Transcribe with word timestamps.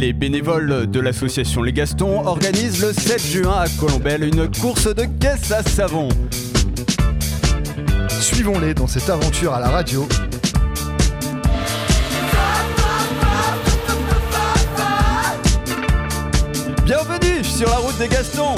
Les 0.00 0.12
bénévoles 0.12 0.90
de 0.90 0.98
l'association 1.00 1.62
Les 1.62 1.72
Gastons 1.72 2.26
organisent 2.26 2.82
le 2.82 2.92
7 2.92 3.20
juin 3.20 3.60
à 3.60 3.68
Colombelle 3.78 4.24
une 4.24 4.50
course 4.50 4.92
de 4.92 5.04
caisse 5.20 5.52
à 5.52 5.62
savon. 5.62 6.08
Suivons-les 8.08 8.74
dans 8.74 8.88
cette 8.88 9.08
aventure 9.08 9.54
à 9.54 9.60
la 9.60 9.68
radio. 9.68 10.08
Bienvenue 16.84 17.44
sur 17.44 17.68
la 17.68 17.76
route 17.76 17.98
des 17.98 18.08
Gastons 18.08 18.56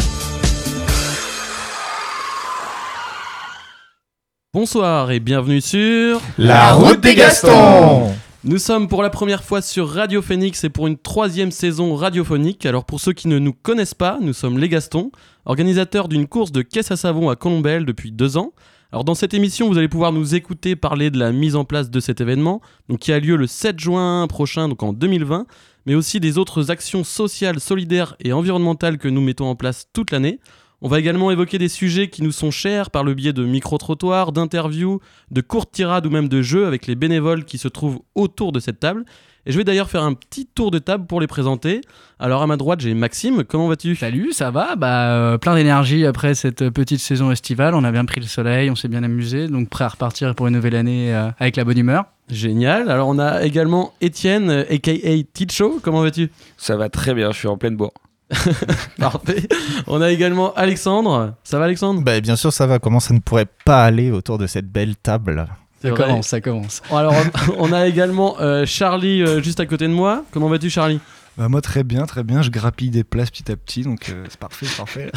Bonsoir 4.54 5.10
et 5.10 5.20
bienvenue 5.20 5.60
sur 5.60 6.22
La 6.38 6.72
route 6.72 7.00
des 7.00 7.14
Gastons 7.14 8.14
Nous 8.48 8.58
sommes 8.58 8.86
pour 8.86 9.02
la 9.02 9.10
première 9.10 9.42
fois 9.42 9.60
sur 9.60 9.88
Radio 9.88 10.22
Phoenix 10.22 10.62
et 10.62 10.68
pour 10.68 10.86
une 10.86 10.96
troisième 10.96 11.50
saison 11.50 11.96
radiophonique. 11.96 12.64
Alors 12.64 12.84
pour 12.84 13.00
ceux 13.00 13.12
qui 13.12 13.26
ne 13.26 13.40
nous 13.40 13.52
connaissent 13.52 13.92
pas, 13.92 14.20
nous 14.22 14.32
sommes 14.32 14.58
les 14.58 14.68
Gastons, 14.68 15.10
organisateurs 15.46 16.06
d'une 16.06 16.28
course 16.28 16.52
de 16.52 16.62
caisse 16.62 16.92
à 16.92 16.96
savon 16.96 17.28
à 17.28 17.34
Colombelle 17.34 17.84
depuis 17.84 18.12
deux 18.12 18.36
ans. 18.36 18.52
Alors 18.92 19.02
dans 19.02 19.16
cette 19.16 19.34
émission, 19.34 19.66
vous 19.66 19.78
allez 19.78 19.88
pouvoir 19.88 20.12
nous 20.12 20.36
écouter 20.36 20.76
parler 20.76 21.10
de 21.10 21.18
la 21.18 21.32
mise 21.32 21.56
en 21.56 21.64
place 21.64 21.90
de 21.90 21.98
cet 21.98 22.20
événement, 22.20 22.60
qui 23.00 23.12
a 23.12 23.18
lieu 23.18 23.34
le 23.34 23.48
7 23.48 23.80
juin 23.80 24.24
prochain, 24.28 24.68
donc 24.68 24.80
en 24.84 24.92
2020, 24.92 25.48
mais 25.86 25.96
aussi 25.96 26.20
des 26.20 26.38
autres 26.38 26.70
actions 26.70 27.02
sociales, 27.02 27.58
solidaires 27.58 28.14
et 28.20 28.32
environnementales 28.32 28.98
que 28.98 29.08
nous 29.08 29.22
mettons 29.22 29.46
en 29.46 29.56
place 29.56 29.88
toute 29.92 30.12
l'année. 30.12 30.38
On 30.86 30.88
va 30.88 31.00
également 31.00 31.32
évoquer 31.32 31.58
des 31.58 31.68
sujets 31.68 32.10
qui 32.10 32.22
nous 32.22 32.30
sont 32.30 32.52
chers 32.52 32.92
par 32.92 33.02
le 33.02 33.12
biais 33.12 33.32
de 33.32 33.44
micro-trottoirs, 33.44 34.30
d'interviews, 34.30 35.00
de 35.32 35.40
courtes 35.40 35.72
tirades 35.72 36.06
ou 36.06 36.10
même 36.10 36.28
de 36.28 36.42
jeux 36.42 36.64
avec 36.64 36.86
les 36.86 36.94
bénévoles 36.94 37.44
qui 37.44 37.58
se 37.58 37.66
trouvent 37.66 37.98
autour 38.14 38.52
de 38.52 38.60
cette 38.60 38.78
table. 38.78 39.04
Et 39.46 39.50
je 39.50 39.58
vais 39.58 39.64
d'ailleurs 39.64 39.90
faire 39.90 40.04
un 40.04 40.14
petit 40.14 40.46
tour 40.46 40.70
de 40.70 40.78
table 40.78 41.06
pour 41.08 41.20
les 41.20 41.26
présenter. 41.26 41.80
Alors 42.20 42.40
à 42.40 42.46
ma 42.46 42.56
droite, 42.56 42.78
j'ai 42.78 42.94
Maxime, 42.94 43.42
comment 43.42 43.66
vas-tu? 43.66 43.96
Salut, 43.96 44.30
ça 44.30 44.52
va? 44.52 44.76
Bah, 44.76 45.10
euh, 45.10 45.38
Plein 45.38 45.56
d'énergie 45.56 46.06
après 46.06 46.36
cette 46.36 46.70
petite 46.70 47.00
saison 47.00 47.32
estivale. 47.32 47.74
On 47.74 47.82
a 47.82 47.90
bien 47.90 48.04
pris 48.04 48.20
le 48.20 48.26
soleil, 48.26 48.70
on 48.70 48.76
s'est 48.76 48.86
bien 48.86 49.02
amusé, 49.02 49.48
donc 49.48 49.68
prêt 49.68 49.82
à 49.82 49.88
repartir 49.88 50.36
pour 50.36 50.46
une 50.46 50.54
nouvelle 50.54 50.76
année 50.76 51.12
euh, 51.12 51.30
avec 51.40 51.56
la 51.56 51.64
bonne 51.64 51.78
humeur. 51.78 52.04
Génial. 52.30 52.92
Alors 52.92 53.08
on 53.08 53.18
a 53.18 53.42
également 53.42 53.92
Étienne, 54.00 54.50
euh, 54.50 54.72
aka 54.72 54.92
Ticho, 55.32 55.80
comment 55.82 56.02
vas-tu? 56.02 56.30
Ça 56.56 56.76
va 56.76 56.88
très 56.88 57.12
bien, 57.12 57.32
je 57.32 57.38
suis 57.38 57.48
en 57.48 57.56
pleine 57.56 57.74
bourre. 57.74 58.05
Parfait. 58.98 59.48
On 59.86 60.00
a 60.00 60.10
également 60.10 60.52
Alexandre. 60.54 61.34
Ça 61.44 61.58
va 61.58 61.66
Alexandre? 61.66 62.02
Bah, 62.02 62.20
bien 62.20 62.36
sûr, 62.36 62.52
ça 62.52 62.66
va. 62.66 62.78
Comment 62.78 63.00
ça 63.00 63.14
ne 63.14 63.20
pourrait 63.20 63.46
pas 63.64 63.84
aller 63.84 64.10
autour 64.10 64.38
de 64.38 64.46
cette 64.46 64.66
belle 64.70 64.96
table? 64.96 65.46
Ça 65.82 65.90
vrai. 65.90 66.04
commence, 66.04 66.26
ça 66.28 66.40
commence. 66.40 66.82
Alors 66.90 67.14
on 67.58 67.72
a 67.72 67.86
également 67.86 68.36
euh, 68.40 68.64
Charlie 68.66 69.22
euh, 69.22 69.42
juste 69.42 69.60
à 69.60 69.66
côté 69.66 69.86
de 69.86 69.92
moi. 69.92 70.24
Comment 70.32 70.48
vas-tu 70.48 70.70
Charlie? 70.70 71.00
Bah, 71.36 71.48
moi 71.48 71.60
très 71.60 71.84
bien, 71.84 72.06
très 72.06 72.24
bien, 72.24 72.40
je 72.40 72.50
grappille 72.50 72.88
des 72.88 73.04
places 73.04 73.30
petit 73.30 73.52
à 73.52 73.56
petit, 73.56 73.82
donc 73.82 74.08
euh, 74.08 74.24
c'est 74.28 74.40
parfait, 74.40 74.64
c'est 74.64 74.76
parfait. 74.76 75.12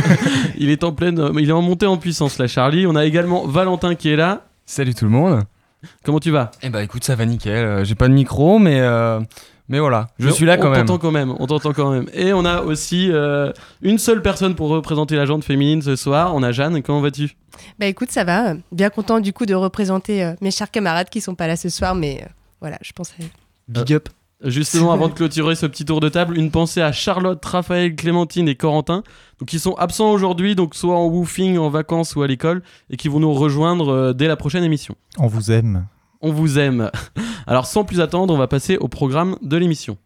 Il 0.58 0.68
est 0.68 0.84
en 0.84 0.92
pleine, 0.92 1.30
il 1.38 1.48
est 1.48 1.52
en 1.52 1.62
montée 1.62 1.86
en 1.86 1.96
puissance 1.96 2.36
là 2.38 2.46
Charlie. 2.46 2.86
On 2.86 2.94
a 2.94 3.06
également 3.06 3.46
Valentin 3.46 3.94
qui 3.94 4.10
est 4.10 4.16
là. 4.16 4.44
Salut 4.66 4.94
tout 4.94 5.06
le 5.06 5.10
monde. 5.10 5.44
Comment 6.04 6.20
tu 6.20 6.30
vas? 6.30 6.50
Eh 6.62 6.68
bah 6.68 6.82
écoute, 6.82 7.04
ça 7.04 7.16
va 7.16 7.24
nickel. 7.24 7.84
J'ai 7.84 7.94
pas 7.94 8.06
de 8.06 8.12
micro, 8.12 8.58
mais 8.58 8.80
euh, 8.80 9.20
mais 9.68 9.78
voilà, 9.78 10.08
je 10.18 10.26
Mais 10.26 10.32
suis 10.32 10.44
là 10.44 10.56
on 10.58 10.62
quand 10.62 10.70
même. 10.70 10.84
t'entend 10.86 10.98
quand 10.98 11.10
même. 11.12 11.34
On 11.38 11.46
t'entend 11.46 11.72
quand 11.72 11.90
même. 11.90 12.06
Et 12.12 12.32
on 12.32 12.44
a 12.44 12.60
aussi 12.62 13.08
euh, 13.10 13.52
une 13.80 13.98
seule 13.98 14.20
personne 14.22 14.54
pour 14.54 14.68
représenter 14.68 15.16
la 15.16 15.24
jante 15.24 15.44
féminine 15.44 15.80
ce 15.82 15.96
soir. 15.96 16.34
On 16.34 16.42
a 16.42 16.52
Jeanne. 16.52 16.82
Comment 16.82 17.00
vas-tu? 17.00 17.36
Bah 17.78 17.86
écoute, 17.86 18.10
ça 18.10 18.24
va. 18.24 18.54
Bien 18.72 18.90
content 18.90 19.20
du 19.20 19.32
coup 19.32 19.46
de 19.46 19.54
représenter 19.54 20.24
euh, 20.24 20.34
mes 20.40 20.50
chers 20.50 20.70
camarades 20.70 21.08
qui 21.10 21.20
sont 21.20 21.34
pas 21.34 21.46
là 21.46 21.56
ce 21.56 21.68
soir, 21.68 21.94
mais 21.94 22.20
euh, 22.22 22.28
voilà, 22.60 22.78
je 22.82 22.92
pense. 22.92 23.10
à- 23.10 23.22
Big 23.68 23.92
up. 23.94 24.08
Justement, 24.44 24.90
avant 24.92 25.06
de 25.08 25.14
clôturer 25.14 25.54
ce 25.54 25.66
petit 25.66 25.84
tour 25.84 26.00
de 26.00 26.08
table, 26.08 26.36
une 26.36 26.50
pensée 26.50 26.82
à 26.82 26.90
Charlotte, 26.90 27.42
Raphaël, 27.44 27.94
Clémentine 27.94 28.48
et 28.48 28.56
Corentin, 28.56 29.04
donc 29.38 29.48
qui 29.48 29.60
sont 29.60 29.74
absents 29.74 30.10
aujourd'hui, 30.10 30.56
donc 30.56 30.74
soit 30.74 30.96
en 30.98 31.06
woofing, 31.06 31.56
en 31.58 31.70
vacances 31.70 32.16
ou 32.16 32.22
à 32.22 32.26
l'école, 32.26 32.62
et 32.90 32.96
qui 32.96 33.06
vont 33.08 33.20
nous 33.20 33.32
rejoindre 33.32 33.88
euh, 33.92 34.12
dès 34.12 34.26
la 34.26 34.34
prochaine 34.36 34.64
émission. 34.64 34.96
On 35.18 35.28
vous 35.28 35.52
aime. 35.52 35.86
On 36.22 36.32
vous 36.32 36.58
aime. 36.58 36.90
Alors 37.46 37.66
sans 37.66 37.84
plus 37.84 38.00
attendre, 38.00 38.32
on 38.32 38.38
va 38.38 38.46
passer 38.46 38.76
au 38.78 38.88
programme 38.88 39.36
de 39.42 39.56
l'émission. 39.56 39.96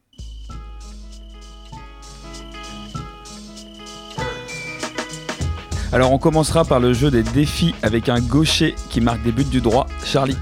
Alors 5.93 6.13
on 6.13 6.19
commencera 6.19 6.65
par 6.65 6.81
le 6.81 6.93
jeu 6.93 7.11
des 7.11 7.23
défis 7.23 7.75
avec 7.83 8.09
un 8.09 8.21
gaucher 8.21 8.75
qui 8.91 9.01
marque 9.01 9.23
des 9.23 9.33
buts 9.33 9.45
du 9.45 9.61
droit, 9.61 9.87
Charlie. 10.05 10.37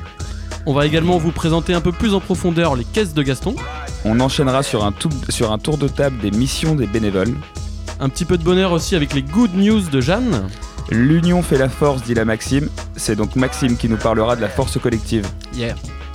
On 0.67 0.73
va 0.73 0.87
également 0.87 1.19
vous 1.19 1.33
présenter 1.33 1.75
un 1.75 1.81
peu 1.83 1.93
plus 1.93 2.15
en 2.15 2.21
profondeur 2.21 2.75
les 2.75 2.85
caisses 2.85 3.13
de 3.15 3.23
Gaston, 3.23 3.55
On 4.07 4.21
enchaînera 4.21 4.63
sur 4.63 4.85
un, 4.85 4.93
tou- 4.93 5.11
sur 5.29 5.53
un 5.53 5.59
tour 5.59 5.77
de 5.79 5.89
table 5.89 6.19
des 6.21 6.31
missions 6.31 6.75
des 6.75 6.87
bénévoles. 6.87 7.35
un 8.01 8.09
petit 8.09 8.25
peu 8.25 8.39
de 8.39 8.43
bonheur 8.43 8.73
aussi 8.73 8.97
avec 8.97 9.13
les 9.15 9.23
good 9.23 9.55
news 9.55 9.81
de 9.83 10.01
Jeanne, 10.01 10.49
L'union 10.91 11.43
fait 11.43 11.59
la 11.59 11.69
force, 11.69 12.03
dit 12.03 12.15
la 12.15 12.25
Maxime. 12.25 12.69
C'est 12.97 13.17
donc 13.17 13.37
Maxime 13.37 13.77
qui 13.77 13.89
nous 13.89 13.97
parlera 13.97 14.37
de 14.37 14.41
la 14.41 14.49
force 14.49 14.79
collective. 14.79 15.27
Yeah. 15.55 15.75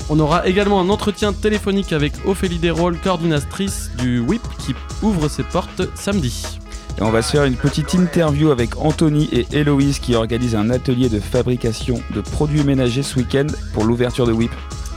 On 0.09 0.19
aura 0.19 0.47
également 0.47 0.79
un 0.81 0.89
entretien 0.89 1.33
téléphonique 1.33 1.93
avec 1.93 2.13
Ophélie 2.25 2.57
Desrolles, 2.59 2.97
coordinatrice 2.97 3.91
du 3.97 4.19
WIP, 4.19 4.41
qui 4.59 4.73
ouvre 5.01 5.27
ses 5.27 5.43
portes 5.43 5.83
samedi. 5.95 6.59
Et 6.97 7.03
on 7.03 7.11
va 7.11 7.21
se 7.21 7.31
faire 7.31 7.45
une 7.45 7.55
petite 7.55 7.93
interview 7.93 8.51
avec 8.51 8.77
Anthony 8.77 9.29
et 9.31 9.47
Héloïse 9.51 9.99
qui 9.99 10.15
organisent 10.15 10.55
un 10.55 10.69
atelier 10.69 11.09
de 11.09 11.19
fabrication 11.19 12.01
de 12.13 12.21
produits 12.21 12.63
ménagers 12.63 13.03
ce 13.03 13.17
week-end 13.17 13.47
pour 13.73 13.85
l'ouverture 13.85 14.25
de 14.25 14.31
WIP. 14.33 14.51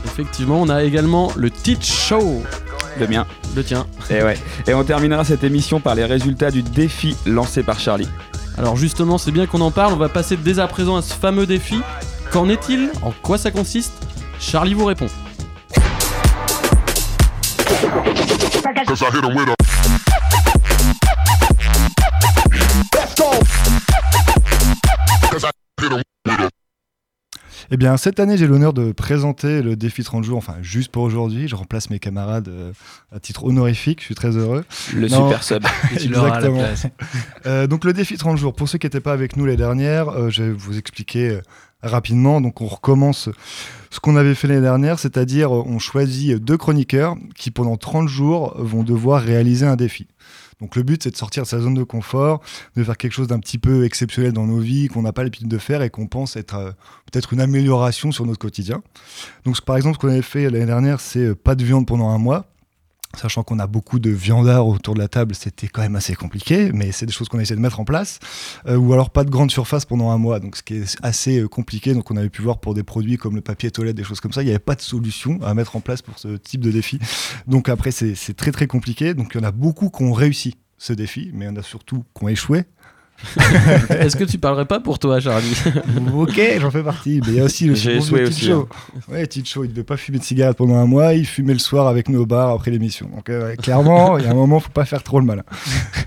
Effectivement, 0.05 0.61
on 0.61 0.69
a 0.69 0.83
également 0.83 1.31
le 1.35 1.49
Teach 1.49 1.85
Show, 1.85 2.43
Le 2.99 3.07
mien. 3.07 3.25
le 3.55 3.63
tien. 3.63 3.85
Et 4.09 4.21
ouais. 4.21 4.37
Et 4.67 4.73
on 4.73 4.83
terminera 4.83 5.23
cette 5.23 5.43
émission 5.43 5.79
par 5.79 5.95
les 5.95 6.03
résultats 6.05 6.51
du 6.51 6.61
défi 6.63 7.15
lancé 7.25 7.63
par 7.63 7.79
Charlie. 7.79 8.09
Alors 8.57 8.75
justement, 8.75 9.17
c'est 9.17 9.31
bien 9.31 9.47
qu'on 9.47 9.61
en 9.61 9.71
parle, 9.71 9.93
on 9.93 9.97
va 9.97 10.09
passer 10.09 10.37
dès 10.37 10.59
à 10.59 10.67
présent 10.67 10.95
à 10.95 11.01
ce 11.01 11.13
fameux 11.13 11.45
défi. 11.45 11.81
Qu'en 12.31 12.49
est-il? 12.49 12.91
En 13.01 13.11
quoi 13.11 13.37
ça 13.37 13.51
consiste? 13.51 13.93
Charlie 14.39 14.73
vous 14.73 14.85
répond. 14.85 15.07
Eh 27.71 27.77
bien, 27.77 27.97
cette 27.97 28.19
année, 28.19 28.37
j'ai 28.37 28.47
l'honneur 28.47 28.73
de 28.73 28.91
présenter 28.91 29.61
le 29.61 29.75
défi 29.75 30.03
30 30.03 30.23
jours, 30.23 30.37
enfin, 30.37 30.55
juste 30.61 30.91
pour 30.91 31.03
aujourd'hui. 31.03 31.47
Je 31.47 31.55
remplace 31.55 31.89
mes 31.89 31.99
camarades 31.99 32.47
euh, 32.49 32.71
à 33.15 33.19
titre 33.19 33.45
honorifique, 33.45 33.99
je 34.01 34.05
suis 34.05 34.15
très 34.15 34.35
heureux. 34.37 34.65
Le 34.93 35.07
Non. 35.07 35.25
super 35.27 35.43
sub. 35.43 35.63
Tu 35.99 36.09
l'auras 36.09 36.35
à 36.35 36.39
la 36.41 36.47
Exactement. 36.47 36.59
place. 36.59 36.87
Euh, 37.45 37.67
donc, 37.67 37.83
le 37.83 37.93
défi 37.93 38.15
30 38.17 38.37
jours, 38.37 38.53
pour 38.53 38.69
ceux 38.69 38.77
qui 38.77 38.85
n'étaient 38.85 38.99
pas 39.01 39.11
avec 39.13 39.35
nous 39.35 39.45
les 39.45 39.57
dernières, 39.57 40.09
euh, 40.09 40.29
je 40.29 40.43
vais 40.43 40.51
vous 40.51 40.77
expliquer 40.77 41.29
euh, 41.29 41.41
rapidement. 41.81 42.39
Donc, 42.39 42.61
on 42.61 42.67
recommence 42.67 43.29
ce 43.89 43.99
qu'on 43.99 44.15
avait 44.15 44.33
fait 44.35 44.47
l'année 44.47 44.61
dernière, 44.61 44.97
c'est-à-dire 44.99 45.51
on 45.51 45.77
choisit 45.79 46.37
deux 46.37 46.57
chroniqueurs 46.57 47.15
qui, 47.35 47.51
pendant 47.51 47.75
30 47.75 48.07
jours, 48.07 48.53
vont 48.57 48.83
devoir 48.83 49.21
réaliser 49.21 49.65
un 49.65 49.75
défi. 49.75 50.07
Donc 50.59 50.75
le 50.75 50.83
but, 50.83 51.03
c'est 51.03 51.11
de 51.11 51.17
sortir 51.17 51.43
de 51.43 51.47
sa 51.47 51.59
zone 51.59 51.73
de 51.73 51.83
confort, 51.83 52.41
de 52.75 52.83
faire 52.83 52.97
quelque 52.97 53.13
chose 53.13 53.27
d'un 53.27 53.39
petit 53.39 53.57
peu 53.57 53.85
exceptionnel 53.85 54.33
dans 54.33 54.45
nos 54.45 54.59
vies, 54.59 54.87
qu'on 54.87 55.01
n'a 55.01 55.13
pas 55.13 55.23
l'habitude 55.23 55.47
de 55.47 55.57
faire 55.57 55.81
et 55.81 55.89
qu'on 55.89 56.07
pense 56.07 56.35
être 56.35 56.55
euh, 56.55 56.71
peut-être 57.11 57.33
une 57.33 57.41
amélioration 57.41 58.11
sur 58.11 58.25
notre 58.25 58.39
quotidien. 58.39 58.81
Donc 59.45 59.59
par 59.61 59.77
exemple, 59.77 59.95
ce 59.95 59.99
qu'on 59.99 60.09
avait 60.09 60.21
fait 60.21 60.49
l'année 60.49 60.65
dernière, 60.65 60.99
c'est 60.99 61.25
euh, 61.25 61.35
pas 61.35 61.55
de 61.55 61.63
viande 61.63 61.85
pendant 61.85 62.09
un 62.09 62.17
mois. 62.17 62.52
Sachant 63.15 63.43
qu'on 63.43 63.59
a 63.59 63.67
beaucoup 63.67 63.99
de 63.99 64.09
viandards 64.09 64.67
autour 64.67 64.95
de 64.95 64.99
la 64.99 65.07
table, 65.07 65.35
c'était 65.35 65.67
quand 65.67 65.81
même 65.83 65.95
assez 65.95 66.15
compliqué, 66.15 66.71
mais 66.73 66.91
c'est 66.91 67.05
des 67.05 67.11
choses 67.11 67.29
qu'on 67.29 67.37
a 67.37 67.43
essayé 67.43 67.55
de 67.55 67.61
mettre 67.61 67.79
en 67.79 67.85
place. 67.85 68.19
Euh, 68.65 68.75
ou 68.75 68.91
alors 68.91 69.11
pas 69.11 69.23
de 69.23 69.29
grande 69.29 69.51
surface 69.51 69.85
pendant 69.85 70.09
un 70.09 70.17
mois, 70.17 70.39
donc 70.39 70.57
ce 70.57 70.63
qui 70.63 70.77
est 70.77 70.97
assez 71.03 71.39
euh, 71.39 71.47
compliqué. 71.47 71.93
Donc 71.93 72.09
on 72.09 72.17
avait 72.17 72.29
pu 72.29 72.41
voir 72.41 72.57
pour 72.59 72.73
des 72.73 72.81
produits 72.81 73.17
comme 73.17 73.35
le 73.35 73.41
papier 73.41 73.69
toilette, 73.69 73.95
des 73.95 74.03
choses 74.03 74.19
comme 74.19 74.33
ça, 74.33 74.41
il 74.41 74.45
n'y 74.45 74.51
avait 74.51 74.59
pas 74.59 74.73
de 74.73 74.81
solution 74.81 75.39
à 75.43 75.53
mettre 75.53 75.75
en 75.75 75.79
place 75.79 76.01
pour 76.01 76.17
ce 76.17 76.29
type 76.37 76.61
de 76.61 76.71
défi. 76.71 76.97
Donc 77.45 77.69
après, 77.69 77.91
c'est 77.91 78.15
très 78.35 78.51
très 78.51 78.65
compliqué. 78.65 79.13
Donc 79.13 79.33
il 79.35 79.37
y 79.37 79.41
en 79.41 79.47
a 79.47 79.51
beaucoup 79.51 79.89
qui 79.89 80.03
ont 80.03 80.13
réussi 80.13 80.55
ce 80.79 80.91
défi, 80.91 81.29
mais 81.33 81.45
il 81.45 81.49
y 81.49 81.51
en 81.51 81.55
a 81.55 81.63
surtout 81.63 82.03
qui 82.17 82.23
ont 82.23 82.29
échoué. 82.29 82.65
Est-ce 83.89 84.15
que 84.15 84.23
tu 84.23 84.37
parlerais 84.37 84.65
pas 84.65 84.79
pour 84.79 84.99
toi, 84.99 85.19
Charlie 85.19 85.53
ok, 86.13 86.41
j'en 86.59 86.71
fais 86.71 86.83
partie. 86.83 87.21
Mais 87.25 87.33
il 87.33 87.35
y 87.35 87.39
a 87.39 87.43
aussi 87.43 87.65
le 87.65 87.75
second 87.75 88.17
de 88.17 88.27
Ticho. 88.27 88.69
Ouais, 89.09 89.25
Ticho, 89.27 89.63
il 89.63 89.69
devait 89.69 89.83
pas 89.83 89.97
fumer 89.97 90.19
de 90.19 90.23
cigarette 90.23 90.57
pendant 90.57 90.75
un 90.75 90.85
mois, 90.85 91.13
il 91.13 91.25
fumait 91.25 91.53
le 91.53 91.59
soir 91.59 91.87
avec 91.87 92.09
nous 92.09 92.21
au 92.21 92.25
bar 92.25 92.49
après 92.49 92.71
l'émission. 92.71 93.09
Donc 93.13 93.29
euh, 93.29 93.55
clairement, 93.55 94.17
il 94.17 94.25
y 94.25 94.27
a 94.27 94.31
un 94.31 94.35
moment, 94.35 94.59
faut 94.59 94.69
pas 94.69 94.85
faire 94.85 95.03
trop 95.03 95.19
le 95.19 95.25
malin. 95.25 95.43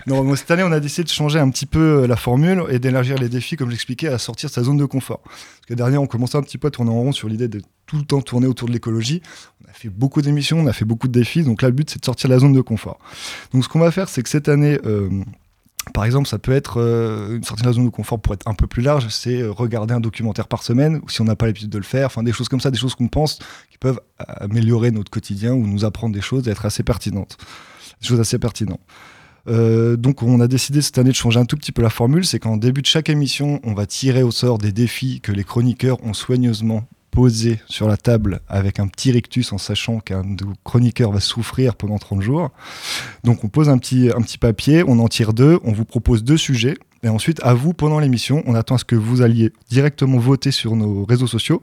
Non, 0.06 0.34
cette 0.36 0.50
année, 0.50 0.62
on 0.62 0.72
a 0.72 0.80
décidé 0.80 1.04
de 1.04 1.08
changer 1.08 1.38
un 1.38 1.50
petit 1.50 1.66
peu 1.66 2.02
euh, 2.02 2.06
la 2.06 2.16
formule 2.16 2.64
et 2.70 2.78
d'élargir 2.78 3.18
les 3.18 3.28
défis, 3.28 3.56
comme 3.56 3.70
j'expliquais, 3.70 4.08
à 4.08 4.18
sortir 4.18 4.48
de 4.48 4.54
sa 4.54 4.62
zone 4.62 4.76
de 4.76 4.84
confort. 4.84 5.20
Parce 5.22 5.66
que 5.68 5.74
dernier, 5.74 5.98
on 5.98 6.06
commençait 6.06 6.38
un 6.38 6.42
petit 6.42 6.58
peu 6.58 6.68
à 6.68 6.70
tourner 6.70 6.90
en 6.90 7.00
rond 7.00 7.12
sur 7.12 7.28
l'idée 7.28 7.48
de 7.48 7.60
tout 7.86 7.96
le 7.96 8.04
temps 8.04 8.20
tourner 8.20 8.46
autour 8.46 8.68
de 8.68 8.72
l'écologie. 8.72 9.22
On 9.64 9.70
a 9.70 9.72
fait 9.72 9.88
beaucoup 9.88 10.22
d'émissions, 10.22 10.58
on 10.58 10.66
a 10.66 10.72
fait 10.72 10.84
beaucoup 10.84 11.08
de 11.08 11.12
défis. 11.12 11.42
Donc 11.42 11.62
là, 11.62 11.68
le 11.68 11.74
but, 11.74 11.88
c'est 11.90 12.00
de 12.00 12.04
sortir 12.04 12.28
de 12.28 12.34
la 12.34 12.40
zone 12.40 12.52
de 12.52 12.60
confort. 12.60 12.98
Donc 13.52 13.64
ce 13.64 13.68
qu'on 13.68 13.78
va 13.78 13.90
faire, 13.90 14.08
c'est 14.08 14.22
que 14.22 14.28
cette 14.28 14.48
année, 14.48 14.78
euh, 14.84 15.10
Par 15.94 16.04
exemple, 16.04 16.28
ça 16.28 16.38
peut 16.38 16.52
être 16.52 16.80
euh, 16.80 17.36
une 17.36 17.44
sortie 17.44 17.62
de 17.62 17.68
la 17.68 17.72
zone 17.72 17.86
de 17.86 17.90
confort 17.90 18.20
pour 18.20 18.34
être 18.34 18.46
un 18.46 18.54
peu 18.54 18.66
plus 18.66 18.82
large, 18.82 19.08
c'est 19.08 19.40
euh, 19.40 19.50
regarder 19.50 19.94
un 19.94 20.00
documentaire 20.00 20.48
par 20.48 20.62
semaine, 20.62 21.00
ou 21.02 21.08
si 21.08 21.20
on 21.20 21.24
n'a 21.24 21.36
pas 21.36 21.46
l'habitude 21.46 21.70
de 21.70 21.78
le 21.78 21.84
faire, 21.84 22.06
enfin 22.06 22.22
des 22.22 22.32
choses 22.32 22.48
comme 22.48 22.60
ça, 22.60 22.70
des 22.70 22.78
choses 22.78 22.94
qu'on 22.94 23.08
pense 23.08 23.38
qui 23.70 23.78
peuvent 23.78 24.00
améliorer 24.18 24.90
notre 24.90 25.10
quotidien 25.10 25.54
ou 25.54 25.66
nous 25.66 25.84
apprendre 25.84 26.14
des 26.14 26.20
choses 26.20 26.48
et 26.48 26.50
être 26.50 26.66
assez 26.66 26.82
pertinentes. 26.82 27.38
Des 28.00 28.08
choses 28.08 28.20
assez 28.20 28.38
pertinentes. 28.38 28.80
Euh, 29.48 29.96
donc 29.96 30.22
on 30.22 30.40
a 30.40 30.48
décidé 30.48 30.82
cette 30.82 30.98
année 30.98 31.10
de 31.10 31.14
changer 31.14 31.38
un 31.38 31.44
tout 31.44 31.56
petit 31.56 31.72
peu 31.72 31.82
la 31.82 31.90
formule, 31.90 32.26
c'est 32.26 32.40
qu'en 32.40 32.56
début 32.56 32.82
de 32.82 32.86
chaque 32.86 33.08
émission, 33.08 33.60
on 33.62 33.74
va 33.74 33.86
tirer 33.86 34.22
au 34.22 34.32
sort 34.32 34.58
des 34.58 34.72
défis 34.72 35.20
que 35.20 35.30
les 35.30 35.44
chroniqueurs 35.44 36.04
ont 36.04 36.14
soigneusement 36.14 36.84
posés 37.10 37.60
sur 37.68 37.88
la 37.88 37.96
table 37.96 38.40
avec 38.48 38.78
un 38.78 38.88
petit 38.88 39.10
rictus 39.10 39.52
en 39.52 39.58
sachant 39.58 40.00
qu'un 40.00 40.22
de 40.22 40.44
nos 40.44 40.52
chroniqueurs 40.64 41.12
va 41.12 41.20
souffrir 41.20 41.74
pendant 41.74 41.98
30 41.98 42.22
jours. 42.22 42.50
Donc 43.24 43.44
on 43.44 43.48
pose 43.48 43.68
un 43.68 43.78
petit, 43.78 44.10
un 44.14 44.22
petit 44.22 44.38
papier, 44.38 44.82
on 44.86 44.98
en 44.98 45.08
tire 45.08 45.32
deux, 45.32 45.58
on 45.64 45.72
vous 45.72 45.84
propose 45.84 46.24
deux 46.24 46.36
sujets. 46.36 46.76
Et 47.02 47.08
ensuite, 47.08 47.40
à 47.44 47.54
vous, 47.54 47.72
pendant 47.72 48.00
l'émission, 48.00 48.42
on 48.46 48.54
attend 48.54 48.74
à 48.74 48.78
ce 48.78 48.84
que 48.84 48.96
vous 48.96 49.22
alliez 49.22 49.52
directement 49.68 50.18
voter 50.18 50.50
sur 50.50 50.74
nos 50.74 51.04
réseaux 51.04 51.26
sociaux, 51.26 51.62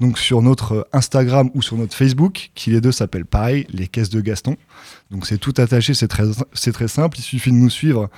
donc 0.00 0.18
sur 0.18 0.42
notre 0.42 0.86
Instagram 0.92 1.50
ou 1.54 1.62
sur 1.62 1.78
notre 1.78 1.94
Facebook, 1.94 2.50
qui 2.54 2.70
les 2.70 2.80
deux 2.80 2.92
s'appellent 2.92 3.24
pareil, 3.24 3.66
les 3.70 3.86
caisses 3.86 4.10
de 4.10 4.20
Gaston. 4.20 4.56
Donc 5.10 5.26
c'est 5.26 5.38
tout 5.38 5.54
attaché, 5.56 5.94
c'est 5.94 6.08
très, 6.08 6.24
très 6.72 6.88
simple, 6.88 7.18
il 7.18 7.22
suffit 7.22 7.52
de 7.52 7.56
nous 7.56 7.70
suivre. 7.70 8.10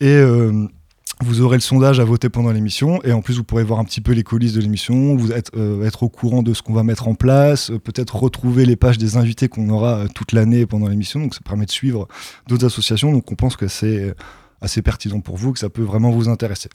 Et 0.00 0.06
euh, 0.06 0.68
vous 1.22 1.40
aurez 1.40 1.56
le 1.56 1.62
sondage 1.62 2.00
à 2.00 2.04
voter 2.04 2.28
pendant 2.28 2.50
l'émission 2.50 3.00
et 3.04 3.12
en 3.12 3.22
plus 3.22 3.36
vous 3.36 3.44
pourrez 3.44 3.64
voir 3.64 3.78
un 3.78 3.84
petit 3.84 4.00
peu 4.00 4.12
les 4.12 4.22
coulisses 4.22 4.52
de 4.52 4.60
l'émission, 4.60 5.16
vous 5.16 5.32
être, 5.32 5.52
euh, 5.56 5.86
être 5.86 6.02
au 6.02 6.08
courant 6.08 6.42
de 6.42 6.52
ce 6.54 6.62
qu'on 6.62 6.72
va 6.72 6.82
mettre 6.82 7.08
en 7.08 7.14
place, 7.14 7.70
euh, 7.70 7.78
peut-être 7.78 8.16
retrouver 8.16 8.66
les 8.66 8.76
pages 8.76 8.98
des 8.98 9.16
invités 9.16 9.48
qu'on 9.48 9.68
aura 9.68 9.98
euh, 9.98 10.06
toute 10.12 10.32
l'année 10.32 10.66
pendant 10.66 10.88
l'émission. 10.88 11.20
Donc 11.20 11.34
ça 11.34 11.40
permet 11.44 11.66
de 11.66 11.70
suivre 11.70 12.08
d'autres 12.48 12.66
associations. 12.66 13.12
Donc 13.12 13.30
on 13.30 13.36
pense 13.36 13.56
que 13.56 13.68
c'est 13.68 14.14
assez 14.64 14.82
pertinent 14.82 15.20
pour 15.20 15.36
vous, 15.36 15.52
que 15.52 15.58
ça 15.58 15.68
peut 15.68 15.82
vraiment 15.82 16.10
vous 16.10 16.28
intéresser. 16.28 16.68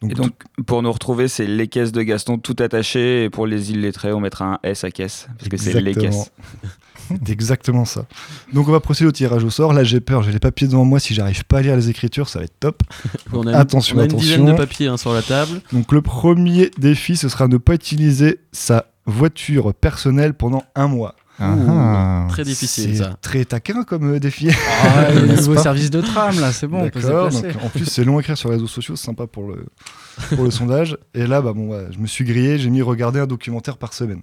Donc, 0.00 0.10
Et 0.10 0.14
donc, 0.14 0.32
pour 0.66 0.82
nous 0.82 0.90
retrouver, 0.92 1.28
c'est 1.28 1.46
les 1.46 1.68
caisses 1.68 1.92
de 1.92 2.02
Gaston 2.02 2.38
tout 2.38 2.56
attachées. 2.58 3.24
Et 3.24 3.30
pour 3.30 3.46
les 3.46 3.70
illettrés, 3.70 4.12
on 4.12 4.20
mettra 4.20 4.44
un 4.54 4.58
S 4.62 4.84
à 4.84 4.90
caisse. 4.90 5.28
Parce 5.38 5.48
que 5.48 5.56
c'est 5.56 5.80
les 5.80 5.90
Exactement. 5.92 6.24
caisses. 6.24 6.32
C'est 7.26 7.28
exactement 7.30 7.84
ça. 7.84 8.06
Donc 8.52 8.66
on 8.68 8.72
va 8.72 8.80
procéder 8.80 9.08
au 9.08 9.12
tirage 9.12 9.44
au 9.44 9.50
sort. 9.50 9.72
Là 9.74 9.84
j'ai 9.84 10.00
peur, 10.00 10.22
j'ai 10.22 10.32
les 10.32 10.38
papiers 10.38 10.66
devant 10.66 10.84
moi. 10.84 10.98
Si 11.00 11.12
j'arrive 11.14 11.44
pas 11.44 11.58
à 11.58 11.62
lire 11.62 11.76
les 11.76 11.90
écritures, 11.90 12.28
ça 12.28 12.38
va 12.38 12.46
être 12.46 12.58
top. 12.58 12.82
On 13.32 13.46
a 13.46 13.50
une, 13.50 13.56
Attention, 13.56 13.96
on 13.96 14.00
a 14.00 14.04
une 14.04 14.12
dizaine 14.16 14.40
de 14.40 14.50
attention. 14.52 14.56
papiers 14.56 14.86
hein, 14.88 14.96
sur 14.96 15.12
la 15.12 15.22
table. 15.22 15.60
Donc 15.72 15.92
le 15.92 16.00
premier 16.02 16.70
défi, 16.78 17.16
ce 17.16 17.28
sera 17.28 17.46
ne 17.48 17.58
pas 17.58 17.74
utiliser 17.74 18.40
sa 18.52 18.86
voiture 19.06 19.74
personnelle 19.74 20.32
pendant 20.34 20.64
un 20.74 20.88
mois. 20.88 21.14
Ah, 21.38 21.56
ah. 21.68 22.26
Très 22.28 22.44
difficile 22.44 22.96
ça. 22.96 23.16
très 23.20 23.44
taquin 23.44 23.82
comme 23.82 24.14
euh, 24.14 24.20
défi. 24.20 24.50
Ah, 24.82 25.10
le 25.14 25.34
nouveau 25.34 25.56
service 25.56 25.90
de 25.90 26.00
tram, 26.00 26.38
là, 26.40 26.52
c'est 26.52 26.66
bon, 26.66 26.84
on 26.84 26.90
peut 26.90 27.00
donc, 27.00 27.44
en 27.62 27.68
plus, 27.68 27.86
c'est 27.86 28.04
long 28.04 28.18
à 28.18 28.20
écrire 28.20 28.38
sur 28.38 28.50
les 28.50 28.56
réseaux 28.56 28.68
sociaux, 28.68 28.94
c'est 28.96 29.06
sympa 29.06 29.26
pour 29.26 29.48
le, 29.48 29.66
pour 30.34 30.44
le 30.44 30.50
sondage. 30.50 30.96
Et 31.12 31.26
là, 31.26 31.42
bah, 31.42 31.52
bon, 31.52 31.70
ouais, 31.70 31.86
je 31.90 31.98
me 31.98 32.06
suis 32.06 32.24
grillé, 32.24 32.58
j'ai 32.58 32.70
mis 32.70 32.82
regarder 32.82 33.20
un 33.20 33.26
documentaire 33.26 33.78
par 33.78 33.92
semaine. 33.94 34.22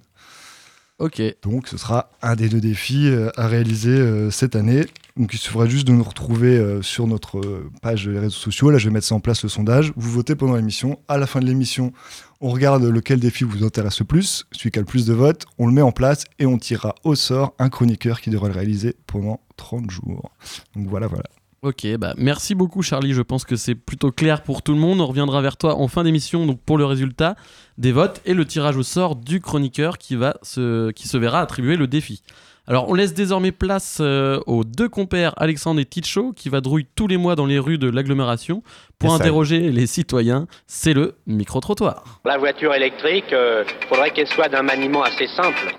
Donc, 1.42 1.66
ce 1.66 1.76
sera 1.76 2.10
un 2.22 2.36
des 2.36 2.48
deux 2.48 2.60
défis 2.60 3.08
euh, 3.08 3.30
à 3.36 3.48
réaliser 3.48 3.90
euh, 3.90 4.30
cette 4.30 4.54
année. 4.54 4.86
Donc, 5.16 5.34
il 5.34 5.38
suffira 5.38 5.66
juste 5.66 5.86
de 5.86 5.92
nous 5.92 6.04
retrouver 6.04 6.56
euh, 6.56 6.80
sur 6.80 7.08
notre 7.08 7.40
page 7.82 8.06
des 8.06 8.18
réseaux 8.18 8.30
sociaux. 8.30 8.70
Là, 8.70 8.78
je 8.78 8.88
vais 8.88 8.94
mettre 8.94 9.06
ça 9.06 9.16
en 9.16 9.20
place 9.20 9.42
le 9.42 9.48
sondage. 9.48 9.92
Vous 9.96 10.10
votez 10.10 10.36
pendant 10.36 10.54
l'émission. 10.54 11.00
À 11.08 11.18
la 11.18 11.26
fin 11.26 11.40
de 11.40 11.46
l'émission, 11.46 11.92
on 12.40 12.50
regarde 12.50 12.84
lequel 12.84 13.18
défi 13.18 13.42
vous 13.42 13.64
intéresse 13.64 13.98
le 13.98 14.06
plus, 14.06 14.46
celui 14.52 14.70
qui 14.70 14.78
a 14.78 14.82
le 14.82 14.86
plus 14.86 15.04
de 15.04 15.12
votes. 15.12 15.44
On 15.58 15.66
le 15.66 15.72
met 15.72 15.82
en 15.82 15.92
place 15.92 16.24
et 16.38 16.46
on 16.46 16.56
tirera 16.56 16.94
au 17.02 17.16
sort 17.16 17.54
un 17.58 17.68
chroniqueur 17.68 18.20
qui 18.20 18.30
devra 18.30 18.46
le 18.46 18.54
réaliser 18.54 18.94
pendant 19.08 19.40
30 19.56 19.90
jours. 19.90 20.30
Donc, 20.76 20.86
voilà, 20.86 21.08
voilà. 21.08 21.24
Ok, 21.64 21.86
bah 21.96 22.12
merci 22.16 22.56
beaucoup 22.56 22.82
Charlie, 22.82 23.12
je 23.12 23.22
pense 23.22 23.44
que 23.44 23.54
c'est 23.54 23.76
plutôt 23.76 24.10
clair 24.10 24.42
pour 24.42 24.62
tout 24.62 24.72
le 24.72 24.80
monde. 24.80 25.00
On 25.00 25.06
reviendra 25.06 25.40
vers 25.40 25.56
toi 25.56 25.76
en 25.76 25.86
fin 25.86 26.02
d'émission 26.02 26.44
donc 26.44 26.60
pour 26.60 26.76
le 26.76 26.84
résultat 26.84 27.36
des 27.78 27.92
votes 27.92 28.20
et 28.24 28.34
le 28.34 28.44
tirage 28.44 28.76
au 28.76 28.82
sort 28.82 29.14
du 29.14 29.40
chroniqueur 29.40 29.96
qui, 29.96 30.16
va 30.16 30.34
se, 30.42 30.90
qui 30.90 31.06
se 31.06 31.16
verra 31.16 31.40
attribuer 31.40 31.76
le 31.76 31.86
défi. 31.86 32.24
Alors 32.66 32.88
on 32.88 32.94
laisse 32.94 33.14
désormais 33.14 33.52
place 33.52 33.98
euh, 34.00 34.40
aux 34.48 34.64
deux 34.64 34.88
compères 34.88 35.34
Alexandre 35.36 35.80
et 35.80 35.84
Ticho 35.84 36.32
qui 36.32 36.48
vadrouillent 36.48 36.88
tous 36.96 37.06
les 37.06 37.16
mois 37.16 37.36
dans 37.36 37.46
les 37.46 37.60
rues 37.60 37.78
de 37.78 37.88
l'agglomération 37.88 38.64
pour 38.98 39.14
interroger 39.14 39.70
les 39.70 39.86
citoyens. 39.86 40.48
C'est 40.66 40.94
le 40.94 41.14
micro-trottoir. 41.28 42.20
La 42.24 42.38
voiture 42.38 42.74
électrique, 42.74 43.32
euh, 43.32 43.62
faudrait 43.88 44.10
qu'elle 44.10 44.26
soit 44.26 44.48
d'un 44.48 44.62
maniement 44.62 45.04
assez 45.04 45.28
simple. 45.28 45.72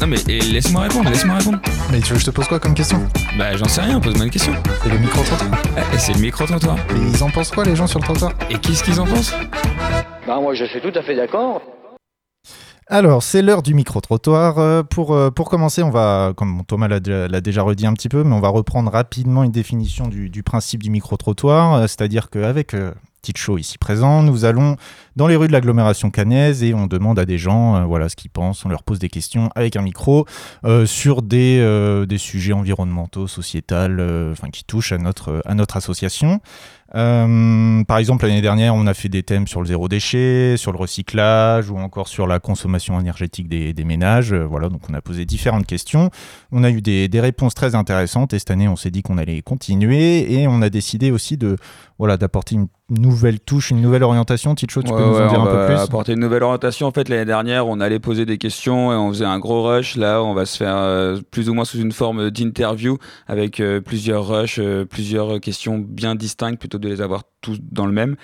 Non, 0.00 0.06
mais 0.06 0.16
et 0.28 0.40
laisse-moi 0.40 0.82
répondre, 0.82 1.08
laisse-moi 1.08 1.36
répondre. 1.38 1.58
Mais 1.90 2.00
tu 2.00 2.08
veux 2.10 2.14
que 2.16 2.20
je 2.20 2.26
te 2.26 2.30
pose 2.30 2.46
quoi 2.46 2.60
comme 2.60 2.74
question? 2.74 2.98
Bah, 3.38 3.56
j'en 3.56 3.64
sais 3.66 3.80
rien, 3.80 3.98
pose-moi 3.98 4.26
une 4.26 4.30
question. 4.30 4.52
C'est 4.82 4.90
le 4.90 4.98
micro-trottoir? 4.98 5.50
Ah, 5.76 5.94
et 5.94 5.98
c'est 5.98 6.12
le 6.12 6.20
micro-trottoir. 6.20 6.76
Mais 6.92 7.00
ils 7.12 7.22
en 7.24 7.30
pensent 7.30 7.50
quoi 7.50 7.64
les 7.64 7.74
gens 7.74 7.86
sur 7.86 7.98
le 8.00 8.04
trottoir? 8.04 8.32
Et 8.50 8.58
qu'est-ce 8.58 8.84
qu'ils 8.84 9.00
en 9.00 9.06
pensent? 9.06 9.32
Bah 10.26 10.38
moi 10.40 10.54
je 10.54 10.64
suis 10.66 10.80
tout 10.82 10.92
à 10.94 11.02
fait 11.02 11.16
d'accord. 11.16 11.62
Alors, 12.88 13.22
c'est 13.24 13.42
l'heure 13.42 13.62
du 13.62 13.74
micro-trottoir. 13.74 14.58
Euh, 14.58 14.82
pour, 14.84 15.12
euh, 15.12 15.30
pour 15.32 15.48
commencer, 15.50 15.82
on 15.82 15.90
va, 15.90 16.32
comme 16.36 16.62
Thomas 16.68 16.86
l'a 16.86 17.00
déjà- 17.00 17.26
l'a 17.26 17.40
déjà 17.40 17.62
redit 17.62 17.84
un 17.86 17.94
petit 17.94 18.08
peu, 18.08 18.22
mais 18.22 18.32
on 18.34 18.40
va 18.40 18.48
reprendre 18.48 18.92
rapidement 18.92 19.42
une 19.42 19.50
définition 19.50 20.06
du, 20.06 20.30
du 20.30 20.42
principe 20.44 20.82
du 20.84 20.90
micro-trottoir. 20.90 21.74
Euh, 21.74 21.80
C'est-à-dire 21.88 22.30
qu'avec 22.30 22.74
euh, 22.74 22.92
Ticho 23.22 23.58
ici 23.58 23.76
présent, 23.78 24.22
nous 24.22 24.44
allons 24.44 24.76
dans 25.16 25.26
les 25.26 25.36
rues 25.36 25.48
de 25.48 25.52
l'agglomération 25.52 26.10
cannaise 26.10 26.62
et 26.62 26.74
on 26.74 26.86
demande 26.86 27.18
à 27.18 27.24
des 27.24 27.38
gens 27.38 27.76
euh, 27.76 27.84
voilà, 27.84 28.08
ce 28.08 28.16
qu'ils 28.16 28.30
pensent. 28.30 28.64
On 28.64 28.68
leur 28.68 28.82
pose 28.82 28.98
des 28.98 29.08
questions 29.08 29.50
avec 29.54 29.74
un 29.76 29.82
micro 29.82 30.26
euh, 30.64 30.86
sur 30.86 31.22
des, 31.22 31.58
euh, 31.60 32.06
des 32.06 32.18
sujets 32.18 32.52
environnementaux, 32.52 33.26
sociétals, 33.26 33.98
euh, 33.98 34.32
enfin, 34.32 34.50
qui 34.50 34.64
touchent 34.64 34.92
à 34.92 34.98
notre, 34.98 35.42
à 35.46 35.54
notre 35.54 35.76
association. 35.76 36.40
Par 36.92 37.98
exemple, 37.98 38.26
l'année 38.26 38.40
dernière, 38.40 38.74
on 38.74 38.86
a 38.86 38.94
fait 38.94 39.10
des 39.10 39.22
thèmes 39.22 39.46
sur 39.46 39.60
le 39.60 39.66
zéro 39.66 39.86
déchet, 39.86 40.54
sur 40.56 40.72
le 40.72 40.78
recyclage 40.78 41.68
ou 41.68 41.76
encore 41.76 42.08
sur 42.08 42.26
la 42.26 42.38
consommation 42.38 42.98
énergétique 42.98 43.48
des, 43.48 43.74
des 43.74 43.84
ménages. 43.84 44.32
Voilà, 44.32 44.70
donc 44.70 44.80
on 44.88 44.94
a 44.94 45.02
posé 45.02 45.26
différentes 45.26 45.66
questions. 45.66 46.10
On 46.52 46.64
a 46.64 46.70
eu 46.70 46.80
des, 46.80 47.08
des 47.08 47.20
réponses 47.20 47.54
très 47.54 47.74
intéressantes 47.74 48.32
et 48.32 48.38
cette 48.38 48.50
année, 48.50 48.68
on 48.68 48.76
s'est 48.76 48.92
dit 48.92 49.02
qu'on 49.02 49.18
allait 49.18 49.42
continuer 49.42 50.32
et 50.32 50.48
on 50.48 50.62
a 50.62 50.70
décidé 50.70 51.10
aussi 51.10 51.36
de 51.36 51.56
voilà 51.98 52.16
d'apporter 52.16 52.54
une 52.54 52.68
nouvelle 52.88 53.40
touche, 53.40 53.70
une 53.70 53.82
nouvelle 53.82 54.04
orientation. 54.04 54.54
Ticho, 54.54 54.82
tu 54.82 54.92
peux 54.92 55.05
nous 55.06 55.16
en 55.18 55.28
dire 55.28 55.40
on 55.40 55.42
un 55.42 55.46
peu 55.46 55.56
va 55.56 55.66
plus 55.66 55.76
apporter 55.76 56.12
une 56.12 56.20
nouvelle 56.20 56.42
orientation. 56.42 56.86
En 56.86 56.92
fait, 56.92 57.08
l'année 57.08 57.24
dernière, 57.24 57.66
on 57.66 57.80
allait 57.80 57.98
poser 57.98 58.26
des 58.26 58.38
questions 58.38 58.92
et 58.92 58.96
on 58.96 59.08
faisait 59.10 59.24
un 59.24 59.38
gros 59.38 59.62
rush. 59.62 59.96
Là, 59.96 60.22
on 60.22 60.34
va 60.34 60.46
se 60.46 60.56
faire 60.56 60.76
euh, 60.76 61.18
plus 61.30 61.48
ou 61.48 61.54
moins 61.54 61.64
sous 61.64 61.78
une 61.78 61.92
forme 61.92 62.30
d'interview 62.30 62.98
avec 63.26 63.60
euh, 63.60 63.80
plusieurs 63.80 64.26
rushs, 64.28 64.58
euh, 64.58 64.84
plusieurs 64.84 65.40
questions 65.40 65.78
bien 65.78 66.14
distinctes 66.14 66.58
plutôt 66.58 66.78
que 66.78 66.84
de 66.84 66.88
les 66.88 67.00
avoir 67.00 67.22
tous 67.40 67.58
dans 67.70 67.86
le 67.86 67.92
même. 67.92 68.16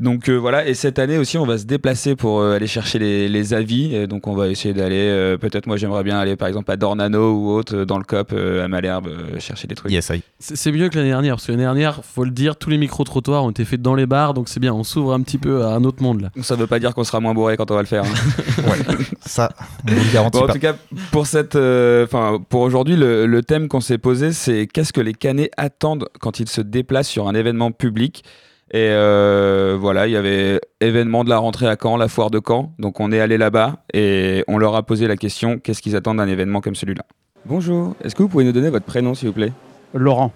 Donc 0.00 0.28
euh, 0.28 0.36
voilà. 0.36 0.66
Et 0.66 0.74
cette 0.74 0.98
année 0.98 1.18
aussi, 1.18 1.38
on 1.38 1.46
va 1.46 1.58
se 1.58 1.64
déplacer 1.64 2.16
pour 2.16 2.40
euh, 2.40 2.56
aller 2.56 2.66
chercher 2.66 2.98
les, 2.98 3.28
les 3.28 3.54
avis. 3.54 3.94
Et 3.94 4.06
donc, 4.06 4.26
on 4.26 4.34
va 4.34 4.48
essayer 4.48 4.74
d'aller. 4.74 5.08
euh, 5.08 5.36
Peut-être, 5.38 5.66
moi, 5.66 5.76
j'aimerais 5.76 6.04
bien 6.04 6.18
aller 6.18 6.36
par 6.36 6.48
exemple 6.48 6.70
à 6.70 6.76
Dornano 6.76 7.32
ou 7.34 7.50
autre 7.50 7.84
dans 7.84 7.98
le 7.98 8.04
COP 8.04 8.32
euh, 8.32 8.64
à 8.64 8.68
Malherbe 8.68 9.06
euh, 9.08 9.38
chercher 9.38 9.66
des 9.66 9.74
trucs. 9.74 9.90
Yes, 9.92 10.10
I. 10.10 10.22
C'est 10.38 10.72
mieux 10.72 10.88
que 10.88 10.96
l'année 10.96 11.10
dernière 11.10 11.34
parce 11.36 11.46
que 11.46 11.52
l'année 11.52 11.64
dernière, 11.64 12.04
faut 12.04 12.24
le 12.24 12.30
dire, 12.30 12.56
tous 12.56 12.70
les 12.70 12.78
micro-trottoirs 12.78 13.44
ont 13.44 13.50
été 13.50 13.64
faits 13.64 13.82
dans 13.82 13.94
les 13.94 14.06
bars 14.06 14.34
donc 14.34 14.48
c'est 14.48 14.60
bien, 14.60 14.72
on 14.72 14.84
s'ouvre 14.84 15.12
un 15.12 15.20
petit 15.20 15.38
peu 15.38 15.64
à 15.64 15.74
un 15.74 15.84
autre 15.84 16.02
monde 16.02 16.13
là. 16.22 16.30
Ça 16.42 16.56
veut 16.56 16.66
pas 16.66 16.78
dire 16.78 16.94
qu'on 16.94 17.04
sera 17.04 17.20
moins 17.20 17.34
bourré 17.34 17.56
quand 17.56 17.70
on 17.70 17.74
va 17.74 17.80
le 17.82 17.86
faire. 17.86 18.04
hein. 18.04 18.74
Ça, 19.26 19.50
on 19.88 19.90
le 19.90 20.12
garantit 20.12 20.38
Bon, 20.38 20.44
en 20.48 20.52
tout 20.52 20.58
cas, 20.58 20.74
pour 21.12 21.26
cette, 21.26 21.56
euh, 21.56 22.06
pour 22.48 22.60
aujourd'hui, 22.62 22.96
le, 22.96 23.26
le 23.26 23.42
thème 23.42 23.68
qu'on 23.68 23.80
s'est 23.80 23.98
posé, 23.98 24.32
c'est 24.32 24.66
qu'est-ce 24.66 24.92
que 24.92 25.00
les 25.00 25.14
Canets 25.14 25.50
attendent 25.56 26.08
quand 26.20 26.40
ils 26.40 26.48
se 26.48 26.60
déplacent 26.60 27.08
sur 27.08 27.26
un 27.28 27.34
événement 27.34 27.70
public? 27.72 28.24
Et 28.70 28.88
euh, 28.90 29.76
voilà, 29.78 30.06
il 30.06 30.12
y 30.12 30.16
avait 30.16 30.60
événement 30.80 31.22
de 31.22 31.28
la 31.28 31.38
rentrée 31.38 31.68
à 31.68 31.76
Caen, 31.80 31.96
la 31.96 32.08
foire 32.08 32.30
de 32.30 32.40
Caen. 32.44 32.72
Donc 32.78 32.98
on 32.98 33.12
est 33.12 33.20
allé 33.20 33.38
là-bas 33.38 33.76
et 33.92 34.42
on 34.48 34.58
leur 34.58 34.74
a 34.74 34.82
posé 34.82 35.06
la 35.06 35.16
question 35.16 35.58
qu'est-ce 35.58 35.80
qu'ils 35.82 35.96
attendent 35.96 36.16
d'un 36.16 36.26
événement 36.28 36.60
comme 36.60 36.74
celui-là? 36.74 37.04
Bonjour, 37.46 37.94
est-ce 38.02 38.14
que 38.14 38.22
vous 38.22 38.28
pouvez 38.28 38.44
nous 38.44 38.52
donner 38.52 38.70
votre 38.70 38.86
prénom 38.86 39.14
s'il 39.14 39.28
vous 39.28 39.34
plaît? 39.34 39.52
Laurent. 39.92 40.32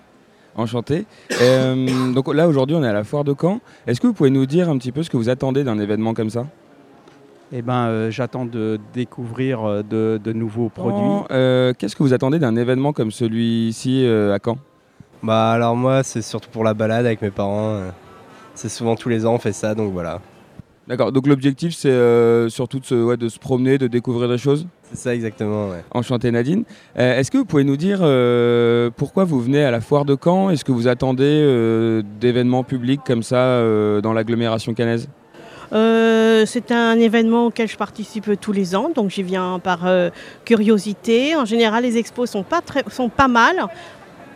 Enchanté. 0.59 1.07
Euh, 1.41 2.13
donc 2.13 2.35
là 2.35 2.49
aujourd'hui 2.49 2.75
on 2.77 2.83
est 2.83 2.89
à 2.89 2.93
la 2.93 3.05
foire 3.05 3.23
de 3.25 3.33
Caen. 3.41 3.61
Est-ce 3.87 4.01
que 4.01 4.09
vous 4.09 4.13
pouvez 4.13 4.31
nous 4.31 4.45
dire 4.45 4.69
un 4.69 4.77
petit 4.77 4.91
peu 4.93 5.05
ce 5.05 5.09
que 5.09 5.17
vous 5.17 5.29
attendez 5.29 5.63
d'un 5.63 5.79
événement 5.79 6.15
comme 6.15 6.31
ça? 6.31 6.47
Eh 7.53 7.63
ben, 7.63 7.87
euh, 7.87 8.11
j'attends 8.11 8.45
de 8.45 8.79
découvrir 8.93 9.65
euh, 9.65 9.83
de, 9.83 10.21
de 10.23 10.33
nouveaux 10.35 10.69
produits. 10.69 11.25
Euh, 11.31 11.73
Qu'est-ce 11.79 11.97
que 11.97 12.03
vous 12.03 12.13
attendez 12.13 12.39
d'un 12.39 12.57
événement 12.57 12.93
comme 12.93 13.11
celui-ci 13.13 14.05
à 14.07 14.39
Caen? 14.45 14.59
Bah 15.23 15.53
alors 15.53 15.77
moi 15.77 16.03
c'est 16.03 16.23
surtout 16.23 16.51
pour 16.51 16.65
la 16.65 16.75
balade 16.75 17.07
avec 17.07 17.23
mes 17.23 17.31
parents. 17.31 17.75
euh. 17.75 17.91
C'est 18.55 18.69
souvent 18.69 18.97
tous 18.97 19.09
les 19.09 19.25
ans 19.27 19.35
on 19.35 19.39
fait 19.39 19.53
ça 19.53 19.75
donc 19.77 19.93
voilà. 19.93 20.21
D'accord, 20.89 21.13
donc 21.13 21.27
l'objectif 21.27 21.75
c'est 21.75 21.91
euh, 21.91 22.49
surtout 22.49 22.81
de 22.81 22.87
se, 22.87 22.95
ouais, 22.95 23.19
de 23.19 23.29
se 23.29 23.39
promener, 23.39 23.77
de 23.77 23.89
découvrir 23.89 24.27
des 24.27 24.39
choses 24.39 24.67
C'est 24.91 24.97
ça 24.97 25.15
exactement 25.15 25.69
ouais. 25.69 25.85
Enchanté 25.91 26.31
Nadine. 26.31 26.65
Euh, 26.99 27.19
Est-ce 27.19 27.31
que 27.31 27.37
vous 27.37 27.45
pouvez 27.45 27.65
nous 27.65 27.77
dire 27.77 27.99
euh, 28.01 28.89
pourquoi 28.97 29.25
vous 29.25 29.39
venez 29.39 29.63
à 29.63 29.71
la 29.71 29.83
foire 29.83 30.07
de 30.07 30.17
Caen? 30.23 30.49
Est-ce 30.49 30.65
que 30.65 30.73
vous 30.73 30.89
attendez 30.89 31.25
euh, 31.27 32.03
d'événements 32.21 32.65
publics 32.65 33.03
comme 33.07 33.23
ça 33.23 33.37
euh, 33.37 34.01
dans 34.01 34.15
l'agglomération 34.15 34.73
cannaise 34.73 35.11
Euh, 35.75 36.47
c'est 36.47 36.73
un 36.73 36.99
événement 36.99 37.47
auquel 37.49 37.69
je 37.69 37.77
participe 37.77 38.41
tous 38.41 38.53
les 38.53 38.75
ans, 38.75 38.91
donc 38.95 39.11
j'y 39.11 39.23
viens 39.23 39.59
par 39.59 39.87
euh, 39.87 40.09
curiosité. 40.47 41.37
En 41.37 41.45
général, 41.45 41.83
les 41.83 41.99
expos 41.99 42.31
sont 42.31 42.43
pas, 42.45 42.63
très, 42.63 42.83
sont 42.91 43.11
pas 43.11 43.29
mal. 43.29 43.57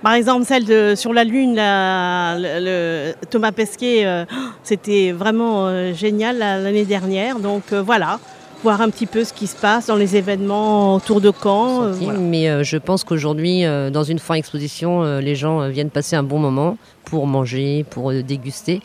Par 0.03 0.15
exemple, 0.15 0.45
celle 0.47 0.65
de, 0.65 0.95
sur 0.97 1.13
la 1.13 1.25
Lune, 1.25 1.55
la- 1.55 2.37
le, 2.39 2.65
le- 2.65 3.15
Thomas 3.31 3.53
Pesquet, 3.53 4.05
euh, 4.05 4.25
c'était 4.65 5.13
vraiment 5.13 5.67
euh, 5.69 5.93
génial 5.95 6.39
la- 6.39 6.59
l'année 6.59 6.85
dernière. 6.85 7.39
Donc 7.39 7.73
euh, 7.73 7.83
voilà, 7.83 8.19
voir 8.65 8.81
un 8.81 8.91
petit 8.91 9.07
peu 9.07 9.23
ce 9.25 9.33
qui 9.33 9.47
se 9.47 9.57
passe 9.57 9.87
dans 9.87 9.97
les 9.97 10.17
événements 10.17 10.97
autour 10.97 11.21
de 11.21 11.31
Caen. 11.43 11.91
voilà. 11.93 12.19
Mais 12.19 12.65
je 12.65 12.77
pense 12.77 13.05
qu'aujourd'hui, 13.05 13.63
dans 13.93 14.05
une 14.05 14.19
foire 14.19 14.37
exposition, 14.39 15.19
les 15.19 15.35
gens 15.35 15.69
viennent 15.69 15.91
passer 15.91 16.15
un 16.17 16.23
bon 16.23 16.39
moment 16.39 16.77
pour 17.05 17.27
manger, 17.27 17.85
pour 17.91 18.13
déguster. 18.13 18.81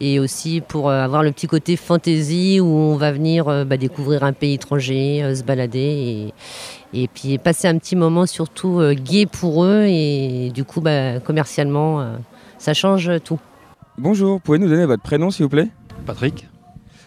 Et 0.00 0.18
aussi 0.18 0.60
pour 0.60 0.90
euh, 0.90 1.02
avoir 1.04 1.22
le 1.22 1.30
petit 1.30 1.46
côté 1.46 1.76
fantasy 1.76 2.58
où 2.60 2.66
on 2.66 2.96
va 2.96 3.12
venir 3.12 3.48
euh, 3.48 3.64
bah, 3.64 3.76
découvrir 3.76 4.24
un 4.24 4.32
pays 4.32 4.54
étranger, 4.54 5.22
euh, 5.22 5.34
se 5.34 5.44
balader 5.44 6.32
et, 6.92 7.02
et 7.02 7.08
puis 7.08 7.38
passer 7.38 7.68
un 7.68 7.78
petit 7.78 7.94
moment 7.94 8.26
surtout 8.26 8.80
euh, 8.80 8.94
gai 8.94 9.26
pour 9.26 9.64
eux. 9.64 9.84
Et 9.86 10.50
du 10.52 10.64
coup, 10.64 10.80
bah, 10.80 11.20
commercialement, 11.20 12.00
euh, 12.00 12.16
ça 12.58 12.74
change 12.74 13.10
tout. 13.22 13.38
Bonjour, 13.96 14.40
pouvez 14.40 14.58
nous 14.58 14.68
donner 14.68 14.86
votre 14.86 15.02
prénom 15.02 15.30
s'il 15.30 15.44
vous 15.44 15.50
plaît? 15.50 15.68
Patrick. 16.04 16.48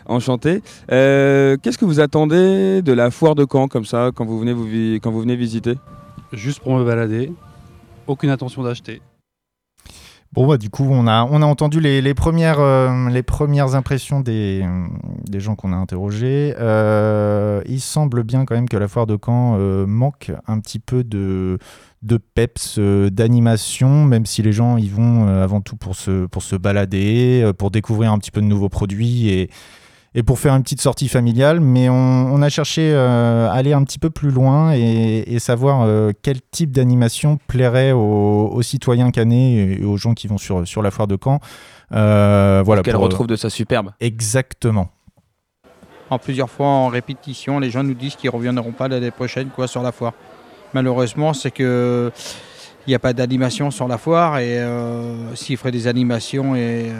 Enchanté. 0.05 0.61
Euh, 0.89 1.57
Qu'est-ce 1.61 1.77
que 1.77 1.83
vous 1.83 1.99
attendez 1.99 2.81
de 2.81 2.93
la 2.93 3.11
foire 3.11 3.35
de 3.35 3.45
Caen 3.51 3.67
comme 3.67 3.83
ça 3.85 4.11
quand 4.15 4.23
vous 4.25 4.39
venez, 4.39 4.53
vous 4.53 4.63
vi- 4.63 4.99
quand 5.03 5.11
vous 5.11 5.19
venez 5.19 5.35
visiter? 5.35 5.73
Juste 6.31 6.61
pour 6.61 6.73
me 6.77 6.85
balader. 6.85 7.33
Aucune 8.07 8.29
intention 8.29 8.63
d'acheter. 8.63 9.01
Bon, 10.33 10.45
bah, 10.45 10.57
du 10.57 10.69
coup, 10.69 10.85
on 10.89 11.07
a, 11.07 11.21
entendu 11.21 11.79
les, 11.79 12.01
les 12.01 12.13
premières, 12.13 12.59
euh, 12.59 13.21
impressions 13.73 14.19
des, 14.19 14.63
gens 15.37 15.55
qu'on 15.55 15.73
a 15.73 15.75
interrogés. 15.75 16.53
Euh, 16.59 17.61
il 17.65 17.79
semble 17.79 18.23
bien 18.23 18.45
quand 18.45 18.55
même 18.55 18.69
que 18.69 18.77
la 18.77 18.87
foire 18.87 19.07
de 19.07 19.17
Caen 19.23 19.55
euh, 19.57 19.85
manque 19.87 20.31
un 20.47 20.59
petit 20.59 20.79
peu 20.79 21.03
de, 21.03 21.59
de 22.03 22.17
peps, 22.17 22.77
d'animation, 22.77 24.03
même 24.03 24.25
si 24.25 24.41
les 24.41 24.51
gens 24.51 24.77
y 24.77 24.89
vont 24.89 25.27
avant 25.27 25.61
tout 25.61 25.77
pour 25.77 25.95
se, 25.95 26.55
balader, 26.55 27.51
pour 27.57 27.71
découvrir 27.71 28.11
un 28.11 28.19
petit 28.19 28.31
peu 28.31 28.41
de 28.41 28.47
nouveaux 28.47 28.69
produits 28.69 29.49
et 30.19 30.23
pour 30.23 30.39
faire 30.39 30.55
une 30.55 30.63
petite 30.63 30.81
sortie 30.81 31.07
familiale. 31.09 31.59
Mais 31.61 31.89
on, 31.89 31.93
on 31.95 32.41
a 32.41 32.49
cherché 32.49 32.91
euh, 32.91 33.47
à 33.49 33.51
aller 33.53 33.71
un 33.73 33.83
petit 33.83 33.99
peu 33.99 34.09
plus 34.09 34.31
loin 34.31 34.73
et, 34.73 35.23
et 35.27 35.37
savoir 35.39 35.83
euh, 35.83 36.11
quel 36.23 36.41
type 36.51 36.71
d'animation 36.71 37.37
plairait 37.47 37.91
aux, 37.91 38.49
aux 38.51 38.61
citoyens 38.63 39.11
canets 39.11 39.79
et 39.79 39.83
aux 39.85 39.95
gens 39.97 40.13
qui 40.15 40.27
vont 40.27 40.39
sur, 40.39 40.67
sur 40.67 40.81
la 40.81 40.89
foire 40.89 41.07
de 41.07 41.17
Caen. 41.23 41.39
Euh, 41.93 42.63
voilà, 42.65 42.81
Qu'elle 42.81 42.95
pour- 42.95 43.03
retrouve 43.03 43.27
de 43.27 43.35
sa 43.35 43.51
superbe. 43.51 43.91
Exactement. 43.99 44.89
En 46.09 46.17
plusieurs 46.17 46.49
fois 46.49 46.65
en 46.67 46.87
répétition, 46.87 47.59
les 47.59 47.69
gens 47.69 47.83
nous 47.83 47.93
disent 47.93 48.15
qu'ils 48.15 48.29
ne 48.29 48.35
reviendront 48.35 48.71
pas 48.71 48.87
l'année 48.87 49.11
prochaine 49.11 49.49
quoi, 49.53 49.67
sur 49.67 49.83
la 49.83 49.91
foire. 49.91 50.13
Malheureusement, 50.73 51.33
c'est 51.33 51.51
que 51.51 52.11
il 52.87 52.91
n'y 52.91 52.95
a 52.95 52.99
pas 52.99 53.13
d'animation 53.13 53.69
sur 53.69 53.87
la 53.87 53.97
foire 53.97 54.39
et 54.39 54.57
euh, 54.59 55.35
s'ils 55.35 55.57
feraient 55.57 55.71
des 55.71 55.87
animations 55.87 56.55
et 56.55 56.89
euh, 56.89 56.93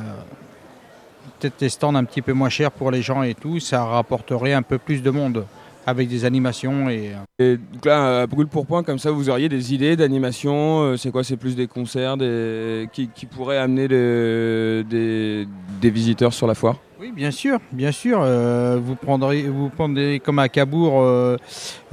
peut-être 1.39 1.59
des 1.59 1.69
stands 1.69 1.95
un 1.95 2.03
petit 2.03 2.21
peu 2.21 2.33
moins 2.33 2.49
chers 2.49 2.71
pour 2.71 2.91
les 2.91 3.01
gens 3.01 3.23
et 3.23 3.33
tout, 3.33 3.59
ça 3.59 3.83
rapporterait 3.85 4.53
un 4.53 4.61
peu 4.61 4.77
plus 4.77 5.01
de 5.01 5.09
monde 5.09 5.45
avec 5.85 6.09
des 6.09 6.25
animations 6.25 6.89
et 6.89 7.13
euh, 7.39 7.53
Et 7.53 7.57
donc 7.57 7.85
là, 7.85 8.21
à 8.23 8.27
brûle 8.27 8.47
pour 8.47 8.65
point, 8.65 8.83
comme 8.83 8.99
ça, 8.99 9.09
vous 9.09 9.29
auriez 9.29 9.47
des 9.47 9.73
idées 9.73 9.95
d'animation 9.95 10.81
euh, 10.81 10.97
C'est 10.97 11.11
quoi 11.11 11.23
C'est 11.23 11.37
plus 11.37 11.55
des 11.55 11.67
concerts 11.67 12.17
des... 12.17 12.89
Qui, 12.91 13.07
qui 13.07 13.25
pourraient 13.25 13.57
amener 13.57 13.87
le- 13.87 14.83
des... 14.89 15.47
des 15.81 15.89
visiteurs 15.89 16.33
sur 16.33 16.45
la 16.45 16.55
foire? 16.55 16.75
Oui, 16.99 17.13
bien 17.15 17.31
sûr, 17.31 17.59
bien 17.71 17.93
sûr. 17.93 18.19
euh, 18.21 18.77
vous 18.83 18.95
prendrez, 18.95 19.43
vous 19.43 19.69
prendrez 19.69 20.19
comme 20.19 20.39
à 20.39 20.49
Cabourg 20.49 20.99
euh, 20.99 21.37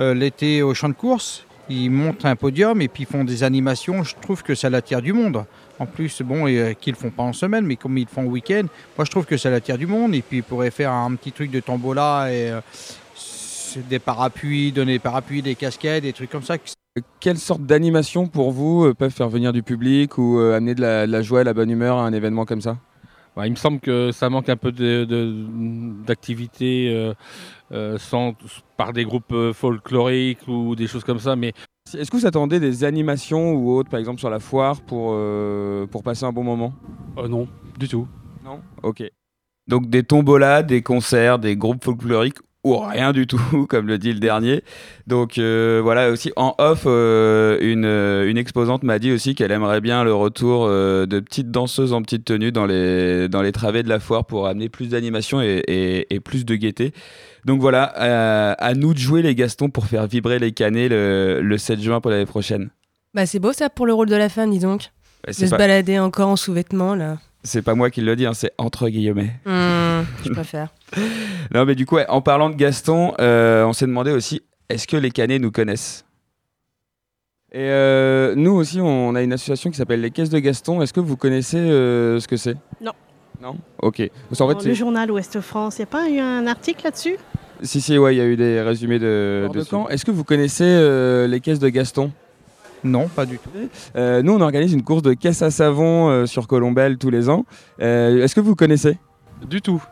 euh, 0.01 0.13
l'été 0.15 0.63
au 0.63 0.75
champ 0.75 0.89
de 0.89 0.95
course. 0.95 1.45
Ils 1.69 1.91
montent 1.91 2.25
un 2.25 2.37
podium 2.37 2.83
et 2.83 2.89
puis 2.89 3.05
ils 3.05 3.07
font 3.07 3.23
des 3.25 3.45
animations. 3.45 4.03
Je 4.03 4.15
trouve 4.21 4.43
que 4.43 4.55
ça 4.57 4.69
l'attire 4.71 5.03
du 5.03 5.13
monde. 5.13 5.45
En 5.79 5.87
plus, 5.87 6.23
bon, 6.23 6.47
et, 6.47 6.59
euh, 6.59 6.73
qu'ils 6.73 6.93
le 6.95 6.99
font 6.99 7.11
pas 7.11 7.25
en 7.25 7.33
semaine, 7.33 7.67
mais 7.67 7.77
comme 7.77 7.99
ils 7.99 8.05
le 8.05 8.09
font 8.09 8.25
au 8.25 8.31
week-end, 8.31 8.63
moi 8.97 9.05
je 9.05 9.11
trouve 9.11 9.27
que 9.27 9.37
ça 9.37 9.51
l'attire 9.51 9.77
du 9.77 9.87
monde. 9.87 10.15
Et 10.15 10.23
puis 10.23 10.39
ils 10.39 10.43
pourraient 10.43 10.71
faire 10.71 10.93
un 10.93 11.15
petit 11.17 11.33
truc 11.33 11.51
de 11.51 11.61
tombola 11.61 12.33
et 12.33 12.51
euh, 12.51 12.61
des 13.89 13.99
parapluies, 13.99 14.71
donner 14.71 14.93
des 14.95 14.99
parapluies, 15.01 15.43
des 15.43 15.57
casquettes, 15.57 16.05
des 16.05 16.13
trucs 16.13 16.31
comme 16.31 16.45
ça. 16.45 16.57
Quelle 17.19 17.39
sorte 17.39 17.63
d'animation 17.63 18.29
pour 18.29 18.53
vous 18.53 18.85
euh, 18.85 18.95
peuvent 18.95 19.11
faire 19.11 19.29
venir 19.29 19.53
du 19.53 19.65
public 19.65 20.17
ou 20.17 20.39
euh, 20.39 20.57
amener 20.57 20.77
de 20.77 20.81
la, 20.81 21.07
de 21.09 21.13
la 21.13 21.23
joie 21.23 21.41
et 21.41 21.43
de 21.45 21.49
la 21.49 21.55
bonne 21.55 21.71
humeur 21.71 21.99
à 21.99 22.07
un 22.07 22.13
événement 22.13 22.45
comme 22.45 22.61
ça? 22.61 22.77
Ouais, 23.37 23.49
il 23.49 23.51
me 23.51 23.57
semble 23.57 23.81
que 23.81 24.13
ça 24.13 24.31
manque 24.31 24.49
un 24.49 24.57
peu 24.57 24.71
de- 24.71 25.05
de- 25.05 25.35
d'activité 26.07 26.89
euh, 26.95 27.15
euh, 27.73 27.99
sans- 27.99 28.37
par 28.77 28.93
des 28.93 29.05
groupes 29.05 29.33
euh, 29.33 29.53
folkloriques 29.53 30.47
ou 30.47 30.77
des 30.77 30.87
choses 30.87 31.03
comme 31.03 31.19
ça, 31.19 31.35
mais 31.35 31.53
Est-ce 31.93 32.11
que 32.11 32.17
vous 32.17 32.27
attendez 32.27 32.61
des 32.61 32.83
animations 32.85 33.53
ou 33.53 33.73
autres, 33.77 33.91
par 33.91 34.01
exemple 34.01 34.19
sur 34.19 34.31
la 34.31 34.41
foire, 34.41 34.81
pour, 34.81 35.11
euh, 35.13 35.87
pour 35.87 36.03
passer 36.03 36.25
un 36.25 36.33
bon 36.33 36.43
moment? 36.43 36.73
Euh, 37.19 37.29
Non, 37.29 37.47
du 37.79 37.89
tout. 37.89 38.09
Non? 38.43 38.61
Ok. 38.83 39.03
Donc 39.69 39.89
des 39.91 40.03
tombolas, 40.03 40.63
des 40.63 40.83
concerts, 40.83 41.39
des 41.39 41.57
groupes 41.57 41.85
folkloriques 41.85 42.39
ou 42.65 42.79
rien 42.79 43.13
du 43.13 43.27
tout, 43.27 43.67
comme 43.69 43.87
le 43.87 43.99
dit 43.99 44.15
le 44.15 44.19
dernier. 44.19 44.63
Donc 45.07 45.37
euh, 45.37 45.81
voilà, 45.85 46.11
aussi 46.11 46.33
en 46.37 46.55
off, 46.57 46.85
euh, 46.87 47.59
une, 47.61 47.85
une 48.31 48.39
exposante 48.39 48.83
m'a 48.83 48.99
dit 48.99 49.13
aussi 49.13 49.35
qu'elle 49.35 49.53
aimerait 49.53 49.83
bien 49.83 50.05
le 50.05 50.15
retour 50.15 50.65
euh, 50.67 51.05
de 51.05 51.21
petites 51.21 51.51
danseuses 51.51 51.93
en 51.93 52.01
petite 52.01 52.25
tenue 52.25 52.51
dans 52.51 52.65
les, 52.65 53.29
dans 53.29 53.43
les 53.43 53.53
travées 53.53 53.83
de 53.83 53.91
la 53.91 54.01
foire 54.01 54.25
pour 54.25 54.47
amener 54.47 54.71
plus 54.71 54.89
d'animation 54.89 55.43
et, 55.43 55.63
et- 55.69 56.15
et 56.15 56.21
plus 56.21 56.47
de 56.47 56.55
gaieté. 56.55 56.93
Donc 57.45 57.61
voilà, 57.61 57.93
euh, 57.99 58.55
à 58.59 58.75
nous 58.75 58.95
de 58.95 58.99
jouer 58.99 59.23
les 59.23 59.35
Gastons 59.35 59.69
pour 59.69 59.87
faire 59.87 60.07
vibrer 60.07 60.39
les 60.39 60.53
canets 60.53 60.89
le, 60.89 61.41
le 61.43 61.59
7 61.59 61.81
juin 61.81 62.01
pour 62.01 62.11
l'année 62.11 62.27
prochaine. 62.27 62.71
Bah 63.13 63.27
c'est 63.27 63.39
beau 63.39 63.53
ça 63.53 63.71
pour 63.71 63.87
le 63.87 63.93
rôle 63.93 64.09
de 64.09 64.17
la 64.17 64.29
femme, 64.29 64.51
dis 64.51 64.59
donc. 64.59 64.91
De 65.27 65.33
c'est 65.33 65.47
se 65.47 65.55
balader 65.55 65.99
encore 65.99 66.29
en 66.29 66.37
sous-vêtements 66.37 66.95
là. 66.95 67.19
C'est 67.45 67.63
pas 67.63 67.75
moi 67.75 67.91
qui 67.91 68.01
le 68.01 68.17
dis, 68.17 68.25
hein, 68.25 68.33
c'est 68.33 68.53
entre 68.57 68.89
guillemets. 68.89 69.35
Hmm, 69.45 70.03
je 70.25 70.31
préfère. 70.31 70.69
Non, 71.53 71.67
mais 71.67 71.75
du 71.75 71.85
coup, 71.85 71.97
ouais, 71.97 72.07
en 72.09 72.23
parlant 72.23 72.49
de 72.49 72.55
Gaston, 72.57 73.13
euh, 73.21 73.65
on 73.65 73.75
s'est 73.75 73.87
demandé 73.87 74.11
aussi 74.11 74.41
est-ce 74.71 74.87
que 74.87 74.97
les 74.97 75.11
canets 75.11 75.39
nous 75.39 75.51
connaissent? 75.51 76.07
Et 77.53 77.59
euh, 77.61 78.35
nous 78.35 78.53
aussi, 78.53 78.81
on 78.81 79.15
a 79.15 79.23
une 79.23 79.33
association 79.33 79.71
qui 79.71 79.77
s'appelle 79.77 80.01
les 80.01 80.11
Caisses 80.11 80.31
de 80.31 80.39
Gaston. 80.39 80.81
Est-ce 80.83 80.93
que 80.93 81.01
vous 81.01 81.17
connaissez 81.17 81.59
euh, 81.59 82.19
ce 82.19 82.27
que 82.27 82.37
c'est? 82.37 82.57
Non. 82.81 82.93
Non 83.45 83.59
Ok. 83.83 83.97
Fait, 83.97 84.65
le 84.65 84.73
journal 84.73 85.11
Ouest 85.11 85.41
France, 85.43 85.77
il 85.77 85.83
n'y 85.83 85.85
a 85.85 85.87
pas 85.87 86.09
eu 86.09 86.19
un 86.19 86.47
article 86.47 86.83
là-dessus? 86.83 87.17
Si, 87.63 87.83
si, 87.83 87.99
ouais, 87.99 88.15
il 88.15 88.19
y 88.19 88.21
a 88.23 88.25
eu 88.25 88.37
des 88.37 88.63
résumés 88.63 88.99
de. 88.99 89.49
de. 89.53 89.93
Est-ce 89.93 90.05
que 90.07 90.11
vous 90.11 90.25
connaissez 90.25 90.65
euh, 90.65 91.27
les 91.27 91.41
caisses 91.41 91.59
de 91.59 91.69
Gaston? 91.69 92.11
Non, 92.85 93.07
pas 93.09 93.27
du 93.27 93.39
tout. 93.39 93.51
nous, 93.95 94.33
on 94.33 94.41
organise 94.41 94.73
une 94.73 94.83
course 94.83 95.03
de 95.03 95.13
caisses 95.13 95.43
à 95.43 95.51
savon 95.51 96.09
euh, 96.09 96.27
sur 96.27 96.47
Colombelle 96.47 96.97
tous 96.97 97.11
les 97.11 97.29
ans. 97.29 97.45
Euh, 97.81 98.25
Est-ce 98.25 98.35
que 98.35 98.41
vous 98.41 98.55
connaissez? 98.55 98.99
Du 99.47 99.61
tout. 99.61 99.83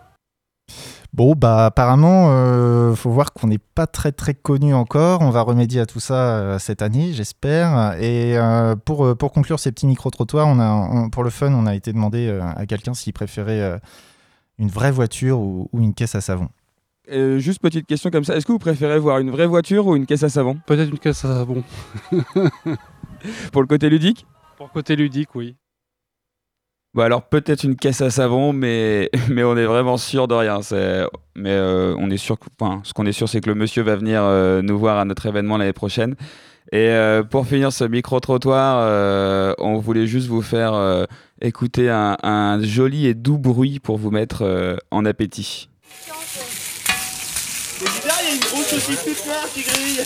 Bon, 1.12 1.34
bah 1.34 1.66
apparemment, 1.66 2.28
euh, 2.30 2.94
faut 2.94 3.10
voir 3.10 3.34
qu'on 3.34 3.46
n'est 3.46 3.58
pas 3.58 3.86
très 3.86 4.12
très 4.12 4.32
connu 4.32 4.72
encore. 4.72 5.20
On 5.20 5.28
va 5.28 5.42
remédier 5.42 5.80
à 5.80 5.86
tout 5.86 6.00
ça 6.00 6.14
euh, 6.38 6.58
cette 6.58 6.80
année, 6.80 7.12
j'espère. 7.12 7.96
Et 8.00 8.38
euh, 8.38 8.76
pour, 8.76 9.04
euh, 9.04 9.14
pour 9.14 9.30
conclure 9.30 9.60
ces 9.60 9.72
petits 9.72 9.86
micro-trottoirs, 9.86 10.46
on 10.48 10.58
a, 10.58 10.70
on- 10.72 11.10
pour 11.10 11.22
le 11.22 11.28
fun, 11.28 11.52
on 11.52 11.66
a 11.66 11.74
été 11.74 11.92
demandé 11.92 12.28
euh, 12.28 12.40
à 12.56 12.64
quelqu'un 12.64 12.94
s'il 12.94 13.12
préférait 13.12 13.60
euh, 13.60 13.78
une 14.58 14.68
vraie 14.68 14.90
voiture 14.90 15.38
ou, 15.38 15.68
ou 15.72 15.80
une 15.82 15.92
caisse 15.92 16.14
à 16.14 16.22
savon. 16.22 16.48
Euh, 17.10 17.38
Juste 17.38 17.60
petite 17.60 17.86
question 17.86 18.08
comme 18.10 18.24
ça. 18.24 18.34
Est-ce 18.34 18.46
que 18.46 18.52
vous 18.52 18.58
préférez 18.58 18.98
voir 18.98 19.18
une 19.18 19.30
vraie 19.30 19.46
voiture 19.46 19.86
ou 19.88 19.96
une 19.96 20.06
caisse 20.06 20.22
à 20.22 20.30
savon? 20.30 20.56
Peut-être 20.66 20.88
une 20.88 20.98
caisse 20.98 21.26
à 21.26 21.28
savon. 21.34 21.62
Pour 23.52 23.60
le 23.60 23.68
côté 23.68 23.90
ludique? 23.90 24.26
Pour 24.56 24.66
le 24.68 24.72
côté 24.72 24.96
ludique, 24.96 25.34
oui. 25.34 25.56
Bah 26.94 27.04
alors 27.06 27.22
peut-être 27.22 27.64
une 27.64 27.74
caisse 27.76 28.02
à 28.02 28.10
savon, 28.10 28.52
mais, 28.52 29.10
mais 29.30 29.44
on 29.44 29.56
est 29.56 29.64
vraiment 29.64 29.96
sûr 29.96 30.28
de 30.28 30.34
rien. 30.34 30.60
C'est- 30.62 31.06
Mais 31.34 31.50
euh, 31.50 31.94
on 31.98 32.10
est 32.10 32.18
sûr, 32.18 32.38
que- 32.38 32.46
enfin, 32.60 32.80
ce 32.84 32.92
qu'on 32.92 33.06
est 33.06 33.12
sûr, 33.12 33.28
c'est 33.28 33.40
que 33.40 33.48
le 33.48 33.54
monsieur 33.54 33.82
va 33.82 33.96
venir 33.96 34.20
euh, 34.22 34.60
nous 34.60 34.78
voir 34.78 34.98
à 34.98 35.04
notre 35.06 35.24
événement 35.26 35.56
l'année 35.56 35.72
prochaine. 35.72 36.14
Et 36.70 36.88
euh, 36.88 37.22
pour 37.22 37.46
finir 37.46 37.72
ce 37.72 37.84
micro-trottoir, 37.84 38.78
euh, 38.80 39.54
on 39.58 39.78
voulait 39.78 40.06
juste 40.06 40.28
vous 40.28 40.42
faire 40.42 40.74
euh, 40.74 41.04
écouter 41.40 41.88
un, 41.90 42.16
un 42.22 42.62
joli 42.62 43.06
et 43.06 43.14
doux 43.14 43.38
bruit 43.38 43.78
pour 43.80 43.96
vous 43.98 44.10
mettre 44.10 44.42
euh, 44.42 44.76
en 44.90 45.04
appétit. 45.06 45.68
Qui 48.76 49.62
grille. 49.62 50.00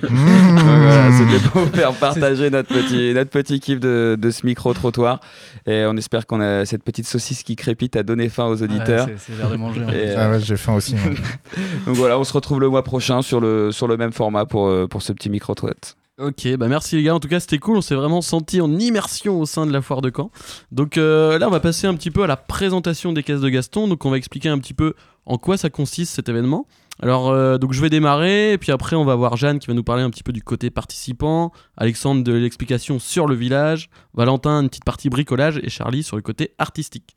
Donc 0.00 0.10
voilà, 0.10 1.10
C'était 1.12 1.48
pour 1.48 1.62
vous 1.62 1.72
faire 1.72 1.92
partager 1.94 2.50
notre 2.50 2.68
petit, 2.72 3.12
notre 3.14 3.30
petit 3.30 3.60
kiff 3.60 3.78
de, 3.80 4.16
de 4.18 4.30
ce 4.30 4.46
micro-trottoir. 4.46 5.20
Et 5.66 5.84
on 5.86 5.96
espère 5.96 6.26
qu'on 6.26 6.40
a 6.40 6.64
cette 6.64 6.82
petite 6.82 7.06
saucisse 7.06 7.42
qui 7.42 7.56
crépite 7.56 7.96
à 7.96 8.02
donner 8.02 8.28
faim 8.28 8.46
aux 8.46 8.62
auditeurs. 8.62 9.06
c'est- 9.06 9.32
c'est 9.32 9.38
l'heure 9.38 9.50
de 9.50 9.56
manger, 9.56 9.82
hein. 9.82 9.92
Et, 9.92 10.14
Ah 10.16 10.30
ouais, 10.30 10.40
j'ai 10.40 10.56
faim 10.56 10.74
aussi. 10.74 10.94
Donc 11.86 11.94
voilà, 11.96 12.18
on 12.18 12.24
se 12.24 12.32
retrouve 12.32 12.60
le 12.60 12.68
mois 12.68 12.82
prochain 12.84 13.22
sur 13.22 13.40
le, 13.40 13.70
sur 13.72 13.86
le 13.88 13.96
même 13.96 14.12
format 14.12 14.46
pour, 14.46 14.66
euh, 14.68 14.86
pour 14.86 15.02
ce 15.02 15.12
petit 15.12 15.28
micro-trottoir. 15.30 15.94
Ok, 16.20 16.48
bah 16.56 16.66
merci 16.66 16.96
les 16.96 17.04
gars. 17.04 17.14
En 17.14 17.20
tout 17.20 17.28
cas, 17.28 17.38
c'était 17.38 17.58
cool. 17.58 17.76
On 17.76 17.80
s'est 17.80 17.94
vraiment 17.94 18.22
senti 18.22 18.60
en 18.60 18.72
immersion 18.76 19.38
au 19.40 19.46
sein 19.46 19.66
de 19.66 19.72
la 19.72 19.80
foire 19.80 20.00
de 20.02 20.10
Caen. 20.14 20.32
Donc 20.72 20.96
euh, 20.98 21.38
là, 21.38 21.46
on 21.46 21.50
va 21.50 21.60
passer 21.60 21.86
un 21.86 21.94
petit 21.94 22.10
peu 22.10 22.24
à 22.24 22.26
la 22.26 22.36
présentation 22.36 23.12
des 23.12 23.22
caisses 23.22 23.40
de 23.40 23.48
Gaston. 23.48 23.86
Donc 23.86 24.04
on 24.04 24.10
va 24.10 24.16
expliquer 24.16 24.48
un 24.48 24.58
petit 24.58 24.74
peu 24.74 24.94
en 25.26 25.38
quoi 25.38 25.56
ça 25.56 25.70
consiste 25.70 26.12
cet 26.14 26.28
événement. 26.28 26.66
Alors, 27.00 27.30
euh, 27.30 27.58
donc 27.58 27.72
je 27.72 27.80
vais 27.80 27.90
démarrer, 27.90 28.52
et 28.52 28.58
puis 28.58 28.72
après, 28.72 28.96
on 28.96 29.04
va 29.04 29.14
voir 29.14 29.36
Jeanne 29.36 29.60
qui 29.60 29.68
va 29.68 29.74
nous 29.74 29.84
parler 29.84 30.02
un 30.02 30.10
petit 30.10 30.24
peu 30.24 30.32
du 30.32 30.42
côté 30.42 30.70
participant, 30.70 31.52
Alexandre 31.76 32.24
de 32.24 32.32
l'explication 32.32 32.98
sur 32.98 33.26
le 33.26 33.36
village, 33.36 33.88
Valentin 34.14 34.62
une 34.62 34.68
petite 34.68 34.84
partie 34.84 35.08
bricolage, 35.08 35.60
et 35.62 35.70
Charlie 35.70 36.02
sur 36.02 36.16
le 36.16 36.22
côté 36.22 36.54
artistique. 36.58 37.14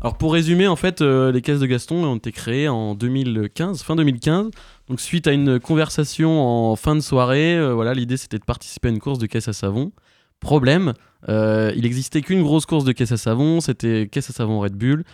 Alors, 0.00 0.18
pour 0.18 0.34
résumer, 0.34 0.68
en 0.68 0.76
fait, 0.76 1.00
euh, 1.00 1.32
les 1.32 1.40
caisses 1.40 1.60
de 1.60 1.66
Gaston 1.66 2.04
ont 2.04 2.16
été 2.16 2.30
créées 2.30 2.68
en 2.68 2.94
2015, 2.94 3.82
fin 3.82 3.96
2015. 3.96 4.50
Donc, 4.88 5.00
suite 5.00 5.26
à 5.26 5.32
une 5.32 5.58
conversation 5.58 6.42
en 6.42 6.76
fin 6.76 6.94
de 6.94 7.00
soirée, 7.00 7.56
euh, 7.56 7.94
l'idée 7.94 8.16
c'était 8.16 8.38
de 8.38 8.44
participer 8.44 8.88
à 8.88 8.90
une 8.90 9.00
course 9.00 9.18
de 9.18 9.26
caisse 9.26 9.48
à 9.48 9.52
savon. 9.52 9.92
Problème, 10.40 10.92
il 11.26 11.86
existait 11.86 12.20
qu'une 12.20 12.42
grosse 12.42 12.66
course 12.66 12.84
de 12.84 12.92
caisse 12.92 13.12
à 13.12 13.16
savon, 13.16 13.60
c'était 13.60 14.08
caisse 14.12 14.28
à 14.28 14.34
savon 14.34 14.60
Red 14.60 14.74
Bull. 14.74 15.04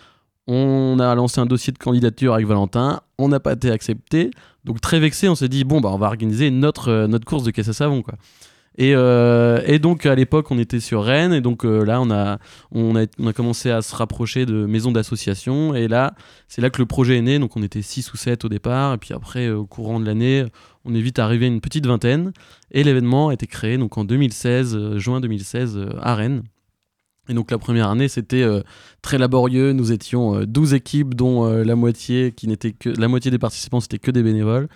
On 0.47 0.97
a 0.99 1.13
lancé 1.15 1.39
un 1.39 1.45
dossier 1.45 1.71
de 1.71 1.77
candidature 1.77 2.33
avec 2.33 2.47
Valentin, 2.47 3.01
on 3.17 3.29
n'a 3.29 3.39
pas 3.39 3.53
été 3.53 3.71
accepté. 3.71 4.31
Donc 4.65 4.81
très 4.81 4.99
vexé, 4.99 5.29
on 5.29 5.35
s'est 5.35 5.49
dit 5.49 5.63
bon 5.63 5.81
bah 5.81 5.89
on 5.91 5.97
va 5.97 6.07
organiser 6.07 6.51
notre, 6.51 6.89
euh, 6.89 7.07
notre 7.07 7.25
course 7.25 7.43
de 7.43 7.51
caisse 7.51 7.69
à 7.69 7.73
savon 7.73 8.01
quoi. 8.01 8.15
Et, 8.77 8.95
euh, 8.95 9.61
et 9.65 9.79
donc 9.79 10.05
à 10.05 10.15
l'époque 10.15 10.49
on 10.49 10.57
était 10.57 10.79
sur 10.79 11.03
Rennes 11.03 11.33
et 11.33 11.41
donc 11.41 11.65
euh, 11.65 11.83
là 11.83 11.99
on 11.99 12.09
a, 12.09 12.37
on, 12.71 12.95
a, 12.95 13.33
commencé 13.33 13.69
à 13.69 13.81
se 13.81 13.93
rapprocher 13.93 14.45
de 14.45 14.65
maisons 14.65 14.93
d'associations 14.93 15.75
et 15.75 15.89
là 15.89 16.13
c'est 16.47 16.61
là 16.61 16.69
que 16.69 16.79
le 16.79 16.85
projet 16.85 17.17
est 17.17 17.21
né 17.21 17.37
donc 17.37 17.57
on 17.57 17.63
était 17.63 17.81
6 17.81 18.13
ou 18.13 18.17
7 18.17 18.45
au 18.45 18.49
départ 18.49 18.93
et 18.93 18.97
puis 18.97 19.13
après 19.13 19.49
au 19.49 19.65
courant 19.65 19.99
de 19.99 20.05
l'année 20.05 20.45
on 20.85 20.95
est 20.95 21.01
vite 21.01 21.19
arrivé 21.19 21.45
à 21.45 21.49
une 21.49 21.61
petite 21.61 21.85
vingtaine 21.85 22.31
et 22.71 22.83
l'événement 22.83 23.29
a 23.29 23.33
été 23.33 23.47
créé 23.47 23.77
donc 23.77 23.97
en 23.97 24.03
2016, 24.03 24.75
euh, 24.75 24.99
juin 24.99 25.21
2016 25.21 25.77
euh, 25.77 25.89
à 26.01 26.15
Rennes. 26.15 26.43
Et 27.29 27.33
donc 27.33 27.51
la 27.51 27.57
première 27.57 27.89
année, 27.89 28.07
c'était 28.07 28.41
euh, 28.41 28.61
très 29.01 29.17
laborieux. 29.17 29.73
Nous 29.73 29.91
étions 29.91 30.35
euh, 30.35 30.45
12 30.45 30.73
équipes, 30.73 31.13
dont 31.13 31.45
euh, 31.45 31.63
la 31.63 31.75
moitié 31.75 32.31
qui 32.31 32.47
n'était 32.47 32.71
que 32.71 32.89
la 32.89 33.07
moitié 33.07 33.31
des 33.31 33.39
participants, 33.39 33.79
c'était 33.79 33.99
que 33.99 34.11
des 34.11 34.23
bénévoles. 34.23 34.67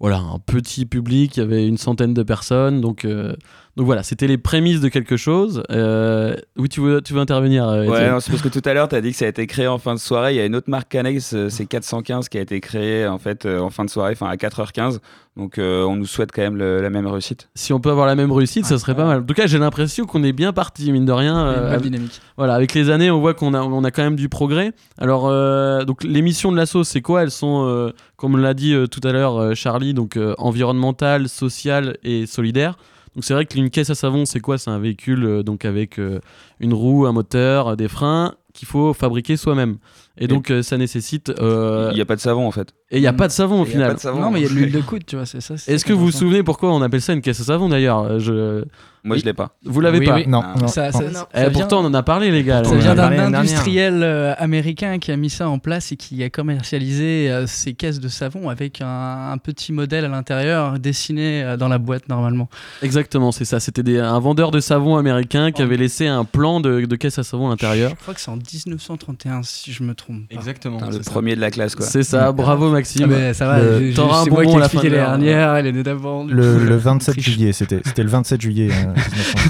Voilà, 0.00 0.18
un 0.18 0.40
petit 0.40 0.86
public, 0.86 1.36
il 1.36 1.40
y 1.40 1.42
avait 1.42 1.66
une 1.66 1.78
centaine 1.78 2.14
de 2.14 2.22
personnes. 2.24 2.80
Donc, 2.80 3.04
euh, 3.04 3.34
donc 3.76 3.86
voilà, 3.86 4.02
c'était 4.02 4.26
les 4.26 4.38
prémices 4.38 4.80
de 4.80 4.88
quelque 4.88 5.16
chose. 5.16 5.62
Euh, 5.70 6.36
oui, 6.56 6.68
tu 6.68 6.80
veux, 6.80 7.00
tu 7.00 7.14
veux 7.14 7.20
intervenir 7.20 7.68
euh, 7.68 7.86
Ouais, 7.86 8.10
non, 8.10 8.18
c'est 8.18 8.32
parce 8.32 8.42
que 8.42 8.48
tout 8.48 8.60
à 8.64 8.74
l'heure, 8.74 8.88
tu 8.88 8.96
as 8.96 9.00
dit 9.00 9.12
que 9.12 9.16
ça 9.16 9.24
a 9.24 9.28
été 9.28 9.46
créé 9.46 9.68
en 9.68 9.78
fin 9.78 9.94
de 9.94 10.00
soirée. 10.00 10.34
Il 10.34 10.36
y 10.36 10.40
a 10.40 10.46
une 10.46 10.56
autre 10.56 10.68
marque 10.68 10.92
annexe, 10.96 11.32
euh, 11.34 11.48
c'est 11.48 11.66
415, 11.66 12.28
qui 12.28 12.38
a 12.38 12.40
été 12.40 12.60
créée 12.60 13.06
en 13.06 13.18
fait 13.18 13.46
euh, 13.46 13.60
en 13.60 13.70
fin 13.70 13.84
de 13.84 13.90
soirée, 13.90 14.12
enfin 14.12 14.26
à 14.26 14.34
4h15. 14.34 14.98
Donc 15.36 15.58
euh, 15.58 15.82
on 15.82 15.96
nous 15.96 16.06
souhaite 16.06 16.30
quand 16.32 16.42
même 16.42 16.56
le- 16.56 16.80
la 16.80 16.90
même 16.90 17.08
réussite. 17.08 17.48
Si 17.56 17.72
on 17.72 17.80
peut 17.80 17.90
avoir 17.90 18.06
la 18.06 18.14
même 18.14 18.30
réussite, 18.30 18.66
ça 18.66 18.78
serait 18.78 18.94
pas 18.94 19.04
mal. 19.04 19.20
En 19.20 19.24
tout 19.24 19.34
cas, 19.34 19.48
j'ai 19.48 19.58
l'impression 19.58 20.04
qu'on 20.06 20.22
est 20.22 20.32
bien 20.32 20.52
parti, 20.52 20.92
mine 20.92 21.04
de 21.06 21.10
rien. 21.12 21.36
Euh, 21.48 21.70
avec- 21.72 21.82
dynamique. 21.82 22.20
Voilà, 22.36 22.54
avec 22.54 22.72
les 22.72 22.88
années, 22.88 23.10
on 23.10 23.18
voit 23.18 23.34
qu'on 23.34 23.52
a, 23.52 23.60
on 23.60 23.82
a 23.82 23.90
quand 23.90 24.04
même 24.04 24.14
du 24.14 24.28
progrès. 24.28 24.70
Alors, 24.96 25.26
euh, 25.26 25.84
donc 25.84 26.04
les 26.04 26.22
missions 26.22 26.52
de 26.52 26.56
l'asso, 26.56 26.84
c'est 26.84 27.00
quoi? 27.00 27.24
Elles 27.24 27.32
sont, 27.32 27.66
euh, 27.66 27.90
comme 28.16 28.36
l'a 28.40 28.54
dit 28.54 28.74
euh, 28.74 28.86
tout 28.86 29.00
à 29.02 29.10
l'heure 29.10 29.36
euh, 29.36 29.54
Charlie, 29.54 29.92
donc 29.92 30.16
euh, 30.16 30.34
environnementale, 30.38 31.28
sociale 31.28 31.96
et 32.04 32.26
solidaire. 32.26 32.76
Donc 33.16 33.24
c'est 33.24 33.34
vrai 33.34 33.44
qu'une 33.46 33.70
caisse 33.70 33.90
à 33.90 33.94
savon, 33.96 34.26
c'est 34.26 34.40
quoi? 34.40 34.56
C'est 34.58 34.70
un 34.70 34.78
véhicule 34.78 35.24
euh, 35.24 35.42
donc 35.42 35.64
avec 35.64 35.98
euh, 35.98 36.20
une 36.60 36.74
roue, 36.74 37.06
un 37.06 37.12
moteur, 37.12 37.76
des 37.76 37.88
freins 37.88 38.34
qu'il 38.52 38.68
faut 38.68 38.92
fabriquer 38.94 39.36
soi-même. 39.36 39.78
Et 40.16 40.28
donc 40.28 40.50
euh, 40.50 40.62
ça 40.62 40.76
nécessite. 40.78 41.30
euh, 41.40 41.88
Il 41.92 41.96
n'y 41.96 42.00
a 42.00 42.04
pas 42.06 42.14
de 42.16 42.20
savon 42.20 42.46
en 42.46 42.50
fait. 42.52 42.68
Et 42.90 42.98
il 42.98 43.00
n'y 43.00 43.06
a 43.08 43.12
pas 43.12 43.26
de 43.26 43.32
savon 43.32 43.62
au 43.62 43.64
Il 43.64 43.68
y 43.68 43.70
a 43.70 43.72
final. 43.72 43.88
pas 43.88 43.94
de 43.94 44.00
savon. 44.00 44.20
Non, 44.20 44.30
mais 44.30 44.40
il 44.40 44.42
y 44.44 44.46
a 44.46 44.48
de 44.48 44.54
l'huile 44.54 44.72
de 44.72 44.80
coude, 44.82 45.04
tu 45.04 45.16
vois, 45.16 45.26
c'est 45.26 45.40
ça. 45.40 45.56
c'est 45.56 45.72
Est-ce 45.72 45.80
ça 45.80 45.88
que 45.88 45.92
qui 45.92 45.92
vous 45.92 45.98
vous 45.98 46.04
important. 46.08 46.18
souvenez 46.26 46.42
pourquoi 46.44 46.72
on 46.72 46.82
appelle 46.82 47.00
ça 47.02 47.12
une 47.14 47.20
caisse 47.22 47.40
à 47.40 47.44
savon 47.44 47.68
d'ailleurs 47.68 48.00
Euh, 48.02 48.18
je... 48.20 48.64
Moi, 49.06 49.18
je 49.18 49.24
l'ai 49.26 49.34
pas. 49.34 49.54
Vous 49.66 49.80
l'avez 49.82 49.98
Oui, 49.98 50.06
pas 50.06 50.14
oui. 50.14 50.24
Non, 50.26 50.40
Ah. 50.42 50.54
non. 50.58 50.66
Ça- 50.66 50.90
ça- 50.90 51.02
non. 51.02 51.12
ça 51.12 51.28
Eh, 51.34 51.40
vient- 51.40 51.50
Pourtant, 51.50 51.80
on 51.82 51.84
en 51.84 51.92
a 51.92 52.02
parlé, 52.02 52.30
les 52.30 52.42
gars. 52.42 52.64
Ça 52.64 52.70
On 52.70 52.74
en 52.74 52.76
a 52.76 52.80
vient 52.80 52.94
parlé 52.96 53.16
d'un 53.18 53.22
l'année 53.24 53.36
industriel 53.36 54.02
euh, 54.02 54.32
américain 54.38 54.98
qui 54.98 55.12
a 55.12 55.16
mis 55.18 55.28
ça 55.28 55.46
en 55.50 55.58
place 55.58 55.92
et 55.92 55.96
qui 55.96 56.22
a 56.22 56.30
commercialisé 56.30 57.30
euh, 57.30 57.46
ses 57.46 57.74
caisses 57.74 58.00
de 58.00 58.08
savon 58.08 58.48
avec 58.48 58.80
un, 58.80 59.30
un 59.32 59.36
petit 59.36 59.74
modèle 59.74 60.06
à 60.06 60.08
l'intérieur 60.08 60.78
dessiné 60.78 61.42
euh, 61.42 61.56
dans 61.58 61.68
la 61.68 61.76
boîte 61.76 62.08
normalement. 62.08 62.48
Exactement, 62.82 63.30
c'est 63.30 63.44
ça. 63.44 63.60
C'était 63.60 63.82
des- 63.82 63.98
un 63.98 64.18
vendeur 64.20 64.50
de 64.50 64.60
savon 64.60 64.96
américain 64.96 65.52
qui 65.52 65.60
avait 65.60 65.76
laissé 65.76 66.06
un 66.06 66.24
plan 66.24 66.60
de, 66.60 66.86
de 66.86 66.96
caisse 66.96 67.18
à 67.18 67.24
savon 67.24 67.48
à 67.48 67.50
l'intérieur. 67.50 67.90
Je 67.90 67.96
crois 67.96 68.14
que 68.14 68.20
c'est 68.20 68.30
en 68.30 68.36
1931 68.36 69.42
si 69.42 69.70
je 69.70 69.82
me 69.82 69.94
trompe. 70.04 70.28
pas. 70.28 70.34
Exactement. 70.34 70.76
Putain, 70.78 70.90
le 70.90 70.96
c'est 70.98 71.02
ça. 71.04 71.10
premier 71.10 71.34
de 71.36 71.40
la 71.40 71.50
classe 71.50 71.74
quoi. 71.74 71.84
C'est 71.86 72.02
ça, 72.02 72.32
bravo 72.32 72.68
Ah, 72.68 72.72
Maxime. 72.72 73.06
mais 73.08 73.34
ça 73.34 73.46
va, 73.46 73.58
Le- 73.60 73.90
je- 73.90 73.96
T'auras 73.96 74.20
un 74.22 74.24
bonbon 74.26 74.58
la 74.58 74.68
fin 74.68 74.78
de 74.78 74.84
les 74.84 74.90
dernières, 74.90 75.54
elle 75.56 75.66
est 75.66 75.82
d'avant. 75.82 76.24
du 76.24 76.34
Le, 76.34 76.58
le 76.58 76.66
je- 76.68 76.72
27 76.74 77.20
juillet, 77.20 77.52
c'était 77.52 77.80
c'était 77.84 78.02
le 78.02 78.08
27 78.10 78.40
juillet. 78.40 78.68
euh, 78.72 78.92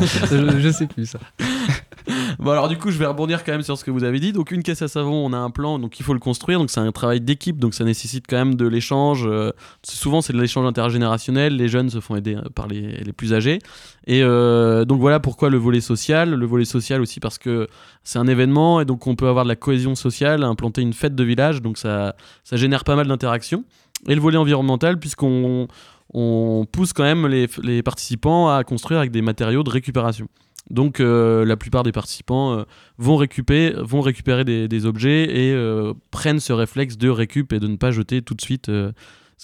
1931. 0.00 0.56
je, 0.56 0.60
je 0.60 0.68
sais 0.70 0.86
plus 0.86 1.06
ça. 1.06 1.18
Bon 2.44 2.50
alors 2.50 2.68
du 2.68 2.76
coup 2.76 2.90
je 2.90 2.98
vais 2.98 3.06
rebondir 3.06 3.42
quand 3.42 3.52
même 3.52 3.62
sur 3.62 3.78
ce 3.78 3.86
que 3.86 3.90
vous 3.90 4.04
avez 4.04 4.20
dit. 4.20 4.34
Donc 4.34 4.50
une 4.50 4.62
caisse 4.62 4.82
à 4.82 4.88
savon, 4.88 5.14
on 5.14 5.32
a 5.32 5.38
un 5.38 5.48
plan, 5.48 5.78
donc 5.78 5.98
il 5.98 6.02
faut 6.02 6.12
le 6.12 6.18
construire. 6.20 6.58
Donc 6.58 6.68
c'est 6.68 6.78
un 6.78 6.92
travail 6.92 7.22
d'équipe, 7.22 7.58
donc 7.58 7.72
ça 7.72 7.84
nécessite 7.84 8.26
quand 8.28 8.36
même 8.36 8.54
de 8.54 8.68
l'échange. 8.68 9.24
euh, 9.26 9.52
souvent 9.82 10.20
c'est 10.20 10.34
de 10.34 10.38
l'échange 10.38 10.66
intergénérationnel. 10.66 11.56
Les 11.56 11.68
jeunes 11.68 11.88
se 11.88 12.00
font 12.00 12.16
aider 12.16 12.34
euh, 12.34 12.42
par 12.54 12.66
les, 12.66 13.02
plus 13.16 13.32
âgés. 13.32 13.60
Et 14.06 14.22
euh, 14.22 14.84
donc 14.84 15.00
voilà 15.00 15.20
pourquoi 15.20 15.48
le 15.48 15.56
volet 15.56 15.80
social. 15.80 16.34
Le 16.34 16.44
volet 16.44 16.66
social 16.66 17.00
aussi 17.00 17.18
parce 17.18 17.38
que 17.38 17.66
c'est 18.02 18.18
un 18.18 18.26
événement 18.26 18.78
et 18.82 18.84
donc 18.84 19.06
on 19.06 19.16
peut 19.16 19.28
avoir 19.28 19.46
de 19.46 19.48
la 19.48 19.56
cohésion 19.56 19.94
sociale, 19.94 20.44
implanter 20.44 20.82
une 20.82 20.92
fête 20.92 21.14
de 21.14 21.24
village, 21.24 21.62
donc 21.62 21.78
ça, 21.78 22.14
ça 22.44 22.56
génère 22.56 22.84
pas 22.84 22.94
mal 22.94 23.06
d'interactions. 23.06 23.64
Et 24.06 24.14
le 24.14 24.20
volet 24.20 24.36
environnemental 24.36 24.98
puisqu'on 24.98 25.66
on 26.12 26.66
pousse 26.70 26.92
quand 26.92 27.04
même 27.04 27.26
les, 27.26 27.48
les 27.62 27.82
participants 27.82 28.54
à 28.54 28.64
construire 28.64 28.98
avec 28.98 29.12
des 29.12 29.22
matériaux 29.22 29.62
de 29.62 29.70
récupération. 29.70 30.28
Donc 30.70 31.00
euh, 31.00 31.44
la 31.44 31.56
plupart 31.56 31.82
des 31.82 31.92
participants 31.92 32.58
euh, 32.58 32.64
vont, 32.96 33.16
récupérer, 33.16 34.44
des, 34.44 34.86
objets 34.86 35.24
et 35.24 35.52
euh, 35.52 35.92
prennent 36.10 36.40
ce 36.40 36.52
réflexe 36.52 36.96
de 36.96 37.08
récup 37.08 37.52
et 37.52 37.60
de 37.60 37.66
ne 37.66 37.76
pas 37.76 37.90
jeter 37.90 38.22
tout 38.22 38.34
de 38.34 38.40
suite 38.40 38.66
ce, 38.66 38.92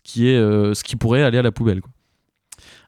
qui 0.03 0.29
est, 0.29 0.37
ce 0.39 0.83
qui 0.83 0.97
pourrait 0.97 1.23
aller 1.23 1.39
à 1.39 1.43
la 1.43 1.53
poubelle. 1.53 1.83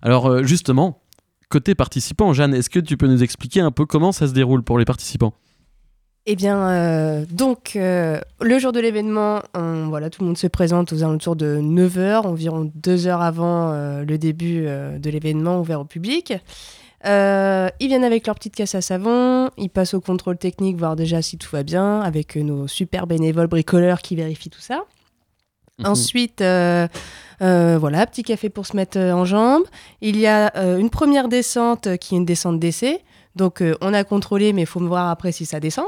Alors 0.01 0.43
justement, 0.45 1.03
côté 1.49 1.75
participants, 1.75 2.33
Jeanne, 2.33 2.55
est-ce 2.55 2.71
que 2.71 2.81
tu 2.81 2.97
peux 2.97 3.07
nous 3.07 3.23
expliquer 3.23 3.61
un 3.61 3.71
peu 3.71 3.85
comment 3.85 4.13
ça 4.13 4.27
se 4.27 4.33
déroule 4.33 4.63
pour 4.63 4.79
les 4.79 4.85
participants? 4.85 5.35
Eh 6.25 6.37
bien, 6.37 7.25
donc, 7.31 7.73
le 7.75 8.59
jour 8.59 8.73
de 8.73 8.81
l'événement, 8.81 9.43
voilà, 9.55 10.09
tout 10.09 10.23
le 10.23 10.29
monde 10.29 10.39
se 10.39 10.47
présente 10.47 10.93
aux 10.93 11.03
alentours 11.03 11.37
de 11.37 11.59
9h, 11.61 12.27
environ 12.27 12.71
2 12.75 13.07
heures 13.09 13.23
avant 13.23 13.73
le 13.73 14.17
début 14.17 14.63
de 14.63 15.11
l'événement 15.11 15.61
ouvert 15.61 15.81
au 15.81 15.85
public. 15.85 16.33
Euh, 17.05 17.69
ils 17.81 17.89
viennent 17.89 18.05
avec 18.05 18.27
leur 18.27 18.37
petite 18.37 18.55
caisse 18.55 18.75
à 18.75 18.81
savon, 18.81 19.51
ils 19.57 19.71
passent 19.71 19.95
au 19.95 20.01
contrôle 20.01 20.39
technique, 20.39 20.77
voir 20.77 20.97
déjà 20.97 21.21
si 21.21 21.37
tout 21.37 21.49
va 21.51 21.63
bien, 21.63 22.01
avec 22.01 22.37
euh, 22.37 22.43
nos 22.43 22.69
super 22.69 23.07
bénévoles 23.07 23.49
bricoleurs 23.49 24.03
qui 24.03 24.15
vérifient 24.15 24.51
tout 24.51 24.61
ça. 24.61 24.85
Ensuite, 25.85 26.43
euh, 26.43 26.87
euh, 27.41 27.77
voilà, 27.81 28.07
petit 28.07 28.23
café 28.23 28.51
pour 28.51 28.67
se 28.67 28.77
mettre 28.77 28.99
en 28.99 29.25
jambes. 29.25 29.65
Il 30.01 30.17
y 30.17 30.29
a 30.29 30.55
une 30.79 30.91
première 30.91 31.29
descente 31.29 31.97
qui 31.97 32.15
est 32.15 32.19
une 32.19 32.25
descente 32.25 32.61
d'essai. 32.61 33.01
Donc, 33.35 33.65
on 33.81 33.93
a 33.93 34.05
contrôlé, 34.05 34.53
mais 34.53 34.63
il 34.63 34.67
faut 34.67 34.79
me 34.79 34.87
voir 34.87 35.09
après 35.09 35.33
si 35.33 35.45
ça 35.45 35.59
descend. 35.59 35.87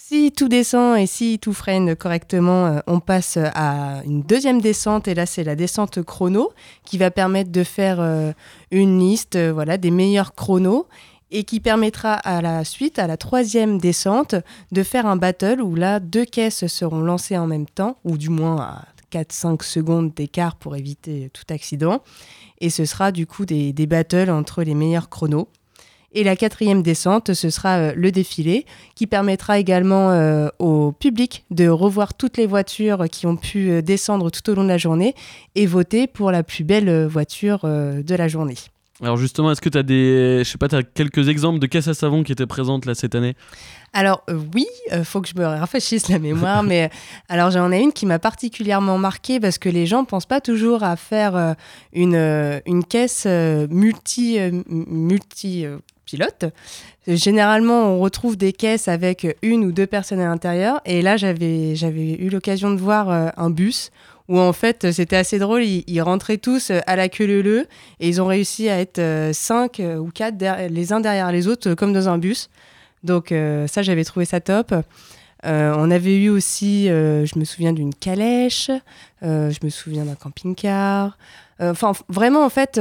Si 0.00 0.30
tout 0.30 0.48
descend 0.48 0.96
et 0.96 1.06
si 1.06 1.40
tout 1.40 1.52
freine 1.52 1.96
correctement, 1.96 2.66
euh, 2.66 2.78
on 2.86 3.00
passe 3.00 3.36
à 3.36 4.00
une 4.06 4.22
deuxième 4.22 4.60
descente. 4.60 5.08
Et 5.08 5.14
là, 5.14 5.26
c'est 5.26 5.42
la 5.42 5.56
descente 5.56 6.02
chrono 6.02 6.52
qui 6.84 6.98
va 6.98 7.10
permettre 7.10 7.50
de 7.50 7.64
faire 7.64 7.98
euh, 8.00 8.32
une 8.70 9.00
liste 9.00 9.34
euh, 9.34 9.52
voilà, 9.52 9.76
des 9.76 9.90
meilleurs 9.90 10.34
chronos 10.34 10.86
et 11.32 11.42
qui 11.42 11.58
permettra 11.58 12.14
à 12.14 12.40
la 12.40 12.64
suite, 12.64 13.00
à 13.00 13.08
la 13.08 13.16
troisième 13.16 13.78
descente, 13.78 14.36
de 14.70 14.82
faire 14.84 15.04
un 15.04 15.16
battle 15.16 15.60
où 15.60 15.74
là, 15.74 15.98
deux 15.98 16.24
caisses 16.24 16.68
seront 16.68 17.00
lancées 17.00 17.36
en 17.36 17.48
même 17.48 17.66
temps, 17.66 17.98
ou 18.04 18.16
du 18.16 18.30
moins 18.30 18.56
à 18.60 18.84
4-5 19.12 19.62
secondes 19.62 20.14
d'écart 20.14 20.54
pour 20.54 20.76
éviter 20.76 21.28
tout 21.34 21.52
accident. 21.52 22.02
Et 22.60 22.70
ce 22.70 22.84
sera 22.84 23.10
du 23.10 23.26
coup 23.26 23.44
des, 23.44 23.72
des 23.72 23.86
battles 23.86 24.30
entre 24.30 24.62
les 24.62 24.74
meilleurs 24.74 25.10
chronos. 25.10 25.48
Et 26.12 26.24
la 26.24 26.36
quatrième 26.36 26.82
descente, 26.82 27.34
ce 27.34 27.50
sera 27.50 27.76
euh, 27.76 27.92
le 27.94 28.10
défilé, 28.10 28.64
qui 28.94 29.06
permettra 29.06 29.58
également 29.58 30.10
euh, 30.10 30.48
au 30.58 30.92
public 30.92 31.44
de 31.50 31.68
revoir 31.68 32.14
toutes 32.14 32.36
les 32.38 32.46
voitures 32.46 33.08
qui 33.10 33.26
ont 33.26 33.36
pu 33.36 33.70
euh, 33.70 33.82
descendre 33.82 34.30
tout 34.30 34.48
au 34.50 34.54
long 34.54 34.64
de 34.64 34.68
la 34.68 34.78
journée 34.78 35.14
et 35.54 35.66
voter 35.66 36.06
pour 36.06 36.30
la 36.30 36.42
plus 36.42 36.64
belle 36.64 37.06
voiture 37.06 37.60
de 37.62 38.14
la 38.14 38.28
journée. 38.28 38.56
Alors 39.00 39.16
justement, 39.16 39.52
est-ce 39.52 39.60
que 39.60 39.68
tu 39.68 39.78
as 39.78 39.84
des, 39.84 40.42
je 40.44 40.50
sais 40.50 40.58
pas, 40.58 40.66
t'as 40.66 40.82
quelques 40.82 41.28
exemples 41.28 41.60
de 41.60 41.66
caisses 41.66 41.86
à 41.86 41.94
savon 41.94 42.24
qui 42.24 42.32
étaient 42.32 42.46
présentes 42.46 42.84
là 42.84 42.96
cette 42.96 43.14
année? 43.14 43.36
Alors 43.92 44.22
euh, 44.28 44.40
oui, 44.54 44.66
euh, 44.92 45.04
faut 45.04 45.20
que 45.20 45.28
je 45.28 45.40
me 45.40 45.44
rafraîchisse 45.44 46.08
la 46.08 46.18
mémoire, 46.18 46.62
mais 46.64 46.90
alors 47.28 47.52
j'en 47.52 47.70
ai 47.70 47.78
une 47.80 47.92
qui 47.92 48.06
m'a 48.06 48.18
particulièrement 48.18 48.98
marquée 48.98 49.38
parce 49.38 49.58
que 49.58 49.68
les 49.68 49.86
gens 49.86 50.04
pensent 50.04 50.26
pas 50.26 50.40
toujours 50.40 50.82
à 50.82 50.96
faire 50.96 51.36
euh, 51.36 51.54
une, 51.92 52.16
une 52.66 52.84
caisse 52.84 53.26
multi 53.26 54.38
multi 54.66 55.64
pilote. 56.08 56.46
Généralement, 57.06 57.94
on 57.94 58.00
retrouve 58.00 58.36
des 58.36 58.52
caisses 58.52 58.88
avec 58.88 59.36
une 59.42 59.64
ou 59.64 59.72
deux 59.72 59.86
personnes 59.86 60.20
à 60.20 60.26
l'intérieur. 60.26 60.80
Et 60.84 61.02
là, 61.02 61.16
j'avais 61.16 61.74
eu 62.14 62.28
l'occasion 62.30 62.70
de 62.70 62.80
voir 62.80 63.10
euh, 63.10 63.28
un 63.36 63.50
bus 63.50 63.90
où 64.28 64.38
en 64.38 64.52
fait 64.52 64.90
c'était 64.92 65.16
assez 65.16 65.38
drôle. 65.38 65.64
Ils, 65.64 66.02
rentraient 66.02 66.36
tous 66.38 66.70
euh, 66.70 66.80
à 66.86 66.96
la 66.96 67.08
queue 67.08 67.26
leu 67.26 67.42
leu 67.42 67.66
et 68.00 68.08
ils 68.08 68.20
ont 68.20 68.26
réussi 68.26 68.68
à 68.68 68.78
être 68.78 68.98
euh, 68.98 69.32
cinq 69.32 69.80
ou 69.80 70.10
quatre 70.12 70.36
les 70.70 70.92
uns 70.92 71.00
derrière 71.00 71.30
les 71.32 71.46
autres 71.46 71.74
comme 71.74 71.92
dans 71.92 72.08
un 72.08 72.18
bus. 72.18 72.48
Donc 73.04 73.32
ça, 73.68 73.82
j'avais 73.82 74.02
trouvé 74.02 74.24
ça 74.24 74.40
top. 74.40 74.74
Euh, 75.44 75.74
on 75.76 75.90
avait 75.90 76.16
eu 76.16 76.30
aussi, 76.30 76.88
euh, 76.88 77.24
je 77.24 77.38
me 77.38 77.44
souviens 77.44 77.72
d'une 77.72 77.94
calèche, 77.94 78.70
euh, 79.22 79.50
je 79.50 79.58
me 79.62 79.70
souviens 79.70 80.04
d'un 80.04 80.14
camping-car. 80.14 81.16
Enfin, 81.60 81.90
vraiment, 82.08 82.44
en 82.44 82.50
fait, 82.50 82.80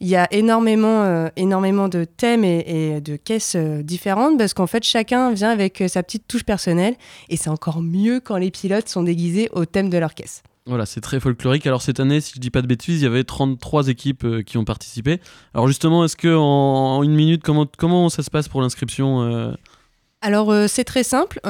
il 0.00 0.08
y 0.08 0.16
a 0.16 0.26
énormément, 0.32 1.30
énormément 1.36 1.86
de 1.86 2.02
thèmes 2.02 2.42
et, 2.42 3.00
de 3.00 3.14
caisses 3.14 3.54
différentes 3.54 4.36
parce 4.38 4.54
qu'en 4.54 4.66
fait, 4.66 4.82
chacun 4.82 5.30
vient 5.32 5.50
avec 5.50 5.84
sa 5.86 6.02
petite 6.02 6.26
touche 6.26 6.42
personnelle 6.42 6.96
et 7.28 7.36
c'est 7.36 7.48
encore 7.48 7.80
mieux 7.80 8.18
quand 8.18 8.38
les 8.38 8.50
pilotes 8.50 8.88
sont 8.88 9.04
déguisés 9.04 9.48
au 9.52 9.66
thème 9.66 9.88
de 9.88 9.98
leur 9.98 10.14
caisse. 10.14 10.42
Voilà, 10.66 10.84
c'est 10.84 11.00
très 11.00 11.20
folklorique. 11.20 11.64
Alors 11.64 11.80
cette 11.80 12.00
année, 12.00 12.20
si 12.20 12.32
je 12.34 12.40
dis 12.40 12.50
pas 12.50 12.62
de 12.62 12.66
bêtises, 12.66 13.02
il 13.02 13.04
y 13.04 13.06
avait 13.06 13.22
33 13.22 13.86
équipes 13.86 14.42
qui 14.44 14.58
ont 14.58 14.64
participé. 14.64 15.20
Alors 15.54 15.68
justement, 15.68 16.04
est-ce 16.04 16.16
que 16.16 16.34
en, 16.34 17.04
une 17.04 17.14
minute, 17.14 17.44
comment, 17.44 18.08
ça 18.08 18.24
se 18.24 18.30
passe 18.30 18.48
pour 18.48 18.62
l'inscription 18.62 19.54
Alors, 20.22 20.52
euh, 20.52 20.68
c'est 20.68 20.84
très 20.84 21.02
simple. 21.02 21.40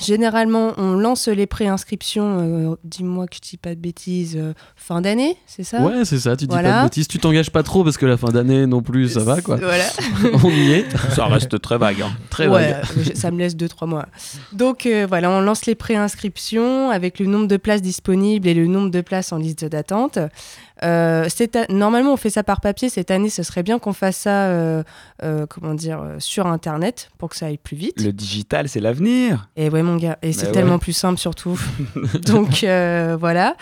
Généralement, 0.00 0.72
on 0.76 0.92
lance 0.94 1.28
les 1.28 1.46
préinscriptions, 1.46 2.38
euh, 2.40 2.74
dis-moi 2.84 3.26
que 3.26 3.36
je 3.36 3.40
dis 3.50 3.56
pas 3.56 3.74
de 3.74 3.80
bêtises, 3.80 4.36
euh, 4.36 4.52
fin 4.76 5.00
d'année, 5.00 5.36
c'est 5.46 5.64
ça? 5.64 5.80
Ouais, 5.82 6.04
c'est 6.04 6.18
ça, 6.18 6.36
tu 6.36 6.46
dis 6.46 6.54
pas 6.56 6.62
de 6.62 6.84
bêtises. 6.84 7.08
Tu 7.08 7.18
t'engages 7.18 7.50
pas 7.50 7.62
trop 7.62 7.84
parce 7.84 7.96
que 7.98 8.06
la 8.06 8.16
fin 8.16 8.28
d'année 8.28 8.66
non 8.66 8.82
plus, 8.82 9.08
ça 9.10 9.20
va 9.20 9.40
quoi. 9.40 9.56
Voilà. 9.56 9.84
On 10.44 10.50
y 10.50 10.72
est. 10.72 10.86
Ça 11.14 11.26
reste 11.26 11.60
très 11.60 11.78
vague. 11.78 12.02
hein. 12.02 12.10
Très 12.30 12.46
Ouais, 12.48 12.72
vague. 12.72 12.84
euh, 12.98 13.04
ça 13.14 13.30
me 13.30 13.38
laisse 13.38 13.56
2-3 13.56 13.86
mois. 13.86 14.06
Donc 14.52 14.86
euh, 14.86 15.06
voilà, 15.08 15.30
on 15.30 15.40
lance 15.40 15.66
les 15.66 15.74
préinscriptions 15.74 16.90
avec 16.90 17.18
le 17.18 17.26
nombre 17.26 17.46
de 17.48 17.56
places 17.56 17.82
disponibles 17.82 18.48
et 18.48 18.54
le 18.54 18.66
nombre 18.66 18.90
de 18.90 19.00
places 19.00 19.32
en 19.32 19.36
liste 19.38 19.64
d'attente. 19.64 20.18
Euh, 20.84 21.28
Normalement, 21.70 22.12
on 22.12 22.16
fait 22.16 22.30
ça 22.30 22.42
par 22.44 22.60
papier. 22.60 22.88
Cette 22.88 23.10
année, 23.10 23.30
ce 23.30 23.42
serait 23.42 23.62
bien 23.64 23.78
qu'on 23.78 23.92
fasse 23.92 24.16
ça 24.18 24.46
euh, 24.46 24.82
euh, 25.24 25.46
comment 25.48 25.74
dire, 25.74 26.00
euh, 26.00 26.16
sur 26.18 26.46
Internet 26.46 27.10
pour 27.18 27.30
que 27.30 27.36
ça 27.36 27.46
aille 27.46 27.58
plus 27.58 27.76
vite. 27.76 28.00
Le 28.00 28.12
digital, 28.12 28.68
c'est 28.68 28.78
l'avenir. 28.80 29.48
Et 29.56 29.68
ouais, 29.70 29.82
mon 29.88 29.96
gars, 29.96 30.18
et 30.22 30.32
c'est 30.32 30.46
ouais. 30.46 30.52
tellement 30.52 30.78
plus 30.78 30.92
simple 30.92 31.18
surtout. 31.18 31.58
Donc 32.26 32.62
euh, 32.64 33.16
voilà, 33.18 33.56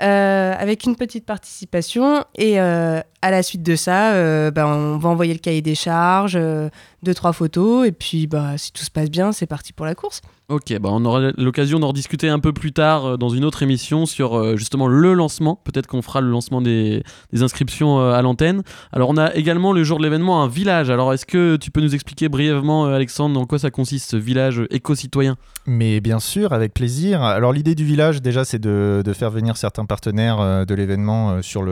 Euh, 0.00 0.54
avec 0.58 0.84
une 0.84 0.96
petite 0.96 1.26
participation. 1.26 2.24
Et 2.36 2.58
euh, 2.60 3.00
à 3.20 3.30
la 3.30 3.42
suite 3.42 3.62
de 3.62 3.76
ça, 3.76 4.12
euh, 4.14 4.50
ben, 4.50 4.66
on 4.66 4.96
va 4.96 5.10
envoyer 5.10 5.34
le 5.34 5.38
cahier 5.38 5.62
des 5.62 5.74
charges, 5.74 6.36
euh, 6.36 6.70
deux, 7.02 7.14
trois 7.14 7.32
photos. 7.32 7.86
Et 7.86 7.92
puis, 7.92 8.26
bah, 8.26 8.56
si 8.56 8.72
tout 8.72 8.84
se 8.84 8.90
passe 8.90 9.10
bien, 9.10 9.32
c'est 9.32 9.46
parti 9.46 9.72
pour 9.72 9.86
la 9.86 9.94
course. 9.94 10.22
Ok, 10.48 10.76
bah 10.80 10.90
on 10.92 11.02
aura 11.06 11.30
l'occasion 11.38 11.78
d'en 11.78 11.88
rediscuter 11.88 12.28
un 12.28 12.38
peu 12.38 12.52
plus 12.52 12.72
tard 12.72 13.06
euh, 13.06 13.16
dans 13.16 13.30
une 13.30 13.44
autre 13.44 13.62
émission 13.62 14.04
sur 14.04 14.36
euh, 14.36 14.56
justement 14.56 14.86
le 14.86 15.14
lancement. 15.14 15.58
Peut-être 15.64 15.86
qu'on 15.86 16.02
fera 16.02 16.20
le 16.20 16.28
lancement 16.28 16.60
des, 16.60 17.02
des 17.32 17.42
inscriptions 17.42 18.00
euh, 18.00 18.12
à 18.12 18.20
l'antenne. 18.20 18.62
Alors 18.92 19.08
on 19.08 19.16
a 19.16 19.34
également 19.34 19.72
le 19.72 19.82
jour 19.82 19.96
de 19.96 20.02
l'événement 20.02 20.42
un 20.42 20.48
village. 20.48 20.90
Alors 20.90 21.14
est-ce 21.14 21.24
que 21.24 21.56
tu 21.56 21.70
peux 21.70 21.80
nous 21.80 21.94
expliquer 21.94 22.28
brièvement, 22.28 22.84
euh, 22.86 22.96
Alexandre, 22.96 23.40
en 23.40 23.46
quoi 23.46 23.58
ça 23.58 23.70
consiste 23.70 24.10
ce 24.10 24.16
village 24.16 24.62
éco-citoyen? 24.68 25.36
Mais 25.64 26.00
bien 26.00 26.18
sûr, 26.18 26.52
avec 26.52 26.74
plaisir. 26.74 27.22
Alors 27.22 27.52
l'idée 27.52 27.76
du 27.76 27.84
village, 27.86 28.20
déjà, 28.20 28.44
c'est 28.44 28.58
de, 28.58 29.00
de 29.02 29.12
faire 29.14 29.30
venir 29.30 29.56
certains 29.56 29.81
partenaires 29.86 30.40
euh, 30.40 30.64
de 30.64 30.74
l'événement 30.74 31.30
euh, 31.30 31.42
sur, 31.42 31.66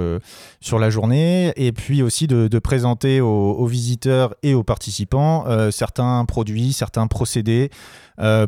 sur 0.61 0.79
la 0.79 0.91
journée, 0.91 1.53
et 1.57 1.73
puis 1.73 2.03
aussi 2.03 2.27
de, 2.27 2.59
présenter 2.59 3.21
aux, 3.21 3.67
visiteurs 3.67 4.35
et 4.43 4.55
aux 4.55 4.63
participants 4.63 5.45
euh, 5.47 5.71
certains 5.71 6.25
produits, 6.27 6.73
certains 6.73 7.07
procédés 7.07 7.71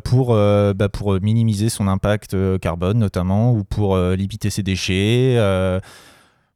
pour, 0.04 0.34
bah, 0.34 0.88
pour 0.92 1.18
minimiser 1.22 1.70
son 1.70 1.88
impact 1.88 2.36
carbone 2.58 2.98
notamment, 2.98 3.52
ou 3.52 3.64
pour 3.64 3.96
limiter 3.96 4.50
ses 4.50 4.62
déchets. 4.62 5.38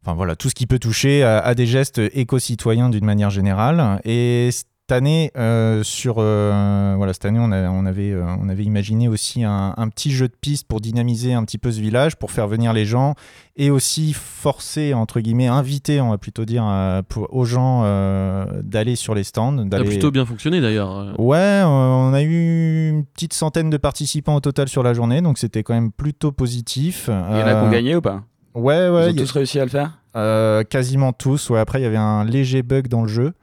Enfin 0.02 0.14
voilà, 0.14 0.36
tout 0.36 0.50
ce 0.50 0.54
qui 0.54 0.66
peut 0.66 0.78
toucher 0.78 1.22
à, 1.22 1.54
des 1.54 1.66
gestes 1.66 1.98
éco-citoyens 1.98 2.90
d'une 2.90 3.06
manière 3.06 3.30
générale. 3.30 4.02
Et 4.04 4.50
année, 4.92 5.30
euh, 5.36 5.82
sur, 5.82 6.16
euh, 6.18 6.94
voilà, 6.96 7.12
cette 7.12 7.24
année 7.24 7.38
on, 7.40 7.52
a- 7.52 7.68
on 7.70 7.86
avait, 7.86 8.12
euh, 8.12 8.24
on 8.40 8.48
avait 8.48 8.64
imaginé 8.64 9.08
aussi 9.08 9.44
un, 9.44 9.74
un 9.76 9.88
petit 9.88 10.10
jeu 10.10 10.28
de 10.28 10.34
piste 10.40 10.66
pour 10.68 10.80
dynamiser 10.80 11.34
un 11.34 11.44
petit 11.44 11.58
peu 11.58 11.70
ce 11.72 11.80
village, 11.80 12.16
pour 12.16 12.30
faire 12.30 12.46
venir 12.48 12.72
les 12.72 12.84
gens 12.86 13.14
et 13.56 13.70
aussi 13.70 14.12
forcer, 14.12 14.94
entre 14.94 15.20
guillemets, 15.20 15.46
inviter, 15.48 16.00
on 16.00 16.10
va 16.10 16.18
plutôt 16.18 16.44
dire, 16.44 16.64
euh, 16.66 17.02
pour- 17.08 17.28
aux 17.34 17.44
gens 17.44 17.82
euh, 17.84 18.44
d'aller 18.62 18.96
sur 18.96 19.14
les 19.14 19.24
stands. 19.24 19.56
Ça 19.70 19.76
a 19.78 19.84
plutôt 19.84 20.10
bien 20.10 20.24
fonctionné 20.26 20.60
d'ailleurs. 20.60 21.14
Ouais, 21.18 21.36
euh, 21.36 21.64
on 21.66 22.12
a 22.14 22.22
eu 22.22 22.88
une 22.90 23.04
petite 23.04 23.32
centaine 23.32 23.70
de 23.70 23.76
participants 23.76 24.34
au 24.36 24.40
total 24.40 24.68
sur 24.68 24.82
la 24.82 24.94
journée, 24.94 25.20
donc 25.22 25.38
c'était 25.38 25.62
quand 25.62 25.74
même 25.74 25.92
plutôt 25.92 26.32
positif. 26.32 27.08
Il 27.08 27.38
y 27.38 27.42
en 27.42 27.46
a 27.46 27.54
qui 27.54 27.64
ont 27.64 27.70
gagné 27.70 27.96
ou 27.96 28.00
pas? 28.00 28.22
Ouais, 28.54 28.88
ouais. 28.88 29.06
Ils 29.06 29.08
ont 29.08 29.10
il 29.10 29.16
y 29.16 29.18
a- 29.20 29.22
tous 29.22 29.32
réussi 29.32 29.60
à 29.60 29.64
le 29.64 29.70
faire? 29.70 29.98
Euh, 30.16 30.64
quasiment 30.64 31.12
tous. 31.12 31.50
Ouais, 31.50 31.60
après, 31.60 31.78
il 31.78 31.82
y 31.82 31.86
avait 31.86 31.98
un 31.98 32.24
léger 32.24 32.62
bug 32.62 32.88
dans 32.88 33.02
le 33.02 33.08
jeu, 33.08 33.34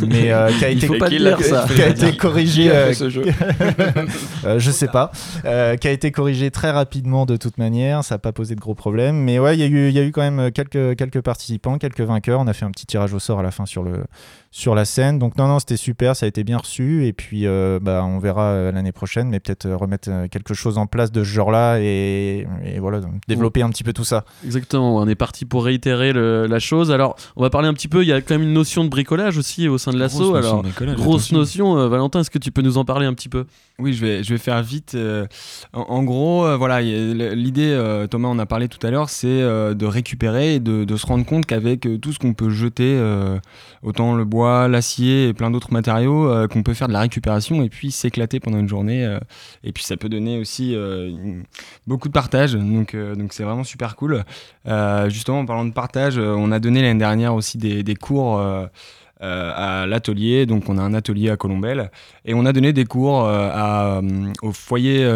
mais 0.00 0.32
euh, 0.32 0.50
qui 0.58 0.64
a 0.64 0.68
été, 0.70 0.86
faut 0.86 0.94
pas 0.98 1.08
le 1.08 1.18
dire, 1.18 1.40
ça. 1.42 1.66
qui 1.74 1.82
a 1.82 1.88
été 1.88 2.16
corrigé. 2.16 2.70
Euh, 2.70 2.92
ce 2.92 3.08
jeu 3.10 3.22
euh, 4.44 4.58
je 4.58 4.70
sais 4.70 4.88
pas. 4.88 5.10
Euh, 5.44 5.76
qui 5.76 5.88
a 5.88 5.90
été 5.90 6.10
corrigé 6.12 6.50
très 6.50 6.70
rapidement 6.70 7.26
de 7.26 7.36
toute 7.36 7.58
manière. 7.58 8.04
Ça 8.04 8.14
n'a 8.16 8.18
pas 8.18 8.32
posé 8.32 8.54
de 8.54 8.60
gros 8.60 8.74
problèmes. 8.74 9.16
Mais 9.16 9.38
ouais, 9.38 9.56
il 9.56 9.60
y, 9.60 9.62
a 9.62 9.66
eu- 9.66 9.88
il 9.88 9.94
y 9.94 9.98
a 9.98 10.02
eu 10.02 10.10
quand 10.12 10.22
même 10.28 10.50
quelques, 10.50 10.96
quelques 10.96 11.20
participants, 11.20 11.78
quelques 11.78 12.00
vainqueurs. 12.00 12.40
On 12.40 12.46
a 12.46 12.52
fait 12.52 12.64
un 12.64 12.70
petit 12.70 12.86
tirage 12.86 13.12
au 13.14 13.18
sort 13.18 13.38
à 13.38 13.42
la 13.42 13.50
fin 13.50 13.66
sur, 13.66 13.82
le, 13.82 14.04
sur 14.56 14.76
la 14.76 14.84
scène. 14.84 15.18
Donc, 15.18 15.36
non, 15.36 15.48
non, 15.48 15.58
c'était 15.58 15.76
super. 15.76 16.14
Ça 16.14 16.26
a 16.26 16.28
été 16.28 16.44
bien 16.44 16.58
reçu. 16.58 17.06
Et 17.08 17.12
puis, 17.12 17.44
euh, 17.44 17.80
bah, 17.82 18.04
on 18.06 18.20
verra 18.20 18.50
euh, 18.52 18.70
l'année 18.70 18.92
prochaine, 18.92 19.28
mais 19.28 19.40
peut-être 19.40 19.66
euh, 19.66 19.76
remettre 19.76 20.08
euh, 20.12 20.28
quelque 20.28 20.54
chose 20.54 20.78
en 20.78 20.86
place 20.86 21.10
de 21.10 21.24
ce 21.24 21.28
genre-là 21.28 21.80
et, 21.80 22.46
et 22.64 22.78
voilà, 22.78 23.00
donc, 23.00 23.14
développer 23.26 23.62
un 23.62 23.70
petit 23.70 23.82
peu 23.82 23.92
tout 23.92 24.04
ça. 24.04 24.24
Exactement, 24.44 24.94
on 24.96 25.08
est 25.08 25.16
parti 25.16 25.44
pour 25.44 25.64
réitérer 25.64 26.12
le- 26.12 26.46
la 26.46 26.60
chose. 26.60 26.92
Alors, 26.92 27.16
on 27.34 27.42
va 27.42 27.50
parler 27.50 27.66
un 27.66 27.74
petit 27.74 27.88
peu, 27.88 28.02
il 28.02 28.08
y 28.08 28.12
a 28.12 28.20
quand 28.20 28.34
même 28.34 28.46
une 28.46 28.52
notion 28.52 28.84
de 28.84 28.88
bricolage 28.90 29.36
aussi 29.38 29.66
au 29.66 29.76
sein 29.76 29.90
de 29.92 29.98
l'assaut. 29.98 30.32
notion 30.32 30.60
Alors, 30.60 30.62
de 30.62 30.94
grosse 30.94 31.32
notion, 31.32 31.76
euh, 31.76 31.88
Valentin, 31.88 32.20
est-ce 32.20 32.30
que 32.30 32.38
tu 32.38 32.52
peux 32.52 32.62
nous 32.62 32.78
en 32.78 32.84
parler 32.84 33.06
un 33.06 33.12
petit 33.14 33.28
peu? 33.28 33.46
Oui, 33.80 33.92
je 33.92 34.06
vais, 34.06 34.22
je 34.22 34.32
vais 34.34 34.38
faire 34.38 34.62
vite. 34.62 34.92
euh, 34.94 35.26
en, 35.72 35.80
en 35.80 36.02
gros, 36.04 36.46
euh, 36.46 36.56
voilà, 36.56 36.80
l'idée, 36.80 37.72
euh, 37.72 38.06
Thomas 38.06 38.28
en 38.28 38.38
a 38.38 38.46
parlé 38.46 38.68
tout 38.68 38.84
à 38.86 38.90
l'heure, 38.92 39.10
c'est 39.10 39.26
euh, 39.26 39.74
de 39.74 39.84
récupérer 39.84 40.54
et 40.54 40.60
de, 40.60 40.84
de 40.84 40.96
se 40.96 41.06
rendre 41.06 41.26
compte 41.26 41.44
qu'avec 41.44 41.84
euh, 41.86 41.98
tout 41.98 42.12
ce 42.12 42.20
qu'on 42.20 42.34
peut 42.34 42.50
jeter, 42.50 42.94
euh, 42.96 43.36
autant 43.82 44.14
le 44.14 44.24
bois, 44.24 44.43
l'acier 44.68 45.28
et 45.28 45.34
plein 45.34 45.50
d'autres 45.50 45.72
matériaux, 45.72 46.28
euh, 46.28 46.46
qu'on 46.48 46.62
peut 46.62 46.74
faire 46.74 46.88
de 46.88 46.92
la 46.92 47.00
récupération 47.00 47.62
et 47.62 47.68
puis 47.68 47.90
s'éclater 47.90 48.40
pendant 48.40 48.58
une 48.58 48.68
journée. 48.68 49.04
euh, 49.04 49.18
et 49.62 49.72
puis 49.72 49.84
ça 49.84 49.96
peut 49.96 50.08
donner 50.08 50.38
aussi 50.38 50.74
euh, 50.74 51.10
beaucoup 51.86 52.08
de 52.08 52.12
partage. 52.12 52.54
Donc 52.54 52.96
donc 52.96 53.32
c'est 53.32 53.44
vraiment 53.44 53.64
super 53.64 53.96
cool. 53.96 54.24
Justement, 55.08 55.40
en 55.40 55.46
parlant 55.46 55.64
de 55.64 55.72
partage, 55.72 56.18
on 56.18 56.52
a 56.52 56.58
donné 56.58 56.82
l'année 56.82 56.98
dernière 56.98 57.34
aussi 57.34 57.58
des, 57.58 57.82
des 57.82 57.94
cours. 57.94 58.40
Euh, 59.22 59.52
à 59.54 59.86
l'atelier, 59.86 60.44
donc 60.44 60.68
on 60.68 60.76
a 60.76 60.82
un 60.82 60.92
atelier 60.92 61.30
à 61.30 61.36
Colombelle, 61.36 61.92
et 62.24 62.34
on 62.34 62.44
a 62.44 62.52
donné 62.52 62.72
des 62.72 62.84
cours 62.84 63.24
euh, 63.24 63.48
à, 63.52 63.98
euh, 63.98 64.32
au 64.42 64.50
foyer 64.50 65.08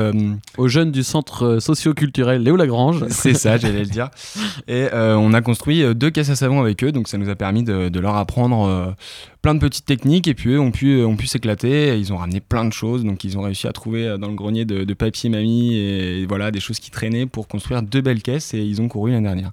aux 0.56 0.68
jeunes 0.68 0.92
du 0.92 1.02
centre 1.02 1.58
socio-culturel 1.58 2.42
Léo 2.42 2.54
Lagrange. 2.54 3.04
C'est 3.10 3.34
ça, 3.34 3.56
j'allais 3.56 3.80
le 3.80 3.86
dire. 3.86 4.08
Et 4.68 4.86
on 4.92 5.34
a 5.34 5.40
construit 5.40 5.94
deux 5.96 6.10
caisses 6.10 6.30
à 6.30 6.36
savon 6.36 6.60
avec 6.60 6.84
eux, 6.84 6.92
donc 6.92 7.08
ça 7.08 7.18
nous 7.18 7.28
a 7.28 7.34
permis 7.34 7.64
de, 7.64 7.88
de 7.88 8.00
leur 8.00 8.14
apprendre 8.14 8.94
plein 9.42 9.54
de 9.54 9.60
petites 9.60 9.86
techniques, 9.86 10.28
et 10.28 10.34
puis 10.34 10.50
eux 10.50 10.60
ont 10.60 10.70
pu, 10.70 11.02
ont 11.02 11.16
pu 11.16 11.26
s'éclater. 11.26 11.88
et 11.88 11.98
Ils 11.98 12.12
ont 12.12 12.18
ramené 12.18 12.40
plein 12.40 12.64
de 12.64 12.72
choses, 12.72 13.04
donc 13.04 13.24
ils 13.24 13.36
ont 13.36 13.42
réussi 13.42 13.66
à 13.66 13.72
trouver 13.72 14.16
dans 14.18 14.28
le 14.28 14.34
grenier 14.34 14.64
de, 14.64 14.84
de 14.84 14.94
papier 14.94 15.28
mamie 15.28 15.76
et, 15.76 16.24
voilà 16.26 16.52
des 16.52 16.60
choses 16.60 16.78
qui 16.78 16.92
traînaient 16.92 17.26
pour 17.26 17.48
construire 17.48 17.82
deux 17.82 18.00
belles 18.00 18.22
caisses, 18.22 18.54
et 18.54 18.62
ils 18.62 18.80
ont 18.80 18.88
couru 18.88 19.10
l'année 19.10 19.26
dernière. 19.26 19.50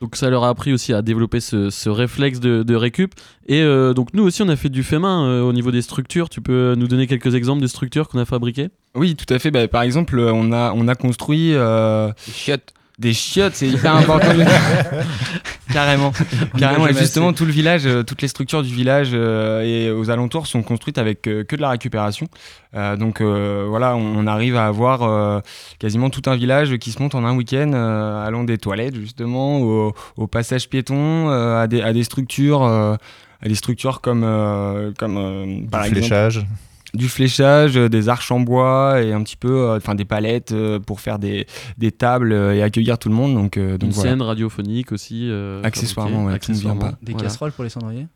Donc 0.00 0.14
ça 0.16 0.28
leur 0.28 0.44
a 0.44 0.50
appris 0.50 0.72
aussi 0.72 0.92
à 0.92 1.00
développer 1.00 1.40
ce, 1.40 1.70
ce 1.70 1.88
réflexe 1.88 2.38
de, 2.38 2.62
de 2.62 2.74
récup. 2.74 3.14
Et 3.46 3.62
euh, 3.62 3.94
donc 3.94 4.12
nous 4.12 4.24
aussi 4.24 4.42
on 4.42 4.48
a 4.48 4.56
fait 4.56 4.68
du 4.68 4.82
fait 4.82 4.98
main 4.98 5.26
euh, 5.26 5.40
au 5.42 5.52
niveau 5.52 5.70
des 5.70 5.80
structures. 5.82 6.28
Tu 6.28 6.40
peux 6.42 6.74
nous 6.76 6.86
donner 6.86 7.06
quelques 7.06 7.34
exemples 7.34 7.62
de 7.62 7.66
structures 7.66 8.08
qu'on 8.08 8.18
a 8.18 8.26
fabriquées? 8.26 8.68
Oui, 8.94 9.16
tout 9.16 9.32
à 9.32 9.38
fait. 9.38 9.50
Bah, 9.50 9.68
par 9.68 9.82
exemple, 9.82 10.18
euh, 10.18 10.32
on 10.32 10.52
a, 10.52 10.72
on 10.74 10.86
a 10.88 10.94
construit. 10.94 11.54
euh, 11.54 12.12
chiottes. 12.18 12.72
Des 12.98 13.12
chiottes, 13.12 13.54
c'est 13.54 13.68
hyper 13.68 13.94
important. 13.96 14.28
Carrément. 15.72 16.12
Carrément. 16.58 16.88
Et 16.88 16.94
justement, 16.94 17.34
tout 17.34 17.44
le 17.44 17.52
village, 17.52 17.82
euh, 17.86 18.02
toutes 18.02 18.22
les 18.22 18.28
structures 18.28 18.62
du 18.62 18.72
village 18.74 19.10
euh, 19.12 19.60
et 19.62 19.90
aux 19.90 20.08
alentours 20.08 20.46
sont 20.46 20.62
construites 20.62 20.96
avec 20.96 21.26
euh, 21.26 21.44
que 21.44 21.56
de 21.56 21.60
la 21.60 21.68
récupération. 21.70 22.26
Euh, 22.74 22.96
donc 22.96 23.20
euh, 23.20 23.66
voilà, 23.68 23.96
on, 23.96 24.16
on 24.16 24.26
arrive 24.26 24.56
à 24.56 24.66
avoir 24.66 25.02
euh, 25.02 25.40
quasiment 25.78 26.08
tout 26.08 26.22
un 26.30 26.36
village 26.36 26.78
qui 26.78 26.90
se 26.90 27.02
monte 27.02 27.14
en 27.14 27.24
un 27.26 27.36
week-end, 27.36 27.72
euh, 27.74 28.26
allant 28.26 28.44
des 28.44 28.56
toilettes 28.56 28.96
justement, 28.96 29.60
au, 29.60 29.94
au 30.16 30.26
passage 30.26 30.68
piéton, 30.70 31.28
euh, 31.28 31.60
à, 31.62 31.66
des, 31.66 31.82
à 31.82 31.92
des 31.92 32.04
structures. 32.04 32.62
euh, 32.64 32.96
à 33.42 33.48
des 33.48 33.54
structures 33.54 34.00
comme, 34.00 34.24
euh, 34.24 34.92
comme 34.98 35.18
euh, 35.18 35.60
par 35.70 35.84
exemple, 35.84 36.00
fléchage. 36.00 36.46
Du 36.96 37.08
fléchage, 37.08 37.76
euh, 37.76 37.88
des 37.88 38.08
arches 38.08 38.32
en 38.32 38.40
bois 38.40 39.00
et 39.02 39.12
un 39.12 39.22
petit 39.22 39.36
peu, 39.36 39.52
euh, 39.70 39.76
enfin 39.76 39.94
des 39.94 40.04
palettes 40.04 40.52
euh, 40.52 40.78
pour 40.80 41.00
faire 41.00 41.18
des, 41.18 41.46
des 41.78 41.92
tables 41.92 42.32
et 42.32 42.62
accueillir 42.62 42.98
tout 42.98 43.08
le 43.08 43.14
monde. 43.14 43.34
Donc, 43.34 43.56
euh, 43.56 43.78
donc 43.78 43.88
Une 43.90 43.94
voilà. 43.94 44.10
scène 44.10 44.22
radiophonique 44.22 44.92
aussi. 44.92 45.28
euh, 45.30 45.62
Accessoirement, 45.62 46.24
ouais, 46.24 46.38
qui 46.38 46.52
ne 46.52 46.56
vient 46.56 46.76
pas. 46.76 46.94
Des 47.02 47.12
voilà. 47.12 47.28
casseroles 47.28 47.52
pour 47.52 47.64
les 47.64 47.70
cendriers 47.70 48.06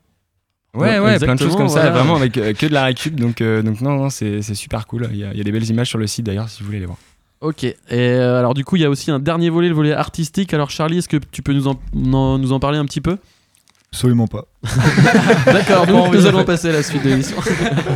Ouais, 0.75 0.99
Ouais, 0.99 0.99
ouais, 1.01 1.19
plein 1.19 1.35
de 1.35 1.40
choses 1.40 1.57
comme 1.57 1.69
ça, 1.69 1.90
vraiment 1.90 2.14
avec 2.16 2.37
euh, 2.38 2.53
que 2.53 2.66
de 2.66 2.73
la 2.73 2.85
récup. 2.85 3.16
Donc, 3.16 3.40
euh, 3.40 3.61
donc 3.62 3.81
non, 3.81 3.97
non 3.97 4.09
c'est 4.11 4.40
c'est 4.43 4.55
super 4.55 4.87
cool. 4.87 5.09
Il 5.11 5.19
y, 5.19 5.25
a, 5.25 5.33
il 5.33 5.38
y 5.38 5.40
a 5.40 5.45
des 5.45 5.51
belles 5.53 5.69
images 5.69 5.88
sur 5.88 5.99
le 5.99 6.07
site 6.07 6.27
d'ailleurs 6.27 6.49
si 6.49 6.61
vous 6.61 6.66
voulez 6.66 6.79
les 6.79 6.87
voir. 6.87 6.99
Ok. 7.40 7.64
Et 7.64 7.77
euh, 7.90 8.38
alors 8.38 8.55
du 8.55 8.64
coup 8.64 8.77
il 8.77 8.83
y 8.83 8.85
a 8.85 8.90
aussi 8.90 9.11
un 9.11 9.19
dernier 9.19 9.51
volet, 9.51 9.69
le 9.69 9.75
volet 9.75 9.93
artistique. 9.93 10.55
Alors 10.55 10.71
Charlie, 10.71 10.99
est-ce 10.99 11.09
que 11.09 11.16
tu 11.16 11.43
peux 11.43 11.53
nous 11.55 11.66
en, 11.69 11.81
en- 12.12 12.38
nous 12.38 12.53
en 12.53 12.61
parler 12.61 12.79
un 12.79 12.85
petit 12.85 13.01
peu? 13.01 13.16
Absolument 13.92 14.29
pas. 14.29 14.46
D'accord, 15.46 15.85
donc 15.87 16.14
nous 16.14 16.24
allons 16.26 16.44
passer 16.44 16.68
à 16.68 16.72
la 16.72 16.83
suite 16.85 17.03
de 17.03 17.09
l'émission. 17.09 17.37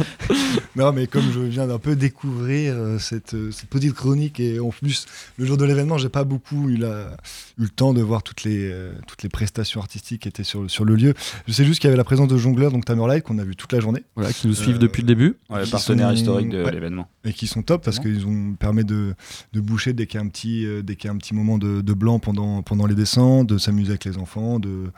non, 0.76 0.92
mais 0.92 1.06
comme 1.06 1.22
je 1.32 1.38
viens 1.38 1.68
d'un 1.68 1.78
peu 1.78 1.94
découvrir 1.94 2.74
euh, 2.74 2.98
cette, 2.98 3.34
euh, 3.34 3.52
cette 3.52 3.68
petite 3.68 3.92
chronique, 3.94 4.40
et 4.40 4.58
en 4.58 4.70
plus, 4.70 5.06
le 5.38 5.46
jour 5.46 5.56
de 5.56 5.64
l'événement, 5.64 5.96
j'ai 5.96 6.08
pas 6.08 6.24
beaucoup 6.24 6.68
eu, 6.68 6.78
la, 6.78 7.16
eu 7.58 7.62
le 7.62 7.68
temps 7.68 7.94
de 7.94 8.02
voir 8.02 8.24
toutes 8.24 8.42
les, 8.42 8.70
euh, 8.72 8.92
toutes 9.06 9.22
les 9.22 9.28
prestations 9.28 9.80
artistiques 9.80 10.22
qui 10.22 10.28
étaient 10.28 10.42
sur, 10.42 10.68
sur 10.68 10.84
le 10.84 10.96
lieu. 10.96 11.14
Je 11.46 11.52
sais 11.52 11.64
juste 11.64 11.80
qu'il 11.80 11.86
y 11.86 11.90
avait 11.92 11.96
la 11.96 12.02
présence 12.04 12.26
de 12.26 12.36
jongleurs, 12.36 12.72
donc 12.72 12.84
Tamerlight, 12.84 13.22
qu'on 13.22 13.38
a 13.38 13.44
vu 13.44 13.54
toute 13.54 13.72
la 13.72 13.78
journée. 13.78 14.02
Voilà, 14.16 14.32
qui 14.32 14.48
nous 14.48 14.54
suivent 14.54 14.80
depuis 14.80 15.02
le 15.02 15.06
début. 15.08 15.36
Ouais, 15.48 15.64
partenaire 15.70 16.08
sont- 16.08 16.14
historique 16.14 16.48
de 16.50 16.64
ouais, 16.64 16.72
l'événement. 16.72 17.08
Et 17.24 17.32
qui 17.32 17.46
sont 17.46 17.62
top 17.62 17.84
parce 17.84 18.00
qu'ils 18.00 18.26
ont 18.26 18.54
permis 18.58 18.84
de, 18.84 19.14
de 19.52 19.60
boucher 19.60 19.92
dès 19.92 20.06
qu'il 20.08 20.18
y 20.18 20.22
a 20.22 20.26
un 20.26 20.28
petit, 20.28 20.66
dès 20.82 20.96
qu'il 20.96 21.06
y 21.06 21.10
a 21.10 21.14
un 21.14 21.18
petit 21.18 21.34
moment 21.34 21.56
de, 21.56 21.82
de 21.82 21.92
blanc 21.92 22.18
pendant, 22.18 22.62
pendant 22.62 22.86
les 22.86 22.96
descentes, 22.96 23.46
de 23.48 23.58
s'amuser 23.58 23.90
avec 23.90 24.04
les 24.06 24.18
enfants, 24.18 24.58
de 24.58 24.90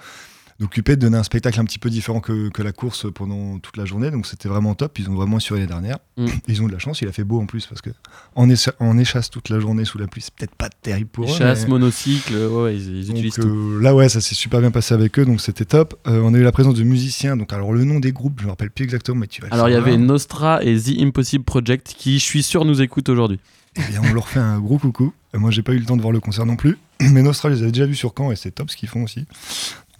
d'occuper, 0.58 0.96
de 0.96 1.00
donner 1.02 1.18
un 1.18 1.22
spectacle 1.22 1.60
un 1.60 1.64
petit 1.64 1.78
peu 1.78 1.90
différent 1.90 2.20
que, 2.20 2.48
que 2.48 2.62
la 2.62 2.72
course 2.72 3.06
pendant 3.14 3.58
toute 3.58 3.76
la 3.76 3.84
journée. 3.84 4.10
Donc 4.10 4.26
c'était 4.26 4.48
vraiment 4.48 4.74
top. 4.74 4.98
Ils 4.98 5.10
ont 5.10 5.14
vraiment 5.14 5.36
assuré 5.36 5.60
les 5.60 5.66
dernières. 5.66 5.98
Mm. 6.16 6.26
Ils 6.48 6.62
ont 6.62 6.66
de 6.66 6.72
la 6.72 6.78
chance. 6.78 7.00
Il 7.02 7.08
a 7.08 7.12
fait 7.12 7.24
beau 7.24 7.40
en 7.40 7.46
plus 7.46 7.66
parce 7.66 7.80
que 7.82 7.90
en, 8.34 8.48
en 8.80 8.98
échasse 8.98 9.30
toute 9.30 9.48
la 9.48 9.60
journée 9.60 9.84
sous 9.84 9.98
la 9.98 10.06
pluie, 10.06 10.22
c'est 10.22 10.34
peut-être 10.34 10.54
pas 10.54 10.68
terrible 10.82 11.10
pour 11.10 11.24
eux. 11.24 11.36
Chasse, 11.36 11.64
mais- 11.64 11.68
monocycle, 11.70 12.34
ouais, 12.34 12.76
ils, 12.76 12.96
ils 12.98 13.06
donc, 13.08 13.16
utilisent 13.16 13.34
tout. 13.34 13.48
euh, 13.48 13.80
là, 13.82 13.94
ouais, 13.94 14.08
ça 14.08 14.20
s'est 14.20 14.34
super 14.34 14.60
bien 14.60 14.70
passé 14.70 14.94
avec 14.94 15.18
eux, 15.18 15.24
donc 15.24 15.40
c'était 15.40 15.64
top. 15.64 15.94
Euh, 16.06 16.20
on 16.24 16.32
a 16.34 16.38
eu 16.38 16.42
la 16.42 16.52
présence 16.52 16.74
de 16.74 16.84
musiciens. 16.84 17.36
Donc, 17.36 17.52
alors, 17.52 17.72
le 17.72 17.84
nom 17.84 18.00
des 18.00 18.12
groupes, 18.12 18.40
je 18.40 18.44
me 18.44 18.50
rappelle 18.50 18.70
plus 18.70 18.84
exactement, 18.84 19.18
mais 19.20 19.26
tu 19.26 19.42
vas 19.42 19.48
Alors 19.50 19.68
il 19.68 19.72
y 19.72 19.76
avait 19.76 19.96
Nostra 19.96 20.62
et 20.64 20.76
The 20.78 21.00
Impossible 21.00 21.44
Project 21.44 21.94
qui, 21.98 22.18
je 22.18 22.24
suis 22.24 22.42
sûr, 22.42 22.64
nous 22.64 22.80
écoutent 22.82 23.08
aujourd'hui. 23.08 23.40
Eh 23.76 23.82
bien, 23.90 24.00
on 24.08 24.14
leur 24.14 24.26
fait 24.28 24.40
un 24.40 24.58
gros 24.58 24.78
coucou. 24.78 25.12
Euh, 25.34 25.38
moi, 25.38 25.50
j'ai 25.50 25.62
pas 25.62 25.72
eu 25.72 25.78
le 25.78 25.84
temps 25.84 25.96
de 25.96 26.00
voir 26.00 26.12
le 26.12 26.20
concert 26.20 26.46
non 26.46 26.56
plus, 26.56 26.78
mais 27.00 27.20
Nostra, 27.22 27.50
je 27.50 27.56
les 27.56 27.62
avais 27.62 27.72
déjà 27.72 27.84
vus 27.84 27.94
sur 27.94 28.14
Caen 28.16 28.32
et 28.32 28.36
c'est 28.36 28.50
top 28.52 28.70
ce 28.70 28.76
qu'ils 28.76 28.88
font 28.88 29.02
aussi. 29.02 29.26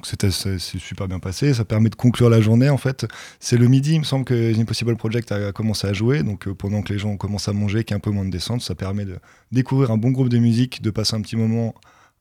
C'était 0.07 0.31
c'est 0.31 0.59
super 0.59 1.09
bien 1.09 1.19
passé. 1.19 1.53
Ça 1.53 1.65
permet 1.65 1.91
de 1.91 1.97
conclure 1.97 2.31
la 2.31 2.41
journée. 2.41 2.71
En 2.71 2.77
fait, 2.77 3.07
c'est 3.41 3.57
le 3.57 3.67
midi, 3.67 3.95
il 3.95 4.01
me 4.01 4.05
semble 4.05 4.25
que 4.25 4.55
The 4.55 4.59
Impossible 4.59 4.97
Project 4.97 5.33
a 5.33 5.53
commencé 5.53 5.87
à 5.87 5.93
jouer. 5.93 6.23
Donc, 6.23 6.47
euh, 6.47 6.55
pendant 6.55 6.83
que 6.83 6.93
les 6.93 6.99
gens 6.99 7.17
commencent 7.17 7.49
à 7.49 7.53
manger, 7.53 7.83
qu'il 7.83 7.93
y 7.93 7.95
a 7.95 7.99
un 7.99 8.01
peu 8.01 8.11
moins 8.11 8.25
de 8.25 8.31
descente, 8.31 8.63
ça 8.63 8.75
permet 8.75 9.05
de 9.05 9.19
découvrir 9.51 9.91
un 9.91 9.97
bon 9.97 10.11
groupe 10.11 10.29
de 10.29 10.39
musique, 10.39 10.81
de 10.81 10.91
passer 10.91 11.17
un 11.17 11.21
petit 11.21 11.37
moment 11.37 11.75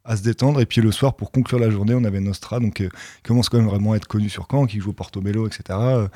à 0.05 0.15
se 0.15 0.23
détendre. 0.23 0.61
Et 0.61 0.65
puis 0.65 0.81
le 0.81 0.91
soir, 0.91 1.15
pour 1.15 1.31
conclure 1.31 1.59
la 1.59 1.69
journée, 1.69 1.93
on 1.95 2.03
avait 2.03 2.19
Nostra, 2.19 2.59
donc 2.59 2.81
euh, 2.81 2.89
qui 2.89 3.23
commence 3.23 3.49
quand 3.49 3.57
même 3.57 3.67
vraiment 3.67 3.93
à 3.93 3.97
être 3.97 4.07
connu 4.07 4.29
sur 4.29 4.47
Caen, 4.49 4.67
qui 4.67 4.79
joue 4.79 4.91
au 4.91 4.93
Portobello, 4.93 5.47
etc. 5.47 5.63
Euh, 5.71 6.07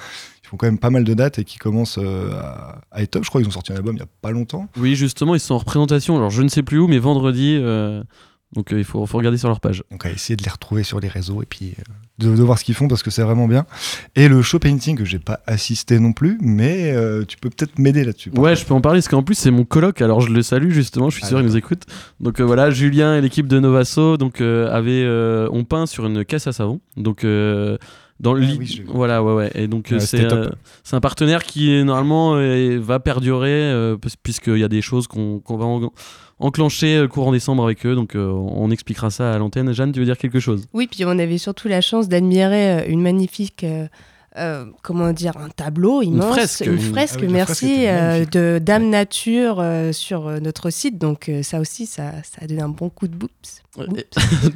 ils 0.44 0.48
font 0.48 0.58
quand 0.58 0.68
même 0.68 0.78
pas 0.78 0.92
mal 0.92 1.04
de 1.04 1.14
dates 1.14 1.40
et 1.40 1.44
qui 1.44 1.58
commencent 1.58 2.00
euh, 2.00 2.32
à, 2.34 2.82
à 2.92 3.02
être 3.02 3.12
top. 3.12 3.24
Je 3.24 3.30
crois 3.30 3.42
qu'ils 3.42 3.48
ont 3.50 3.54
sorti 3.54 3.74
un 3.74 3.76
album 3.76 3.96
il 3.96 4.00
y 4.00 4.04
a 4.04 4.10
pas 4.22 4.32
longtemps. 4.32 4.68
Oui, 4.78 4.96
justement, 4.96 5.36
ils 5.36 5.40
sont 5.40 5.56
en 5.56 5.60
représentation. 5.60 6.16
Alors 6.16 6.30
je 6.30 6.42
ne 6.42 6.50
sais 6.50 6.64
plus 6.64 6.80
où, 6.80 6.88
mais 6.88 7.00
vendredi. 7.00 7.60
Donc 8.54 8.74
euh, 8.74 8.80
il 8.80 8.84
faut, 8.84 9.06
faut 9.06 9.18
regarder 9.18 9.38
sur 9.38 9.48
leur 9.48 9.60
page. 9.60 9.84
Donc 9.92 10.06
à 10.06 10.12
essayer 10.12 10.36
de 10.36 10.44
les 10.44 10.50
retrouver 10.50 10.84
sur 10.84 11.00
les 11.00 11.08
réseaux 11.08 11.44
et 11.44 11.46
puis 11.46 11.76
euh, 11.78 11.84
de, 12.18 12.36
de 12.36 12.42
voir 12.44 12.58
ce 12.58 12.64
qu'ils 12.64 12.74
font 12.74 12.88
parce 12.88 13.04
que 13.04 13.12
c'est 13.12 13.22
vraiment 13.22 13.48
bien. 13.48 13.66
Et 14.16 14.28
le 14.28 14.42
show 14.42 14.58
painting 14.60 14.98
que 14.98 15.06
j'ai 15.06 15.20
pas 15.20 15.40
assisté 15.46 16.00
non 16.00 16.14
plus, 16.14 16.38
mais 16.42 16.92
euh, 16.92 17.26
tu 17.26 17.38
peux 17.38 17.50
peut-être 17.52 17.78
m'aider 17.78 18.04
là-dessus. 18.04 18.32
Ouais, 18.36 18.56
je 18.56 18.66
peux 18.66 18.74
en 18.74 18.82
parler 18.82 18.98
parce 19.00 19.08
qu'en 19.08 19.22
plus 19.24 19.36
c'est 19.36 19.52
mon 19.52 19.66
coloc, 19.66 20.02
alors 20.02 20.22
je 20.22 20.32
le 20.34 20.42
salue 20.42 20.72
justement, 20.72 21.10
je 21.12 21.16
suis 21.18 21.26
Ah, 21.26 21.30
sûr 21.30 21.38
qu'il 21.38 21.46
nous 21.48 21.58
écoute. 21.58 21.84
Donc 22.20 22.42
voilà, 22.42 22.72
Julien 22.72 23.16
et 23.16 23.22
l'équipe 23.22 23.48
de 23.48 23.60
Novaso 23.60 24.18
donc 24.18 24.42
avaient 24.42 25.08
ont 25.52 25.64
peint 25.64 25.86
sur 25.86 26.06
une 26.08 26.26
caisse 26.26 26.48
à 26.48 26.52
savon. 26.52 26.80
Donc 26.98 27.24
dans 28.20 28.34
le 28.34 28.42
Ah 28.42 28.46
lit- 28.46 28.58
oui, 28.60 28.66
je- 28.66 28.84
voilà 28.92 29.24
ouais 29.24 29.34
ouais 29.34 29.52
et 29.56 29.68
donc 29.68 29.90
Ouais, 29.92 30.00
c'est 30.02 30.26
euh, 30.34 30.50
un 30.92 31.00
partenaire 31.00 31.44
qui 31.44 31.82
normalement 31.86 32.36
euh, 32.36 32.78
va 32.82 33.00
perdurer 33.00 33.50
euh, 33.52 33.96
puisqu'il 34.24 34.58
y 34.58 34.64
a 34.64 34.68
des 34.68 34.82
choses 34.82 35.08
qu'on 35.08 35.40
qu'on 35.40 35.56
va 35.56 35.66
en- 35.66 35.94
enclencher 36.40 36.98
euh, 36.98 37.08
courant 37.08 37.32
décembre 37.32 37.64
avec 37.64 37.86
eux 37.86 37.96
donc 37.96 38.16
euh, 38.16 38.32
on 38.32 38.72
expliquera 38.72 39.10
ça 39.10 39.34
à 39.34 39.38
l'antenne. 39.38 39.72
Jeanne, 39.74 39.92
tu 39.92 40.00
veux 40.00 40.06
dire 40.06 40.18
quelque 40.18 40.40
chose? 40.40 40.68
Oui, 40.74 40.88
puis 40.88 41.06
on 41.06 41.20
avait 41.20 41.38
surtout 41.38 41.68
la 41.68 41.82
chance 41.82 42.08
d'admirer 42.08 42.72
euh, 42.72 42.86
une 42.88 43.02
magnifique. 43.02 43.66
Euh, 44.38 44.66
comment 44.84 45.12
dire, 45.12 45.38
un 45.38 45.50
tableau 45.50 46.02
immense, 46.02 46.36
fresque, 46.36 46.66
une 46.66 46.80
fresque, 46.80 47.16
Ah 47.16 47.20
fresque 47.20 47.32
merci, 47.32 47.74
était 47.74 47.90
euh, 47.90 48.26
de 48.26 48.60
Dame 48.60 48.90
Nature 48.90 49.60
euh, 49.60 49.92
sur 49.92 50.28
euh, 50.28 50.40
notre 50.40 50.70
site. 50.70 50.98
Donc 50.98 51.30
euh, 51.30 51.42
ça 51.42 51.60
aussi, 51.60 51.86
ça, 51.86 52.12
ça 52.24 52.42
a 52.42 52.48
donné 52.48 52.62
un 52.62 52.70
bon 52.70 52.90
coup 52.90 53.08
de 53.08 53.16
boops. 53.16 53.64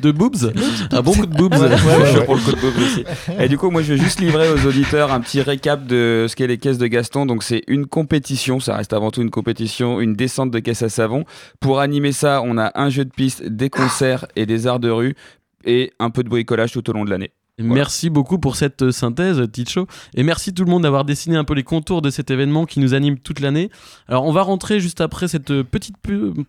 De 0.01 0.11
boobs 0.11 0.51
Un 0.91 1.01
bon 1.01 1.13
coup 1.13 1.25
de 1.25 1.35
boobs. 1.35 1.53
Ouais, 1.53 1.59
ouais, 1.59 1.77
je 2.01 2.05
suis 2.05 2.19
ouais. 2.19 2.25
pour 2.25 2.35
le 2.35 2.41
code 2.41 2.59
boobs 2.59 2.77
aussi. 2.77 3.05
Et 3.39 3.47
du 3.47 3.57
coup, 3.57 3.69
moi, 3.69 3.81
je 3.81 3.93
vais 3.93 3.99
juste 3.99 4.19
livrer 4.19 4.49
aux 4.49 4.65
auditeurs 4.65 5.13
un 5.13 5.21
petit 5.21 5.39
récap 5.41 5.85
de 5.85 6.25
ce 6.27 6.35
qu'est 6.35 6.47
les 6.47 6.57
caisses 6.57 6.79
de 6.79 6.87
Gaston. 6.87 7.25
Donc, 7.25 7.43
c'est 7.43 7.61
une 7.67 7.85
compétition, 7.85 8.59
ça 8.59 8.75
reste 8.75 8.91
avant 8.91 9.11
tout 9.11 9.21
une 9.21 9.29
compétition, 9.29 10.01
une 10.01 10.15
descente 10.15 10.51
de 10.51 10.59
caisse 10.59 10.81
à 10.81 10.89
savon. 10.89 11.23
Pour 11.61 11.79
animer 11.79 12.11
ça, 12.11 12.41
on 12.43 12.57
a 12.57 12.71
un 12.75 12.89
jeu 12.89 13.05
de 13.05 13.11
piste, 13.11 13.45
des 13.45 13.69
concerts 13.69 14.25
et 14.35 14.45
des 14.45 14.67
arts 14.67 14.79
de 14.79 14.89
rue 14.89 15.15
et 15.63 15.93
un 15.99 16.09
peu 16.09 16.23
de 16.23 16.29
bricolage 16.29 16.73
tout 16.73 16.89
au 16.89 16.93
long 16.93 17.05
de 17.05 17.09
l'année. 17.09 17.31
Merci 17.63 18.09
beaucoup 18.09 18.37
pour 18.37 18.55
cette 18.55 18.83
euh, 18.83 18.91
synthèse, 18.91 19.41
Ticho. 19.51 19.87
Et 20.15 20.23
merci 20.23 20.53
tout 20.53 20.63
le 20.63 20.71
monde 20.71 20.83
d'avoir 20.83 21.05
dessiné 21.05 21.37
un 21.37 21.43
peu 21.43 21.53
les 21.53 21.63
contours 21.63 22.01
de 22.01 22.09
cet 22.09 22.31
événement 22.31 22.65
qui 22.65 22.79
nous 22.79 22.93
anime 22.93 23.17
toute 23.17 23.39
l'année. 23.39 23.69
Alors, 24.07 24.25
on 24.25 24.31
va 24.31 24.41
rentrer 24.41 24.79
juste 24.79 25.01
après 25.01 25.27
cette 25.27 25.51
euh, 25.51 25.63
petite 25.63 25.95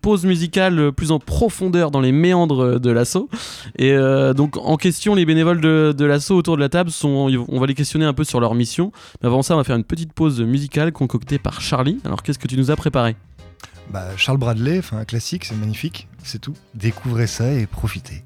pause 0.01 0.25
musicale 0.25 0.79
euh, 0.79 0.91
plus 0.91 1.11
en 1.11 1.19
profondeur 1.19 1.91
dans 1.91 2.01
les 2.01 2.11
méandres 2.11 2.79
de 2.79 2.91
l'assaut. 2.91 3.29
Et 3.77 3.91
euh, 3.91 4.33
donc, 4.33 4.57
en 4.57 4.77
question, 4.77 5.15
les 5.15 5.25
bénévoles 5.25 5.61
de, 5.61 5.93
de 5.97 6.05
l'assaut 6.05 6.35
autour 6.35 6.55
de 6.55 6.61
la 6.61 6.69
table, 6.69 6.91
sont, 6.91 7.45
on 7.47 7.59
va 7.59 7.65
les 7.65 7.73
questionner 7.73 8.05
un 8.05 8.13
peu 8.13 8.23
sur 8.23 8.39
leur 8.39 8.55
mission. 8.55 8.91
Mais 9.21 9.27
avant 9.27 9.41
ça, 9.41 9.55
on 9.55 9.57
va 9.57 9.63
faire 9.63 9.75
une 9.75 9.83
petite 9.83 10.13
pause 10.13 10.41
musicale 10.41 10.91
concoctée 10.91 11.39
par 11.39 11.61
Charlie. 11.61 11.99
Alors, 12.05 12.23
qu'est-ce 12.23 12.39
que 12.39 12.47
tu 12.47 12.57
nous 12.57 12.71
as 12.71 12.75
préparé? 12.75 13.15
Bah, 13.91 14.05
Charles 14.17 14.37
Bradley, 14.37 14.79
enfin 14.79 14.97
un 14.97 15.05
classique, 15.05 15.45
c'est 15.45 15.55
magnifique, 15.55 16.07
c'est 16.23 16.39
tout. 16.39 16.53
Découvrez 16.73 17.27
ça 17.27 17.51
et 17.51 17.67
profitez. 17.67 18.23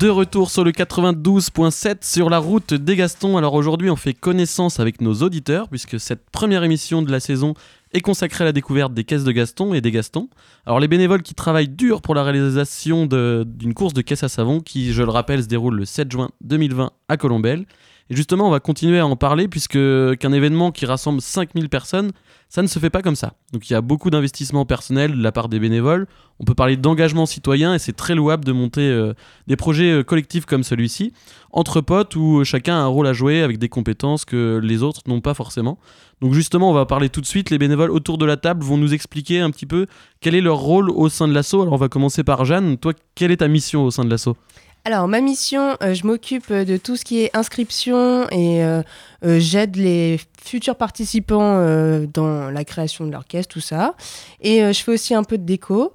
De 0.00 0.08
retour 0.08 0.50
sur 0.50 0.64
le 0.64 0.70
92.7 0.70 1.96
sur 2.00 2.30
la 2.30 2.38
route 2.38 2.72
des 2.72 2.96
Gastons. 2.96 3.36
Alors 3.36 3.52
aujourd'hui, 3.52 3.90
on 3.90 3.96
fait 3.96 4.14
connaissance 4.14 4.80
avec 4.80 5.02
nos 5.02 5.12
auditeurs 5.16 5.68
puisque 5.68 6.00
cette 6.00 6.30
première 6.30 6.64
émission 6.64 7.02
de 7.02 7.12
la 7.12 7.20
saison 7.20 7.52
est 7.92 8.00
consacrée 8.00 8.44
à 8.44 8.46
la 8.46 8.52
découverte 8.52 8.94
des 8.94 9.04
caisses 9.04 9.24
de 9.24 9.32
Gaston 9.32 9.74
et 9.74 9.82
des 9.82 9.90
Gastons. 9.90 10.30
Alors 10.64 10.80
les 10.80 10.88
bénévoles 10.88 11.20
qui 11.20 11.34
travaillent 11.34 11.68
dur 11.68 12.00
pour 12.00 12.14
la 12.14 12.22
réalisation 12.22 13.04
d'une 13.04 13.74
course 13.74 13.92
de 13.92 14.00
caisse 14.00 14.22
à 14.22 14.30
savon 14.30 14.60
qui, 14.60 14.94
je 14.94 15.02
le 15.02 15.10
rappelle, 15.10 15.42
se 15.42 15.48
déroule 15.48 15.76
le 15.76 15.84
7 15.84 16.10
juin 16.10 16.30
2020 16.40 16.92
à 17.08 17.16
Colombelle. 17.18 17.66
Et 18.08 18.16
justement, 18.16 18.48
on 18.48 18.50
va 18.50 18.60
continuer 18.60 19.00
à 19.00 19.06
en 19.06 19.16
parler 19.16 19.48
puisque 19.48 19.78
qu'un 20.16 20.32
événement 20.32 20.72
qui 20.72 20.86
rassemble 20.86 21.20
5000 21.20 21.68
personnes, 21.68 22.12
ça 22.50 22.62
ne 22.62 22.66
se 22.66 22.80
fait 22.80 22.90
pas 22.90 23.00
comme 23.00 23.14
ça. 23.14 23.34
Donc 23.52 23.70
il 23.70 23.72
y 23.72 23.76
a 23.76 23.80
beaucoup 23.80 24.10
d'investissements 24.10 24.66
personnels 24.66 25.16
de 25.16 25.22
la 25.22 25.30
part 25.30 25.48
des 25.48 25.60
bénévoles. 25.60 26.08
On 26.40 26.44
peut 26.44 26.54
parler 26.54 26.76
d'engagement 26.76 27.24
citoyen 27.24 27.74
et 27.74 27.78
c'est 27.78 27.92
très 27.92 28.16
louable 28.16 28.44
de 28.44 28.50
monter 28.50 28.82
euh, 28.82 29.14
des 29.46 29.54
projets 29.54 29.92
euh, 29.92 30.02
collectifs 30.02 30.46
comme 30.46 30.64
celui-ci, 30.64 31.12
entre 31.52 31.80
potes 31.80 32.16
où 32.16 32.42
chacun 32.44 32.74
a 32.74 32.80
un 32.80 32.86
rôle 32.86 33.06
à 33.06 33.12
jouer 33.12 33.42
avec 33.42 33.58
des 33.58 33.68
compétences 33.68 34.24
que 34.24 34.60
les 34.62 34.82
autres 34.82 35.02
n'ont 35.06 35.20
pas 35.20 35.32
forcément. 35.32 35.78
Donc 36.20 36.34
justement, 36.34 36.70
on 36.70 36.74
va 36.74 36.86
parler 36.86 37.08
tout 37.08 37.20
de 37.20 37.26
suite. 37.26 37.50
Les 37.50 37.58
bénévoles 37.58 37.92
autour 37.92 38.18
de 38.18 38.26
la 38.26 38.36
table 38.36 38.64
vont 38.64 38.76
nous 38.76 38.92
expliquer 38.94 39.38
un 39.38 39.50
petit 39.50 39.66
peu 39.66 39.86
quel 40.20 40.34
est 40.34 40.40
leur 40.40 40.58
rôle 40.58 40.90
au 40.90 41.08
sein 41.08 41.28
de 41.28 41.32
l'assaut. 41.32 41.62
Alors 41.62 41.74
on 41.74 41.78
va 41.78 41.88
commencer 41.88 42.24
par 42.24 42.44
Jeanne. 42.44 42.78
Toi, 42.78 42.94
quelle 43.14 43.30
est 43.30 43.38
ta 43.38 43.48
mission 43.48 43.84
au 43.84 43.92
sein 43.92 44.04
de 44.04 44.10
l'assaut? 44.10 44.36
Alors, 44.84 45.08
ma 45.08 45.20
mission, 45.20 45.76
euh, 45.82 45.92
je 45.94 46.06
m'occupe 46.06 46.52
de 46.52 46.76
tout 46.78 46.96
ce 46.96 47.04
qui 47.04 47.20
est 47.22 47.30
inscription 47.36 48.28
et 48.30 48.64
euh, 48.64 48.82
euh, 49.24 49.38
j'aide 49.38 49.76
les 49.76 50.18
futurs 50.42 50.76
participants 50.76 51.58
euh, 51.58 52.06
dans 52.12 52.50
la 52.50 52.64
création 52.64 53.06
de 53.06 53.14
caisse, 53.28 53.46
tout 53.46 53.60
ça. 53.60 53.94
Et 54.40 54.62
euh, 54.62 54.72
je 54.72 54.82
fais 54.82 54.92
aussi 54.92 55.14
un 55.14 55.22
peu 55.24 55.36
de 55.38 55.44
déco. 55.44 55.92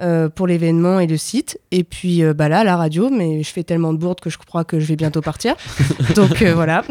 euh, 0.00 0.28
pour 0.28 0.46
l'événement 0.46 1.00
et 1.00 1.08
le 1.08 1.16
site. 1.16 1.58
Et 1.72 1.82
puis 1.82 2.22
euh, 2.22 2.32
bah 2.32 2.48
là, 2.48 2.62
la 2.62 2.76
radio, 2.76 3.10
mais 3.10 3.42
je 3.42 3.50
fais 3.50 3.64
tellement 3.64 3.92
de 3.92 3.98
bourdes 3.98 4.20
que 4.20 4.30
je 4.30 4.38
crois 4.38 4.62
que 4.62 4.78
je 4.78 4.86
vais 4.86 4.94
bientôt 4.94 5.20
partir. 5.22 5.56
Donc 6.14 6.40
euh, 6.42 6.54
voilà. 6.54 6.84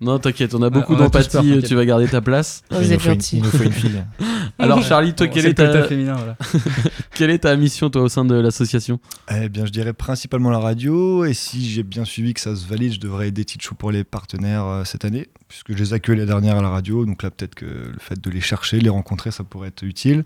Non, 0.00 0.18
t'inquiète, 0.18 0.52
on 0.54 0.62
a 0.62 0.70
beaucoup 0.70 0.96
peur, 0.96 1.04
d'empathie. 1.10 1.62
Tu 1.64 1.76
vas 1.76 1.84
garder 1.84 2.08
ta 2.08 2.20
place. 2.20 2.62
Oh, 2.72 2.76
vous 2.78 2.92
êtes 2.92 3.00
gentil. 3.00 3.36
Il 3.36 3.42
nous 3.44 3.50
faut 3.50 3.62
une 3.62 3.72
fille. 3.72 4.02
Alors 4.58 4.82
Charlie, 4.82 5.14
toi, 5.14 5.26
Bon, 5.26 5.32
quelle 5.32 5.46
est, 5.46 5.54
ta... 5.54 5.84
féminin, 5.84 6.14
voilà. 6.14 6.36
quelle 7.14 7.30
est 7.30 7.40
ta 7.40 7.56
mission 7.56 7.90
toi 7.90 8.02
au 8.02 8.08
sein 8.08 8.24
de 8.24 8.34
l'association? 8.34 9.00
Eh 9.30 9.48
bien, 9.48 9.66
je 9.66 9.70
dirais 9.70 9.92
principalement 9.92 10.50
la 10.50 10.58
radio. 10.58 11.24
Et 11.24 11.34
si 11.34 11.68
j'ai 11.68 11.82
bien 11.82 12.04
suivi 12.04 12.34
que 12.34 12.40
ça 12.40 12.54
se 12.54 12.66
valide, 12.66 12.92
je 12.92 13.00
devrais 13.00 13.28
aider 13.28 13.44
Tichou 13.44 13.74
pour 13.74 13.90
les 13.90 14.04
partenaires 14.04 14.66
euh, 14.66 14.84
cette 14.84 15.04
année, 15.04 15.28
puisque 15.48 15.72
je 15.72 15.78
les 15.78 15.94
accueille 15.94 16.18
la 16.18 16.26
dernière 16.26 16.56
à 16.58 16.62
la 16.62 16.68
radio. 16.68 17.04
Donc 17.06 17.22
là, 17.22 17.30
peut-être 17.30 17.54
que 17.54 17.64
le 17.64 17.98
fait 17.98 18.20
de 18.20 18.30
les 18.30 18.40
chercher, 18.40 18.80
les 18.80 18.88
rencontrer, 18.90 19.30
ça 19.30 19.44
pourrait 19.44 19.68
être 19.68 19.82
utile. 19.82 20.22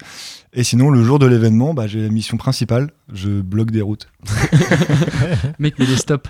Et 0.53 0.65
sinon, 0.65 0.91
le 0.91 1.03
jour 1.03 1.19
de 1.19 1.27
l'événement, 1.27 1.75
bah, 1.75 1.87
j'ai 1.87 2.03
la 2.03 2.09
mission 2.09 2.37
principale. 2.37 2.91
Je 3.13 3.41
bloque 3.41 3.71
des 3.71 3.83
routes. 3.83 4.09
Mec, 5.59 5.75
mais 5.79 5.87
les 5.87 5.97
stops. 5.97 6.29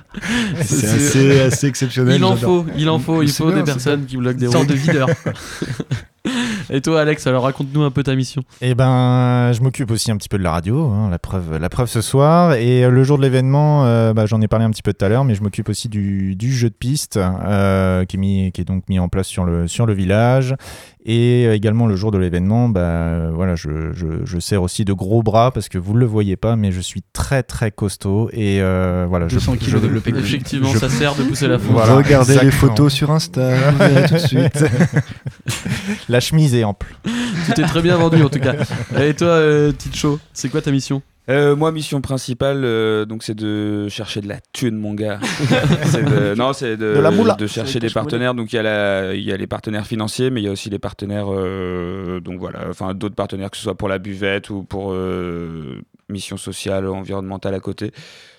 C'est 0.62 0.88
assez, 0.88 1.40
assez 1.40 1.66
exceptionnel. 1.66 2.16
Il 2.16 2.24
en 2.24 2.37
faut, 2.37 2.66
il 2.76 2.88
en 2.88 2.98
faut, 2.98 3.22
il 3.22 3.30
faut 3.30 3.46
bien, 3.48 3.56
des 3.59 3.64
personnes 3.64 4.00
bien. 4.00 4.06
qui 4.09 4.16
bloquent 4.16 4.38
des 4.38 4.46
Une 4.46 4.52
sorte 4.52 4.68
routes. 4.68 4.76
de 4.76 4.80
videur. 4.80 5.09
Et 6.70 6.81
toi, 6.81 7.00
Alex, 7.00 7.26
alors 7.26 7.44
raconte-nous 7.44 7.83
un 7.83 7.90
peu 7.90 8.02
ta 8.02 8.14
mission. 8.16 8.42
Eh 8.61 8.74
ben, 8.74 9.52
je 9.52 9.61
m'occupe 9.62 9.90
aussi 9.90 10.11
un 10.11 10.16
petit 10.16 10.29
peu 10.29 10.37
de 10.38 10.42
la 10.42 10.50
radio, 10.50 10.87
hein, 10.90 11.09
la 11.11 11.18
preuve, 11.18 11.59
la 11.59 11.68
preuve 11.68 11.88
ce 11.88 12.00
soir. 12.00 12.55
Et 12.55 12.85
euh, 12.85 12.90
le 12.90 13.05
jour 13.05 13.18
de 13.18 13.22
l'événement, 13.22 13.85
euh, 13.87 14.12
bah, 14.12 14.26
j'en 14.26 14.40
ai 14.40 14.48
parlé 14.48 14.64
un 14.64 14.70
petit 14.70 14.83
peu 14.83 14.92
tout 14.92 15.05
à 15.05 15.09
l'heure, 15.09 15.24
mais 15.24 15.35
je 15.37 15.42
m'occupe 15.42 15.68
aussi 15.68 15.88
du, 15.88 16.35
du 16.35 16.52
jeu 16.52 16.68
de 16.68 16.74
piste 16.74 17.18
euh, 17.18 18.05
qui, 18.05 18.16
est 18.16 18.18
mis, 18.18 18.52
qui 18.52 18.62
est 18.62 18.64
donc 18.64 18.88
mis 18.88 18.98
en 18.98 19.09
place 19.09 19.29
sur 19.29 19.44
le, 19.44 19.68
sur 19.68 19.87
le 19.87 19.92
village. 19.94 20.55
Et 21.09 21.44
également 21.52 21.87
le 21.87 21.94
jour 21.94 22.11
de 22.11 22.18
l'événement, 22.18 22.68
bah, 22.68 23.31
voilà, 23.33 23.55
je, 23.55 23.92
je, 23.92 24.24
je 24.24 24.38
sers 24.40 24.61
aussi 24.61 24.85
de 24.85 24.92
gros 24.92 25.22
bras 25.22 25.52
parce 25.52 25.68
que 25.68 25.79
vous 25.79 25.94
ne 25.94 26.00
le 26.00 26.07
voyez 26.07 26.35
pas, 26.35 26.57
mais 26.57 26.72
je 26.72 26.81
suis 26.81 27.02
très 27.12 27.44
très 27.44 27.70
costaud 27.70 28.29
et 28.33 28.61
euh, 28.61 29.07
voilà. 29.09 29.26
200 29.26 29.52
je, 29.55 29.59
kilos 29.61 29.81
développé. 29.83 30.11
Effectivement, 30.11 30.68
je- 30.72 30.79
ça 30.79 30.88
sert 30.88 31.14
de 31.14 31.22
pousser 31.22 31.46
la 31.46 31.61
foule. 31.61 31.74
Voilà, 31.76 31.94
Regardez 31.94 32.33
les 32.33 32.38
exactement. 32.46 32.70
photos 32.74 32.92
sur 32.92 33.12
Insta, 33.12 33.55
vous 33.70 33.79
verrez 33.79 34.09
tout 34.09 34.14
de 34.14 34.18
suite. 34.18 34.64
La 36.09 36.18
chemise 36.18 36.56
est 36.57 36.64
ample. 36.64 36.95
Tu 37.47 37.53
t'es 37.55 37.62
très 37.62 37.83
bien 37.83 37.97
vendu 37.97 38.23
en 38.23 38.29
tout 38.29 38.40
cas. 38.40 38.55
Et 39.01 39.14
toi, 39.14 39.29
euh, 39.29 39.73
Ticho, 39.73 40.19
c'est 40.33 40.49
quoi 40.49 40.61
ta 40.62 40.71
mission? 40.71 41.03
Euh, 41.29 41.57
moi, 41.57 41.73
mission 41.73 42.01
principale, 42.01 42.62
euh, 42.64 43.05
donc 43.05 43.25
c'est 43.25 43.35
de 43.35 43.88
chercher 43.88 44.21
de 44.21 44.29
la 44.29 44.37
thune, 44.53 44.77
mon 44.77 44.95
gars. 44.95 45.19
C'est 45.85 46.05
de- 46.05 46.35
non, 46.37 46.53
c'est 46.53 46.77
de, 46.77 46.95
De 46.95 47.01
la 47.01 47.11
moula. 47.11 47.35
de 47.35 47.49
chercher 47.49 47.81
des 47.81 47.90
partenaires. 47.90 48.33
Donc 48.35 48.53
il 48.53 48.57
y 48.57 48.59
a 48.61 48.62
la, 48.62 49.12
il 49.14 49.23
y 49.25 49.33
a 49.33 49.37
les 49.37 49.49
partenaires 49.49 49.87
financiers, 49.88 50.31
mais 50.31 50.40
il 50.40 50.45
y 50.45 50.49
a 50.49 50.53
aussi 50.53 50.71
les 50.71 50.79
partenaires, 50.79 51.27
euh, 51.29 52.21
donc 52.21 52.38
voilà, 52.38 52.66
enfin 52.71 52.95
d'autres 52.95 53.16
partenaires 53.16 53.51
que 53.51 53.57
ce 53.57 53.64
soit 53.64 53.75
pour 53.75 53.88
la 53.88 53.99
buvette 53.99 54.51
ou 54.51 54.62
pour 54.62 54.92
euh, 54.92 55.81
mission 56.09 56.37
sociale, 56.37 56.87
environnementale 56.87 57.55
à 57.55 57.61
côté. 57.61 57.87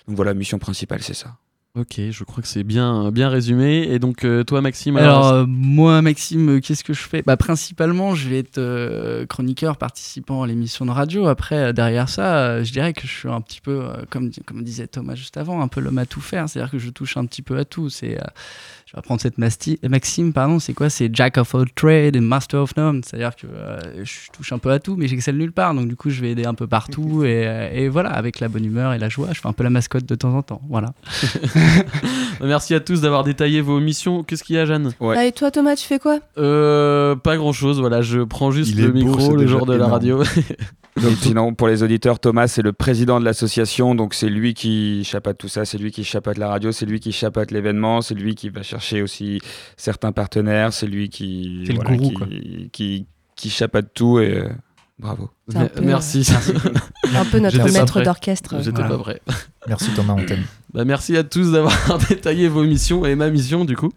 Donc 0.06 0.16
voilà, 0.16 0.32
mission 0.32 0.58
principale, 0.58 1.02
c'est 1.02 1.12
ça. 1.14 1.34
Ok, 1.78 2.00
je 2.10 2.24
crois 2.24 2.42
que 2.42 2.48
c'est 2.48 2.64
bien, 2.64 3.12
bien 3.12 3.28
résumé. 3.28 3.82
Et 3.88 4.00
donc, 4.00 4.24
euh, 4.24 4.42
toi, 4.42 4.60
Maxime, 4.60 4.96
Alors, 4.96 5.26
alors, 5.28 5.32
euh, 5.32 5.44
moi, 5.46 6.02
Maxime, 6.02 6.56
euh, 6.56 6.60
qu'est-ce 6.60 6.82
que 6.82 6.92
je 6.92 7.02
fais? 7.02 7.22
Bah, 7.22 7.36
Principalement, 7.36 8.16
je 8.16 8.28
vais 8.28 8.38
être 8.40 9.24
chroniqueur 9.26 9.76
participant 9.76 10.42
à 10.42 10.46
l'émission 10.48 10.86
de 10.86 10.90
radio. 10.90 11.26
Après, 11.26 11.72
derrière 11.72 12.08
ça, 12.08 12.64
je 12.64 12.72
dirais 12.72 12.92
que 12.94 13.02
je 13.02 13.12
suis 13.12 13.28
un 13.28 13.40
petit 13.40 13.60
peu, 13.60 13.84
comme, 14.10 14.32
comme 14.44 14.64
disait 14.64 14.88
Thomas 14.88 15.14
juste 15.14 15.36
avant, 15.36 15.60
un 15.60 15.68
peu 15.68 15.80
l'homme 15.80 15.98
à 15.98 16.06
tout 16.06 16.20
faire. 16.20 16.48
C'est-à-dire 16.48 16.70
que 16.70 16.78
je 16.78 16.90
touche 16.90 17.16
un 17.16 17.26
petit 17.26 17.42
peu 17.42 17.56
à 17.58 17.64
tout. 17.64 17.90
C'est, 17.90 18.18
je 18.90 18.96
vais 18.96 19.02
prendre 19.02 19.20
cette 19.20 19.36
masti- 19.36 19.78
Maxime, 19.86 20.32
pardon, 20.32 20.58
c'est 20.58 20.72
quoi? 20.72 20.88
C'est 20.88 21.14
Jack 21.14 21.36
of 21.36 21.54
all 21.54 21.66
trade 21.74 22.16
and 22.16 22.22
master 22.22 22.62
of 22.62 22.74
none. 22.74 23.02
C'est-à-dire 23.04 23.36
que 23.36 23.46
euh, 23.46 23.78
je 24.02 24.30
touche 24.32 24.50
un 24.54 24.58
peu 24.58 24.70
à 24.70 24.78
tout, 24.78 24.96
mais 24.96 25.08
j'excelle 25.08 25.36
nulle 25.36 25.52
part. 25.52 25.74
Donc, 25.74 25.88
du 25.88 25.94
coup, 25.94 26.08
je 26.08 26.22
vais 26.22 26.30
aider 26.30 26.46
un 26.46 26.54
peu 26.54 26.66
partout. 26.66 27.22
et, 27.24 27.46
euh, 27.46 27.68
et 27.70 27.88
voilà, 27.90 28.08
avec 28.08 28.40
la 28.40 28.48
bonne 28.48 28.64
humeur 28.64 28.94
et 28.94 28.98
la 28.98 29.10
joie, 29.10 29.28
je 29.34 29.40
fais 29.42 29.48
un 29.48 29.52
peu 29.52 29.62
la 29.62 29.68
mascotte 29.68 30.06
de 30.06 30.14
temps 30.14 30.34
en 30.34 30.40
temps. 30.40 30.62
Voilà. 30.70 30.94
merci 32.40 32.74
à 32.74 32.80
tous 32.80 33.02
d'avoir 33.02 33.24
détaillé 33.24 33.60
vos 33.60 33.78
missions. 33.78 34.22
Qu'est-ce 34.22 34.42
qu'il 34.42 34.56
y 34.56 34.58
a, 34.58 34.64
Jeanne? 34.64 34.94
Ouais. 35.00 35.16
Ah, 35.18 35.26
et 35.26 35.32
toi, 35.32 35.50
Thomas, 35.50 35.76
tu 35.76 35.84
fais 35.86 35.98
quoi? 35.98 36.20
Euh, 36.38 37.14
Pas 37.14 37.36
grand-chose. 37.36 37.80
Voilà, 37.80 38.00
je 38.00 38.20
prends 38.20 38.50
juste 38.50 38.70
Il 38.70 38.80
le 38.80 38.88
beau, 38.88 38.98
micro 38.98 39.20
c'est 39.20 39.36
le 39.36 39.46
jour 39.46 39.66
de 39.66 39.74
la 39.74 39.86
radio. 39.86 40.22
Donc, 41.00 41.16
sinon, 41.20 41.54
pour 41.54 41.68
les 41.68 41.82
auditeurs, 41.82 42.18
Thomas, 42.18 42.48
c'est 42.48 42.62
le 42.62 42.72
président 42.72 43.20
de 43.20 43.24
l'association. 43.24 43.94
Donc, 43.94 44.14
c'est 44.14 44.28
lui 44.28 44.54
qui 44.54 45.04
chapeaute 45.04 45.38
tout 45.38 45.48
ça. 45.48 45.64
C'est 45.64 45.78
lui 45.78 45.90
qui 45.90 46.04
chapeaute 46.04 46.38
la 46.38 46.48
radio. 46.48 46.72
C'est 46.72 46.86
lui 46.86 47.00
qui 47.00 47.12
chapeaute 47.12 47.50
l'événement. 47.50 48.00
C'est 48.00 48.14
lui 48.14 48.34
qui 48.34 48.48
va 48.48 48.62
chercher 48.62 49.02
aussi 49.02 49.40
certains 49.76 50.12
partenaires. 50.12 50.72
C'est 50.72 50.86
lui 50.86 51.08
qui, 51.08 51.64
voilà, 51.74 51.96
gourou, 51.96 52.08
qui, 52.08 52.14
quoi. 52.14 52.26
qui, 53.36 53.52
tout. 53.94 54.18
Et 54.18 54.38
euh, 54.38 54.48
bravo. 54.98 55.30
C'est 55.48 55.56
un 55.58 55.66
peu, 55.66 55.80
merci. 55.80 56.28
Un 57.14 57.24
peu 57.24 57.38
notre 57.38 57.70
maître 57.72 58.02
d'orchestre. 58.02 58.56
J'étais 58.60 58.82
Voilà. 58.82 58.88
pas 58.96 58.98
prêt. 58.98 59.22
Merci 59.68 59.90
Thomas, 59.94 60.14
on 60.18 60.24
t'aime. 60.24 60.44
Bah, 60.74 60.84
merci 60.84 61.16
à 61.16 61.24
tous 61.24 61.52
d'avoir 61.52 61.98
détaillé 62.10 62.46
vos 62.46 62.62
missions 62.62 63.06
et 63.06 63.14
ma 63.14 63.30
mission 63.30 63.64
du 63.64 63.74
coup. 63.74 63.88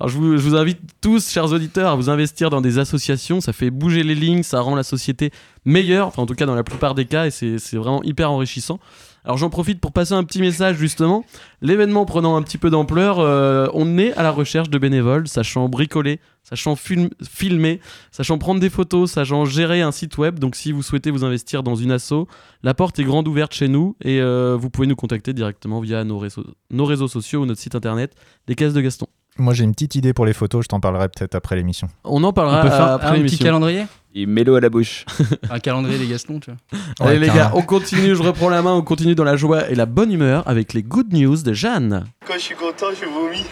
Alors 0.00 0.08
je 0.08 0.16
vous, 0.18 0.36
je 0.36 0.42
vous 0.42 0.56
invite 0.56 0.80
tous, 1.00 1.30
chers 1.30 1.52
auditeurs, 1.52 1.92
à 1.92 1.94
vous 1.94 2.10
investir 2.10 2.50
dans 2.50 2.60
des 2.60 2.78
associations. 2.78 3.40
Ça 3.40 3.52
fait 3.52 3.70
bouger 3.70 4.02
les 4.02 4.16
lignes, 4.16 4.42
ça 4.42 4.60
rend 4.60 4.74
la 4.74 4.82
société 4.82 5.30
meilleure, 5.64 6.08
enfin 6.08 6.22
en 6.22 6.26
tout 6.26 6.34
cas 6.34 6.44
dans 6.44 6.56
la 6.56 6.64
plupart 6.64 6.96
des 6.96 7.04
cas, 7.04 7.26
et 7.26 7.30
c'est 7.30 7.76
vraiment 7.76 8.02
hyper 8.02 8.32
enrichissant. 8.32 8.80
Alors 9.26 9.38
j'en 9.38 9.50
profite 9.50 9.80
pour 9.80 9.92
passer 9.92 10.14
un 10.14 10.22
petit 10.22 10.40
message 10.40 10.76
justement. 10.76 11.24
L'événement 11.60 12.04
prenant 12.06 12.36
un 12.36 12.42
petit 12.42 12.58
peu 12.58 12.70
d'ampleur, 12.70 13.18
euh, 13.18 13.66
on 13.74 13.98
est 13.98 14.12
à 14.14 14.22
la 14.22 14.30
recherche 14.30 14.70
de 14.70 14.78
bénévoles, 14.78 15.26
sachant 15.26 15.68
bricoler, 15.68 16.20
sachant 16.44 16.76
film- 16.76 17.10
filmer, 17.28 17.80
sachant 18.12 18.38
prendre 18.38 18.60
des 18.60 18.70
photos, 18.70 19.10
sachant 19.10 19.44
gérer 19.44 19.82
un 19.82 19.90
site 19.90 20.16
web. 20.16 20.38
Donc 20.38 20.54
si 20.54 20.70
vous 20.70 20.82
souhaitez 20.82 21.10
vous 21.10 21.24
investir 21.24 21.64
dans 21.64 21.74
une 21.74 21.90
asso, 21.90 22.28
la 22.62 22.72
porte 22.72 23.00
est 23.00 23.04
grande 23.04 23.26
ouverte 23.26 23.52
chez 23.52 23.66
nous 23.66 23.96
et 24.00 24.20
euh, 24.20 24.56
vous 24.56 24.70
pouvez 24.70 24.86
nous 24.86 24.94
contacter 24.94 25.32
directement 25.32 25.80
via 25.80 26.04
nos 26.04 26.18
réseaux, 26.18 26.44
nos 26.70 26.84
réseaux 26.84 27.08
sociaux 27.08 27.42
ou 27.42 27.46
notre 27.46 27.60
site 27.60 27.74
internet, 27.74 28.14
les 28.46 28.54
caisses 28.54 28.74
de 28.74 28.80
Gaston. 28.80 29.08
Moi 29.38 29.52
j'ai 29.54 29.64
une 29.64 29.72
petite 29.72 29.94
idée 29.94 30.12
pour 30.12 30.24
les 30.26 30.32
photos, 30.32 30.64
je 30.64 30.68
t'en 30.68 30.80
parlerai 30.80 31.08
peut-être 31.08 31.34
après 31.34 31.56
l'émission. 31.56 31.88
On 32.04 32.24
en 32.24 32.28
On 32.28 32.32
parlera 32.32 32.62
peut 32.62 32.70
faire 32.70 32.92
après 32.92 33.18
un 33.18 33.22
petit 33.22 33.38
calendrier 33.38 33.86
Et 34.14 34.24
mets-le 34.26 34.56
à 34.56 34.60
la 34.60 34.70
bouche. 34.70 35.04
Un 35.50 35.58
calendrier 35.58 35.98
des 35.98 36.06
Gastons, 36.06 36.40
tu 36.40 36.50
vois. 36.50 36.80
Allez 37.00 37.18
Ouais, 37.18 37.26
les 37.26 37.32
gars, 37.34 37.52
on 37.54 37.60
continue, 37.62 38.14
je 38.14 38.22
reprends 38.22 38.48
la 38.48 38.62
main, 38.62 38.72
on 38.72 38.82
continue 38.82 39.14
dans 39.14 39.24
la 39.24 39.36
joie 39.36 39.68
et 39.68 39.74
la 39.74 39.84
bonne 39.84 40.10
humeur 40.10 40.42
avec 40.48 40.72
les 40.72 40.82
good 40.82 41.12
news 41.12 41.36
de 41.36 41.52
Jeanne. 41.52 42.06
Quand 42.26 42.34
je 42.34 42.38
suis 42.40 42.54
content, 42.54 42.86
je 42.98 43.06
vomis. 43.06 43.44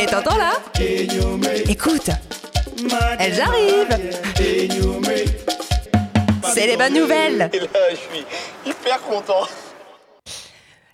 Et 0.00 0.06
t'entends 0.06 0.36
là? 0.36 0.52
Écoute, 1.68 2.10
elles 3.20 3.40
arrivent 3.40 4.12
C'est 6.52 6.66
les 6.66 6.76
bonnes 6.76 6.94
nouvelles 6.94 7.48
Et 7.52 7.60
là, 7.60 7.66
je 7.90 7.96
suis 7.96 8.24
hyper 8.66 9.00
content. 9.02 9.46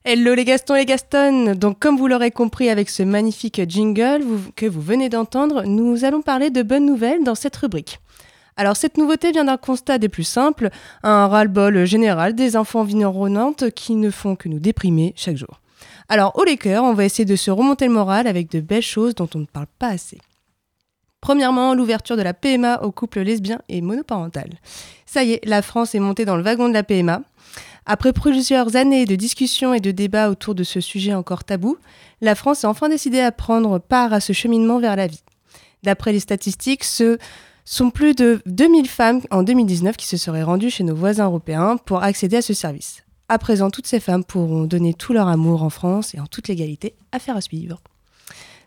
Hello 0.05 0.35
les 0.35 0.45
Gastons 0.45 0.77
et 0.77 0.87
Gaston 0.87 1.57
Donc 1.57 1.81
comme 1.81 1.99
vous 1.99 2.07
l'aurez 2.07 2.31
compris 2.31 2.71
avec 2.71 2.89
ce 2.89 3.03
magnifique 3.03 3.61
jingle 3.69 4.23
que 4.55 4.65
vous 4.65 4.81
venez 4.81 5.09
d'entendre, 5.09 5.65
nous 5.65 6.05
allons 6.05 6.23
parler 6.23 6.51
de 6.51 6.63
bonnes 6.63 6.87
nouvelles 6.87 7.25
dans 7.25 7.35
cette 7.35 7.57
rubrique. 7.57 7.99
Alors 8.57 8.77
cette 8.77 8.97
nouveauté 8.97 9.33
vient 9.33 9.45
d'un 9.45 9.57
constat 9.57 9.99
des 9.99 10.09
plus 10.09 10.23
simples, 10.23 10.71
un 11.03 11.27
ras-le-bol 11.27 11.85
général 11.85 12.37
des 12.37 12.57
enfants 12.57 12.81
environnantes 12.81 13.71
qui 13.71 13.97
ne 13.97 14.11
font 14.11 14.37
que 14.37 14.49
nous 14.49 14.61
déprimer 14.61 15.15
chaque 15.17 15.37
jour. 15.37 15.61
Alors 16.09 16.39
au 16.39 16.45
les 16.45 16.57
cœurs, 16.57 16.85
on 16.85 16.95
va 16.95 17.05
essayer 17.05 17.25
de 17.25 17.37
se 17.37 17.51
remonter 17.51 17.87
le 17.87 17.93
moral 17.93 18.29
avec 18.29 18.51
de 18.53 18.61
belles 18.61 18.83
choses 18.83 19.17
dont 19.17 19.29
on 19.35 19.41
ne 19.41 19.47
parle 19.47 19.67
pas 19.81 19.89
assez. 19.89 20.19
Premièrement, 21.21 21.75
l'ouverture 21.75 22.17
de 22.17 22.23
la 22.23 22.35
PMA 22.35 22.83
aux 22.85 22.93
couples 22.93 23.21
lesbiens 23.21 23.61
et 23.69 23.81
monoparentales. 23.81 24.55
Ça 25.07 25.25
y 25.25 25.33
est, 25.33 25.45
la 25.45 25.63
France 25.63 25.97
est 25.97 26.01
montée 26.01 26.25
dans 26.25 26.37
le 26.37 26.45
wagon 26.45 26.69
de 26.69 26.75
la 26.75 26.85
PMA. 26.85 27.23
Après 27.91 28.13
plusieurs 28.13 28.77
années 28.77 29.07
de 29.07 29.17
discussions 29.17 29.73
et 29.73 29.81
de 29.81 29.93
débats 29.93 30.29
autour 30.29 30.55
de 30.55 30.63
ce 30.63 30.79
sujet 30.79 31.15
encore 31.15 31.43
tabou, 31.43 31.79
la 32.21 32.35
France 32.35 32.67
a 32.67 32.69
enfin 32.69 32.91
décidé 32.91 33.21
à 33.21 33.33
prendre 33.33 33.79
part 33.79 34.13
à 34.13 34.21
ce 34.21 34.35
cheminement 34.35 34.79
vers 34.79 34.95
la 34.95 35.07
vie. 35.07 35.23
D'après 35.85 36.13
les 36.13 36.21
statistiques, 36.21 36.85
ce 36.85 37.17
sont 37.65 37.89
plus 37.89 38.15
de 38.15 38.43
2000 38.45 38.87
femmes 38.91 39.23
en 39.31 39.43
2019 39.43 39.97
qui 39.97 40.07
se 40.07 40.19
seraient 40.19 40.43
rendues 40.43 40.69
chez 40.69 40.85
nos 40.85 40.95
voisins 40.95 41.25
européens 41.25 41.79
pour 41.79 42.03
accéder 42.03 42.37
à 42.37 42.43
ce 42.43 42.53
service. 42.53 43.05
À 43.31 43.39
présent, 43.39 43.71
toutes 43.71 43.87
ces 43.87 44.01
femmes 44.01 44.23
pourront 44.23 44.65
donner 44.65 44.93
tout 44.93 45.15
leur 45.15 45.29
amour 45.29 45.63
en 45.63 45.71
France 45.71 46.15
et 46.15 46.21
en 46.21 46.27
toute 46.27 46.49
légalité 46.49 46.95
à 47.13 47.19
faire 47.19 47.39
à 47.39 47.41
suivre. 47.41 47.81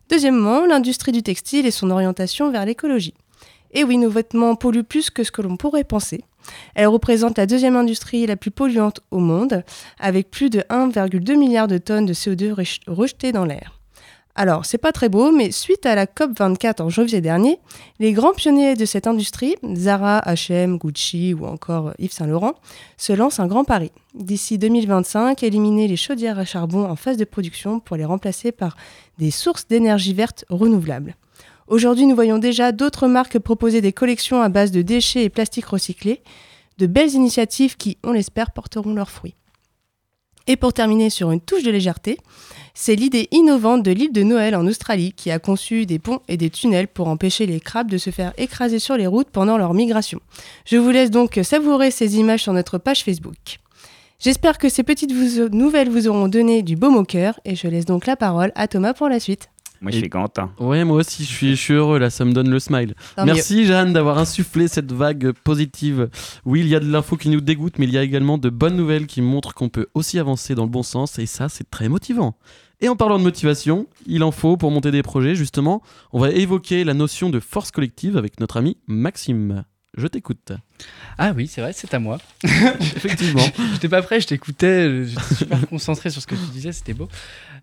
Deuxièmement, 0.10 0.66
l'industrie 0.66 1.12
du 1.12 1.22
textile 1.22 1.68
et 1.68 1.72
son 1.72 1.92
orientation 1.92 2.50
vers 2.50 2.66
l'écologie. 2.66 3.14
Et 3.70 3.84
oui, 3.84 4.00
nos 4.00 4.10
vêtements 4.10 4.56
polluent 4.56 4.84
plus 4.84 5.12
que 5.12 5.24
ce 5.24 5.32
que 5.32 5.44
l'on 5.44 5.58
pourrait 5.58 5.84
penser. 5.84 6.24
Elle 6.76 6.88
représente 6.88 7.38
la 7.38 7.46
deuxième 7.46 7.76
industrie 7.76 8.26
la 8.26 8.36
plus 8.36 8.52
polluante 8.52 9.02
au 9.12 9.20
monde, 9.20 9.64
avec 10.00 10.30
plus 10.32 10.50
de 10.50 10.60
1,2 10.70 11.36
milliard 11.38 11.68
de 11.68 11.78
tonnes 11.78 12.06
de 12.06 12.14
CO2 12.14 12.54
rejetées 12.88 13.32
dans 13.32 13.46
l'air. 13.46 13.82
Alors, 14.36 14.66
c'est 14.66 14.78
pas 14.78 14.94
très 14.94 15.10
beau, 15.10 15.32
mais 15.32 15.52
suite 15.52 15.86
à 15.86 15.94
la 15.94 16.06
COP24 16.06 16.82
en 16.82 16.90
janvier 16.90 17.20
dernier, 17.20 17.60
les 18.00 18.14
grands 18.14 18.32
pionniers 18.32 18.76
de 18.76 18.86
cette 18.86 19.06
industrie, 19.06 19.56
Zara, 19.76 20.22
H&M, 20.26 20.78
Gucci 20.78 21.34
ou 21.34 21.46
encore 21.46 21.94
Yves 22.00 22.14
Saint 22.14 22.28
Laurent, 22.28 22.54
se 22.98 23.12
lancent 23.12 23.42
un 23.42 23.48
grand 23.48 23.66
pari. 23.66 23.92
D'ici 24.14 24.58
2025, 24.58 25.44
éliminer 25.44 25.88
les 25.88 25.98
chaudières 25.98 26.40
à 26.40 26.46
charbon 26.46 26.86
en 26.86 26.96
phase 26.96 27.18
de 27.18 27.26
production 27.26 27.80
pour 27.80 27.98
les 27.98 28.06
remplacer 28.06 28.54
par 28.54 28.78
des 29.18 29.32
sources 29.32 29.68
d'énergie 29.68 30.14
verte 30.14 30.46
renouvelables. 30.50 31.16
Aujourd'hui, 31.72 32.06
nous 32.06 32.16
voyons 32.16 32.38
déjà 32.38 32.74
d'autres 32.74 33.08
marques 33.08 33.40
proposer 33.40 33.80
des 33.80 33.94
collections 33.94 34.42
à 34.42 34.50
base 34.50 34.72
de 34.72 34.82
déchets 34.82 35.24
et 35.24 35.30
plastiques 35.30 35.68
recyclés, 35.68 36.22
de 36.80 36.86
belles 36.86 37.14
initiatives 37.14 37.78
qui, 37.78 37.98
on 38.04 38.12
l'espère, 38.12 38.52
porteront 38.52 38.94
leurs 38.94 39.10
fruits. 39.10 39.36
Et 40.48 40.58
pour 40.58 40.74
terminer 40.74 41.10
sur 41.10 41.32
une 41.32 41.40
touche 41.40 41.64
de 41.64 41.72
légèreté, 41.72 42.18
c'est 42.74 42.96
l'idée 42.96 43.30
innovante 43.32 43.84
de 43.84 43.92
l'île 43.92 44.12
de 44.12 44.22
Noël 44.22 44.54
en 44.54 44.68
Australie 44.68 45.14
qui 45.14 45.32
a 45.32 45.40
conçu 45.40 45.86
des 45.86 45.98
ponts 45.98 46.20
et 46.28 46.36
des 46.36 46.50
tunnels 46.50 46.90
pour 46.90 47.08
empêcher 47.08 47.46
les 47.46 47.62
crabes 47.62 47.90
de 47.90 47.98
se 47.98 48.10
faire 48.10 48.34
écraser 48.38 48.80
sur 48.80 48.98
les 48.98 49.08
routes 49.08 49.30
pendant 49.30 49.58
leur 49.58 49.74
migration. 49.74 50.20
Je 50.66 50.76
vous 50.76 50.90
laisse 50.90 51.10
donc 51.10 51.40
savourer 51.42 51.90
ces 51.90 52.18
images 52.18 52.44
sur 52.44 52.52
notre 52.52 52.80
page 52.80 53.06
Facebook. 53.06 53.60
J'espère 54.20 54.58
que 54.58 54.68
ces 54.68 54.84
petites 54.84 55.14
nouvelles 55.54 55.90
vous 55.90 56.10
auront 56.10 56.28
donné 56.28 56.64
du 56.64 56.76
baume 56.76 56.98
au 56.98 57.06
cœur 57.06 57.40
et 57.46 57.56
je 57.56 57.70
laisse 57.70 57.86
donc 57.86 58.08
la 58.08 58.18
parole 58.18 58.52
à 58.56 58.68
Thomas 58.68 58.94
pour 58.94 59.08
la 59.08 59.22
suite. 59.22 59.48
Moi, 59.82 59.92
je 59.92 59.98
suis 59.98 60.10
content. 60.10 60.52
Ouais, 60.60 60.86
moi 60.86 60.98
aussi, 60.98 61.24
je 61.24 61.30
suis, 61.30 61.50
je 61.52 61.62
suis 61.62 61.74
heureux. 61.74 61.98
Là, 61.98 62.12
ça 62.12 62.24
me 62.24 62.34
donne 62.34 62.50
le 62.52 62.60
smile. 62.60 62.94
Tant 63.16 63.26
Merci, 63.26 63.66
Jeanne, 63.66 63.94
d'avoir 63.94 64.20
insufflé 64.20 64.68
cette 64.68 64.92
vague 64.92 65.32
positive. 65.32 66.10
Oui, 66.46 66.60
il 66.60 66.68
y 66.68 66.76
a 66.76 66.80
de 66.80 66.90
l'info 66.90 67.18
qui 67.18 67.30
nous 67.30 67.42
dégoûte, 67.42 67.80
mais 67.80 67.86
il 67.86 67.92
y 67.92 67.98
a 67.98 68.04
également 68.04 68.38
de 68.38 68.50
bonnes 68.50 68.76
nouvelles 68.76 69.08
qui 69.08 69.22
montrent 69.22 69.56
qu'on 69.56 69.70
peut 69.70 69.88
aussi 69.96 70.20
avancer 70.20 70.54
dans 70.54 70.66
le 70.66 70.70
bon 70.70 70.84
sens. 70.84 71.18
Et 71.18 71.26
ça, 71.26 71.50
c'est 71.50 71.70
très 71.70 71.90
motivant. 71.90 72.38
Et 72.80 72.90
en 72.90 72.96
parlant 72.96 73.18
de 73.18 73.24
motivation, 73.24 73.88
il 74.06 74.24
en 74.24 74.32
faut 74.32 74.56
pour 74.56 74.70
monter 74.70 74.92
des 74.92 75.04
projets. 75.04 75.34
Justement, 75.34 75.82
on 76.12 76.20
va 76.20 76.30
évoquer 76.30 76.84
la 76.84 76.94
notion 76.94 77.30
de 77.32 77.40
force 77.40 77.72
collective 77.72 78.18
avec 78.18 78.40
notre 78.40 78.58
ami 78.58 78.78
Maxime. 78.88 79.64
Je 79.98 80.08
t'écoute. 80.08 80.54
Ah 81.18 81.34
oui, 81.36 81.48
c'est 81.48 81.60
vrai, 81.60 81.74
c'est 81.74 81.94
à 81.94 82.00
moi. 82.00 82.18
Effectivement. 82.44 83.44
J'étais 83.74 83.90
pas 83.90 84.02
prêt, 84.02 84.22
je 84.22 84.28
t'écoutais, 84.28 85.06
j'étais 85.06 85.36
super 85.36 85.68
concentré 85.70 86.10
sur 86.10 86.22
ce 86.22 86.28
que 86.28 86.36
tu 86.36 86.46
disais, 86.54 86.72
c'était 86.72 86.94
beau. 86.94 87.10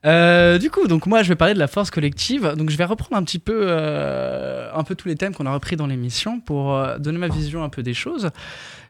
Euh, 0.05 0.59
du 0.59 0.71
coup, 0.71 0.87
donc 0.89 1.07
moi, 1.07 1.23
je 1.23 1.31
vais 1.31 1.37
parler 1.37 1.55
de 1.55 1.59
la 1.59 1.69
force 1.69 1.91
collective. 1.91 2.55
Donc, 2.57 2.69
je 2.69 2.77
vais 2.77 2.85
reprendre 2.85 3.17
un 3.17 3.25
petit 3.25 3.39
peu, 3.39 3.63
euh, 3.63 4.71
un 4.75 4.85
peu 4.85 4.95
tous 4.95 5.09
les 5.09 5.17
thèmes 5.17 5.35
qu'on 5.35 5.47
a 5.47 5.53
repris 5.53 5.77
dans 5.77 5.87
l'émission 5.87 6.39
pour 6.39 6.75
euh, 6.75 6.99
donner 6.99 7.19
ma 7.19 7.29
vision 7.29 7.65
un 7.65 7.71
peu 7.71 7.83
des 7.83 7.95
choses. 7.95 8.29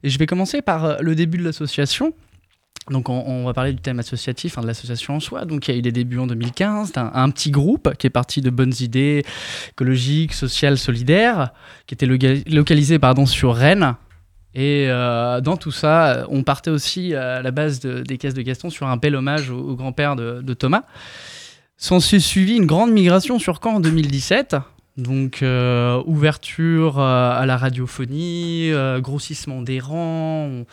Et 0.02 0.10
je 0.10 0.18
vais 0.18 0.26
commencer 0.26 0.60
par 0.60 1.00
le 1.00 1.14
début 1.14 1.38
de 1.38 1.44
l'association. 1.44 2.14
Donc 2.90 3.08
on, 3.08 3.44
va 3.44 3.52
parler 3.52 3.72
du 3.72 3.80
thème 3.80 3.98
associatif, 3.98 4.58
hein, 4.58 4.62
de 4.62 4.66
l'association 4.66 5.16
en 5.16 5.20
soi. 5.20 5.44
Donc 5.44 5.68
il 5.68 5.72
y 5.72 5.74
a 5.74 5.78
eu 5.78 5.82
des 5.82 5.92
débuts 5.92 6.18
en 6.18 6.26
2015, 6.26 6.92
d'un 6.92 7.10
un 7.14 7.30
petit 7.30 7.50
groupe 7.50 7.94
qui 7.98 8.06
est 8.06 8.10
parti 8.10 8.40
de 8.40 8.50
bonnes 8.50 8.74
idées 8.80 9.24
écologiques, 9.70 10.32
sociales, 10.32 10.78
solidaires, 10.78 11.50
qui 11.86 11.94
était 11.94 12.06
localisé 12.06 12.98
pardon, 12.98 13.26
sur 13.26 13.54
Rennes. 13.54 13.94
Et 14.54 14.86
euh, 14.88 15.40
dans 15.40 15.56
tout 15.56 15.70
ça, 15.70 16.26
on 16.30 16.42
partait 16.42 16.70
aussi 16.70 17.14
à 17.14 17.42
la 17.42 17.50
base 17.50 17.80
de- 17.80 18.00
des 18.00 18.18
caisses 18.18 18.34
de 18.34 18.42
Gaston 18.42 18.70
sur 18.70 18.86
un 18.86 18.96
bel 18.96 19.14
hommage 19.14 19.50
au, 19.50 19.76
grand-père 19.76 20.16
de, 20.16 20.54
Thomas. 20.54 20.84
S'en 21.76 22.00
s'est 22.00 22.18
suivi 22.18 22.56
une 22.56 22.66
grande 22.66 22.90
migration 22.90 23.38
sur 23.38 23.60
Caen 23.62 23.76
en 23.76 23.80
2017. 23.80 24.56
Donc, 24.96 25.42
euh, 25.42 26.02
ouverture 26.06 26.98
euh, 26.98 27.30
à 27.40 27.46
la 27.46 27.56
radiophonie, 27.56 28.72
euh, 28.72 28.98
grossissement 29.00 29.62
des 29.62 29.78
rangs. 29.78 30.64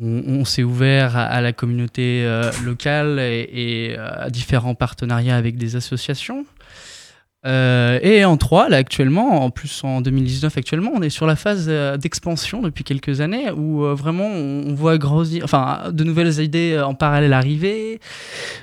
On- 0.00 0.44
s'est 0.44 0.62
ouvert 0.62 1.16
à, 1.16 1.40
la 1.40 1.52
communauté 1.52 2.22
euh, 2.24 2.50
locale 2.64 3.18
et, 3.18 3.96
euh, 3.98 4.24
à 4.24 4.30
différents 4.30 4.74
partenariats 4.74 5.36
avec 5.36 5.56
des 5.56 5.76
associations. 5.76 6.44
Euh, 7.46 8.00
et 8.02 8.24
en 8.24 8.36
3, 8.36 8.68
là 8.68 8.78
actuellement, 8.78 9.44
en 9.44 9.50
plus 9.50 9.84
en 9.84 10.00
2019 10.00 10.56
actuellement, 10.58 10.90
on 10.94 11.02
est 11.02 11.10
sur 11.10 11.26
la 11.26 11.36
phase 11.36 11.68
d'expansion 11.98 12.60
depuis 12.60 12.82
quelques 12.82 13.20
années 13.20 13.50
où 13.52 13.82
vraiment 13.94 14.26
on, 14.26 14.74
voit 14.74 14.98
de 14.98 16.04
nouvelles 16.04 16.40
idées 16.40 16.80
en 16.80 16.94
parallèle 16.94 17.32
arriver, 17.32 18.00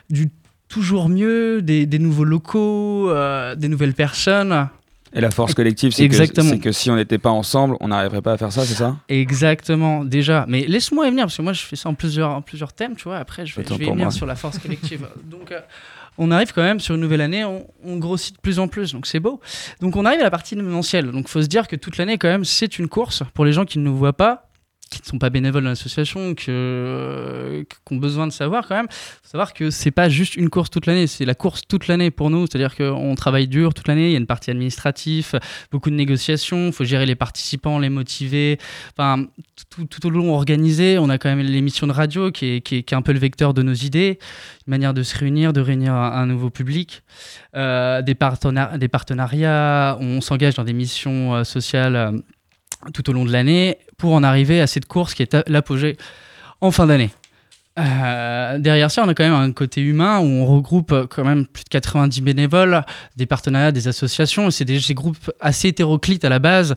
du 0.10 0.30
toujours 0.68 1.08
mieux, 1.08 1.62
des, 1.62 1.88
nouveaux 2.00 2.26
locaux, 2.26 3.10
des 3.56 3.70
nouvelles 3.70 3.94
personnes. 3.94 4.68
Et 5.16 5.22
la 5.22 5.32
force 5.32 5.54
collective, 5.54 5.92
c'est 5.92 6.10
que, 6.10 6.72
si 6.72 6.90
on 6.90 6.96
n'était 6.96 7.18
pas 7.18 7.30
ensemble, 7.30 7.78
on 7.80 7.90
n'arriverait 7.90 8.22
pas 8.22 8.34
à 8.34 8.38
faire 8.38 8.52
ça, 8.52 8.66
c'est 8.66 8.74
ça 8.74 8.98
Exactement, 9.10 10.04
déjà. 10.04 10.46
Mais 10.48 10.66
laisse-moi 10.68 11.08
y 11.08 11.10
venir, 11.12 11.26
parce 11.26 11.38
que 11.38 11.42
moi, 11.42 11.54
je 11.54 11.64
fais 11.64 11.76
ça 11.76 11.90
en 11.90 11.94
plusieurs, 11.94 12.32
en 12.32 12.42
plusieurs 12.42 12.74
thèmes, 12.74 12.96
tu 12.96 13.04
vois. 13.04 13.18
Après, 13.18 13.46
je 13.46 13.56
vais, 13.56 13.64
je 13.64 13.74
vais 13.74 13.86
y 13.86 13.90
venir 13.90 14.06
moi. 14.06 14.12
sur 14.12 14.26
la 14.26 14.36
force 14.36 14.58
collective. 14.58 15.08
Donc, 15.26 15.52
euh, 15.52 15.60
on 16.18 16.32
arrive 16.32 16.54
quand 16.54 16.64
même 16.64 16.80
sur 16.80 16.96
une 16.96 17.02
nouvelle 17.02 17.22
année, 17.22 17.44
on, 17.44 17.66
on 17.84 17.98
grossit 17.98 18.36
de 18.36 18.40
plus 18.40 18.60
en 18.60 18.68
plus, 18.68 18.94
donc 18.94 19.08
c'est 19.08 19.20
beau. 19.20 19.42
Donc, 19.82 19.96
on 19.96 20.06
arrive 20.06 20.20
à 20.20 20.24
la 20.24 20.30
partie 20.30 20.54
événementielle. 20.54 21.12
Donc, 21.12 21.28
faut 21.28 21.42
se 21.42 21.48
dire 21.48 21.68
que 21.68 21.76
toute 21.76 21.98
l'année, 21.98 22.20
quand 22.20 22.28
même, 22.28 22.46
c'est 22.46 22.78
une 22.78 22.88
course. 22.88 23.24
Pour 23.34 23.46
les 23.46 23.54
gens 23.54 23.66
qui 23.66 23.80
ne 23.80 23.84
nous 23.84 23.98
voient 23.98 24.14
pas, 24.14 24.48
qui 24.98 25.02
ne 25.04 25.08
sont 25.08 25.20
pas 25.20 25.30
bénévoles 25.30 25.64
dans 25.64 25.70
l'association, 25.70 26.36
que- 26.36 26.46
euh, 26.50 27.64
qui 27.64 27.94
ont 27.94 27.98
besoin 27.98 28.28
de 28.28 28.32
savoir 28.32 28.68
quand 28.68 28.76
même, 28.76 28.88
faut 28.90 29.30
savoir 29.30 29.54
que 29.54 29.70
c'est 29.70 29.92
pas 29.92 30.10
juste 30.10 30.36
une 30.36 30.50
course 30.50 30.70
toute 30.70 30.86
l'année, 30.86 31.08
c'est 31.08 31.26
la 31.26 31.36
course 31.36 31.64
toute 31.68 31.88
l'année 31.88 32.12
pour 32.12 32.30
nous. 32.30 32.46
C'est-à-dire 32.48 32.76
qu'on 32.76 33.16
travaille 33.16 33.48
dur 33.48 33.74
toute 33.74 33.88
l'année, 33.88 34.08
il 34.08 34.12
y 34.12 34.16
a 34.16 34.20
une 34.20 34.28
partie 34.28 34.52
administrative, 34.52 35.40
beaucoup 35.72 35.90
de 35.90 35.96
négociations, 35.96 36.68
il 36.68 36.74
faut 36.74 36.84
gérer 36.84 37.06
les 37.06 37.16
participants, 37.16 37.80
les 37.80 37.90
motiver. 37.90 38.58
Enfin, 38.98 39.26
tout, 39.70 39.86
tout 39.86 40.06
au 40.08 40.10
long 40.10 40.34
organisé, 40.34 40.98
on 40.98 41.10
a 41.10 41.18
quand 41.18 41.30
même 41.30 41.46
l'émission 41.46 41.88
de 41.88 41.92
radio 41.94 42.32
qui 42.32 42.46
est, 42.48 42.62
qui, 42.62 42.78
est, 42.78 42.84
qui 42.84 42.94
est 42.94 42.98
un 42.98 43.02
peu 43.02 43.14
le 43.14 43.20
vecteur 43.20 43.54
de 43.54 43.62
nos 43.62 43.74
idées, 43.74 44.20
une 44.68 44.72
manière 44.72 44.94
de 44.94 45.04
se 45.04 45.18
réunir, 45.18 45.54
de 45.54 45.62
réunir 45.62 45.94
un, 45.94 46.26
nouveau 46.26 46.50
public, 46.50 47.04
Euh, 47.56 48.02
des, 48.02 48.16
des 48.78 48.88
partenariats, 48.88 49.98
on 50.00 50.22
s'engage 50.22 50.56
dans 50.56 50.64
des 50.64 50.74
missions 50.74 51.36
euh, 51.36 51.44
sociales 51.44 52.22
tout 52.94 53.10
au 53.10 53.14
long 53.14 53.26
de 53.26 53.32
l'année 53.32 53.78
pour 54.04 54.16
en 54.16 54.24
arriver 54.24 54.60
à 54.60 54.68
cette 54.68 54.86
course 54.86 55.14
qui 55.14 55.24
est 55.24 55.34
l'apogée 55.48 55.96
en 56.60 56.72
fin 56.72 56.88
d'année. 56.88 57.10
Euh, 57.80 58.60
derrière 58.60 58.92
ça, 58.92 59.02
on 59.06 59.08
a 59.08 59.14
quand 59.14 59.24
même 59.24 59.32
un 59.34 59.54
côté 59.54 59.80
humain 59.80 60.20
où 60.20 60.26
on 60.26 60.46
regroupe 60.46 60.92
euh, 60.92 61.08
quand 61.10 61.24
même 61.24 61.46
plus 61.46 61.64
de 61.64 61.70
90 61.70 62.20
bénévoles, 62.20 62.84
des 63.16 63.26
partenariats, 63.26 63.72
des 63.72 63.88
associations. 63.88 64.52
C'est 64.52 64.66
des, 64.66 64.82
groupes 64.94 65.32
assez 65.40 65.70
hétéroclites 65.70 66.26
à 66.26 66.30
la 66.30 66.40
base 66.40 66.76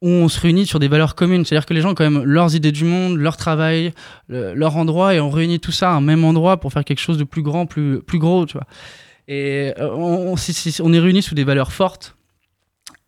où 0.00 0.08
on 0.08 0.30
se 0.30 0.40
réunit 0.40 0.64
sur 0.64 0.78
des 0.78 0.88
valeurs 0.88 1.16
communes. 1.16 1.44
C'est-à-dire 1.44 1.66
que 1.66 1.74
les 1.74 1.82
gens 1.82 1.90
ont 1.90 1.94
quand 1.94 2.10
même 2.10 2.24
leurs 2.24 2.54
idées 2.54 2.72
du 2.72 2.84
monde, 2.84 3.18
leur 3.18 3.36
travail, 3.36 3.92
le- 4.28 4.54
leur 4.54 4.74
endroit, 4.78 5.14
et 5.14 5.20
on 5.20 5.28
réunit 5.28 5.60
tout 5.60 5.70
ça 5.70 5.90
à 5.90 5.96
un 5.96 6.00
même 6.00 6.24
endroit 6.24 6.56
pour 6.60 6.72
faire 6.72 6.82
quelque 6.86 7.02
chose 7.02 7.18
de 7.18 7.24
plus 7.24 7.42
grand, 7.42 7.66
plus, 7.66 8.00
plus 8.00 8.18
gros. 8.18 8.46
Et 9.28 9.74
euh, 9.78 9.90
on, 9.92 10.34
c'est- 10.38 10.80
on 10.80 10.94
est 10.94 10.98
réunis 10.98 11.20
sous 11.20 11.34
des 11.34 11.44
valeurs 11.44 11.72
fortes, 11.72 12.16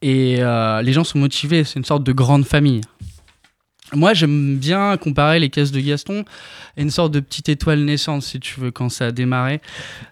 et 0.02 0.36
les 0.82 0.92
gens 0.92 1.04
sont 1.04 1.18
motivés. 1.18 1.64
C'est 1.64 1.78
une 1.78 1.86
sorte 1.86 2.04
de 2.04 2.12
grande 2.12 2.44
famille. 2.44 2.82
Moi, 3.92 4.14
j'aime 4.14 4.56
bien 4.56 4.96
comparer 4.96 5.40
les 5.40 5.50
caisses 5.50 5.72
de 5.72 5.80
Gaston 5.80 6.24
à 6.76 6.80
une 6.80 6.90
sorte 6.90 7.12
de 7.12 7.20
petite 7.20 7.48
étoile 7.48 7.80
naissante, 7.80 8.22
si 8.22 8.38
tu 8.38 8.60
veux, 8.60 8.70
quand 8.70 8.88
ça 8.88 9.06
a 9.06 9.12
démarré. 9.12 9.60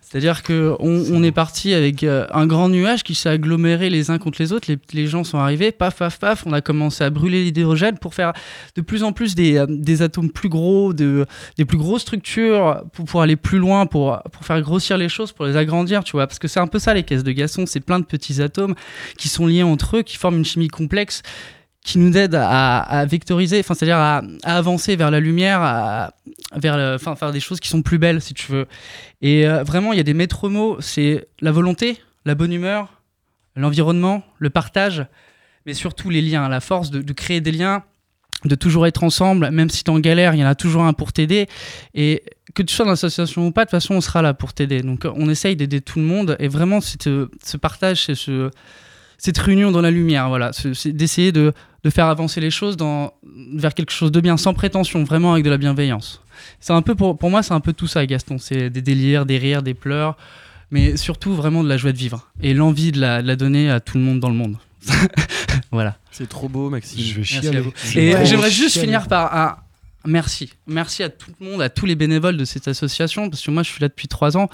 C'est-à-dire 0.00 0.42
qu'on 0.42 0.76
on 0.80 1.22
est 1.22 1.32
parti 1.32 1.74
avec 1.74 2.02
euh, 2.02 2.26
un 2.32 2.46
grand 2.46 2.70
nuage 2.70 3.02
qui 3.02 3.14
s'est 3.14 3.28
aggloméré 3.28 3.90
les 3.90 4.10
uns 4.10 4.18
contre 4.18 4.40
les 4.40 4.54
autres. 4.54 4.68
Les, 4.70 4.78
les 4.94 5.06
gens 5.06 5.22
sont 5.22 5.36
arrivés, 5.36 5.70
paf, 5.70 5.96
paf, 5.96 6.18
paf. 6.18 6.44
On 6.46 6.52
a 6.54 6.62
commencé 6.62 7.04
à 7.04 7.10
brûler 7.10 7.44
l'hydrogène 7.44 7.98
pour 7.98 8.14
faire 8.14 8.32
de 8.74 8.80
plus 8.80 9.02
en 9.02 9.12
plus 9.12 9.34
des, 9.34 9.58
euh, 9.58 9.66
des 9.68 10.00
atomes 10.00 10.30
plus 10.30 10.48
gros, 10.48 10.94
de, 10.94 11.26
des 11.58 11.66
plus 11.66 11.76
grosses 11.76 12.02
structures 12.02 12.82
pour, 12.94 13.04
pour 13.04 13.20
aller 13.20 13.36
plus 13.36 13.58
loin, 13.58 13.84
pour, 13.84 14.18
pour 14.32 14.44
faire 14.44 14.60
grossir 14.62 14.96
les 14.96 15.10
choses, 15.10 15.32
pour 15.32 15.44
les 15.44 15.56
agrandir, 15.56 16.02
tu 16.02 16.12
vois. 16.12 16.26
Parce 16.26 16.38
que 16.38 16.48
c'est 16.48 16.60
un 16.60 16.68
peu 16.68 16.78
ça, 16.78 16.94
les 16.94 17.02
caisses 17.02 17.24
de 17.24 17.32
Gaston. 17.32 17.66
C'est 17.66 17.80
plein 17.80 18.00
de 18.00 18.06
petits 18.06 18.40
atomes 18.40 18.74
qui 19.18 19.28
sont 19.28 19.46
liés 19.46 19.62
entre 19.62 19.98
eux, 19.98 20.02
qui 20.02 20.16
forment 20.16 20.38
une 20.38 20.44
chimie 20.44 20.68
complexe 20.68 21.22
qui 21.88 21.96
nous 21.96 22.18
aide 22.18 22.34
à, 22.34 23.06
vectoriser, 23.06 23.60
enfin, 23.60 23.72
c'est-à-dire 23.72 23.96
à, 23.96 24.20
avancer 24.42 24.94
vers 24.94 25.10
la 25.10 25.20
lumière, 25.20 25.62
à, 25.62 26.12
vers 26.54 27.00
faire 27.00 27.32
des 27.32 27.40
choses 27.40 27.60
qui 27.60 27.68
sont 27.70 27.80
plus 27.80 27.96
belles, 27.96 28.20
si 28.20 28.34
tu 28.34 28.52
veux. 28.52 28.66
Et 29.22 29.48
euh, 29.48 29.62
vraiment, 29.62 29.94
il 29.94 29.96
y 29.96 30.00
a 30.00 30.04
des 30.04 30.12
maîtres 30.12 30.50
mots, 30.50 30.76
c'est 30.80 31.28
la 31.40 31.50
volonté, 31.50 31.96
la 32.26 32.34
bonne 32.34 32.52
humeur, 32.52 33.00
l'environnement, 33.56 34.22
le 34.36 34.50
partage, 34.50 35.06
mais 35.64 35.72
surtout 35.72 36.10
les 36.10 36.20
liens, 36.20 36.46
la 36.50 36.60
force 36.60 36.90
de, 36.90 37.12
créer 37.14 37.40
des 37.40 37.52
liens 37.52 37.82
de 38.44 38.54
toujours 38.54 38.86
être 38.86 39.02
ensemble, 39.02 39.50
même 39.50 39.70
si 39.70 39.82
tu 39.82 39.90
es 39.90 39.94
en 39.94 39.98
galère, 39.98 40.34
il 40.34 40.40
y 40.40 40.44
en 40.44 40.48
a 40.48 40.54
toujours 40.54 40.82
un 40.82 40.92
pour 40.92 41.14
t'aider. 41.14 41.46
Et 41.94 42.22
que 42.54 42.62
tu 42.62 42.74
sois 42.74 42.84
dans 42.84 42.90
l'association 42.90 43.46
ou 43.46 43.50
pas, 43.50 43.62
de 43.62 43.70
toute 43.70 43.80
façon, 43.80 43.94
on 43.94 44.02
sera 44.02 44.20
là 44.20 44.34
pour 44.34 44.52
t'aider. 44.52 44.82
Donc, 44.82 45.06
on 45.06 45.30
essaye 45.30 45.56
d'aider 45.56 45.80
tout 45.80 46.00
le 46.00 46.04
monde. 46.04 46.36
Et 46.38 46.48
vraiment, 46.48 46.82
ce, 46.82 47.28
ce 47.42 47.56
partage, 47.56 48.04
c'est 48.04 48.14
ce, 48.14 48.50
cette 49.18 49.38
réunion 49.38 49.72
dans 49.72 49.80
la 49.80 49.90
lumière, 49.90 50.28
voilà, 50.28 50.52
c'est 50.52 50.92
d'essayer 50.92 51.32
de, 51.32 51.52
de, 51.84 51.90
faire 51.90 52.06
avancer 52.06 52.40
les 52.40 52.50
choses 52.50 52.76
dans, 52.76 53.12
vers 53.54 53.74
quelque 53.74 53.92
chose 53.92 54.12
de 54.12 54.20
bien, 54.20 54.36
sans 54.36 54.54
prétention, 54.54 55.04
vraiment 55.04 55.32
avec 55.32 55.44
de 55.44 55.50
la 55.50 55.58
bienveillance. 55.58 56.22
C'est 56.60 56.72
un 56.72 56.82
peu 56.82 56.94
pour, 56.94 57.18
pour 57.18 57.30
moi, 57.30 57.42
c'est 57.42 57.54
un 57.54 57.60
peu 57.60 57.72
tout 57.72 57.86
ça, 57.86 58.04
Gaston. 58.06 58.38
C'est 58.38 58.70
des 58.70 58.82
délires, 58.82 59.26
des 59.26 59.38
rires, 59.38 59.62
des 59.62 59.74
pleurs, 59.74 60.16
mais 60.70 60.96
surtout 60.96 61.34
vraiment 61.34 61.62
de 61.64 61.68
la 61.68 61.76
joie 61.76 61.92
de 61.92 61.98
vivre 61.98 62.30
et 62.42 62.54
l'envie 62.54 62.92
de 62.92 63.00
la, 63.00 63.22
de 63.22 63.26
la 63.26 63.36
donner 63.36 63.70
à 63.70 63.80
tout 63.80 63.98
le 63.98 64.04
monde 64.04 64.20
dans 64.20 64.28
le 64.28 64.36
monde. 64.36 64.56
voilà. 65.72 65.96
C'est 66.10 66.28
trop 66.28 66.48
beau, 66.48 66.70
Maxime. 66.70 67.00
Je 67.00 67.14
vais 67.14 67.16
Merci 67.18 67.40
chialer. 67.40 67.58
à 67.58 67.60
vous. 67.60 67.72
Je 67.84 67.98
Et 67.98 68.26
j'aimerais 68.26 68.50
juste 68.50 68.74
chialer. 68.74 68.86
finir 68.86 69.08
par 69.08 69.34
un 69.34 69.56
merci. 70.04 70.52
Merci 70.66 71.02
à 71.02 71.08
tout 71.08 71.30
le 71.38 71.46
monde, 71.46 71.62
à 71.62 71.68
tous 71.68 71.86
les 71.86 71.94
bénévoles 71.94 72.36
de 72.36 72.44
cette 72.44 72.68
association, 72.68 73.30
parce 73.30 73.42
que 73.42 73.50
moi 73.50 73.62
je 73.62 73.70
suis 73.70 73.80
là 73.80 73.88
depuis 73.88 74.08
trois 74.08 74.36
ans 74.36 74.48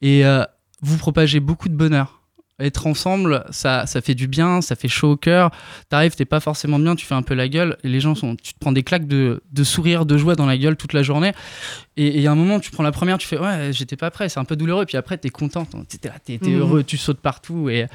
et 0.00 0.24
euh, 0.24 0.44
vous 0.80 0.96
propagez 0.96 1.40
beaucoup 1.40 1.68
de 1.68 1.74
bonheur. 1.74 2.17
Être 2.60 2.88
ensemble, 2.88 3.44
ça, 3.50 3.86
ça 3.86 4.00
fait 4.00 4.16
du 4.16 4.26
bien, 4.26 4.60
ça 4.62 4.74
fait 4.74 4.88
chaud 4.88 5.12
au 5.12 5.16
cœur. 5.16 5.50
T'arrives, 5.90 6.16
t'es 6.16 6.24
pas 6.24 6.40
forcément 6.40 6.78
bien, 6.80 6.96
tu 6.96 7.06
fais 7.06 7.14
un 7.14 7.22
peu 7.22 7.34
la 7.34 7.48
gueule, 7.48 7.76
et 7.84 7.88
les 7.88 8.00
gens 8.00 8.16
sont, 8.16 8.34
tu 8.34 8.52
te 8.52 8.58
prends 8.58 8.72
des 8.72 8.82
claques 8.82 9.06
de, 9.06 9.42
de 9.52 9.62
sourire, 9.64 10.04
de 10.06 10.16
joie 10.18 10.34
dans 10.34 10.46
la 10.46 10.58
gueule 10.58 10.76
toute 10.76 10.92
la 10.92 11.04
journée. 11.04 11.32
Et 11.96 12.16
il 12.16 12.20
y 12.20 12.26
a 12.26 12.32
un 12.32 12.34
moment, 12.34 12.58
tu 12.58 12.70
prends 12.72 12.82
la 12.82 12.90
première, 12.90 13.18
tu 13.18 13.28
fais 13.28 13.38
ouais, 13.38 13.70
j'étais 13.72 13.96
pas 13.96 14.10
prêt, 14.10 14.28
c'est 14.28 14.40
un 14.40 14.44
peu 14.44 14.56
douloureux, 14.56 14.86
puis 14.86 14.96
après 14.96 15.18
t'es 15.18 15.28
content, 15.30 15.66
t'es 15.88 15.98
t'es 15.98 16.38
t'es 16.38 16.50
Mhm. 16.50 16.58
heureux, 16.58 16.82
tu 16.82 16.96
sautes 16.96 17.20
partout, 17.20 17.68
et 17.70 17.86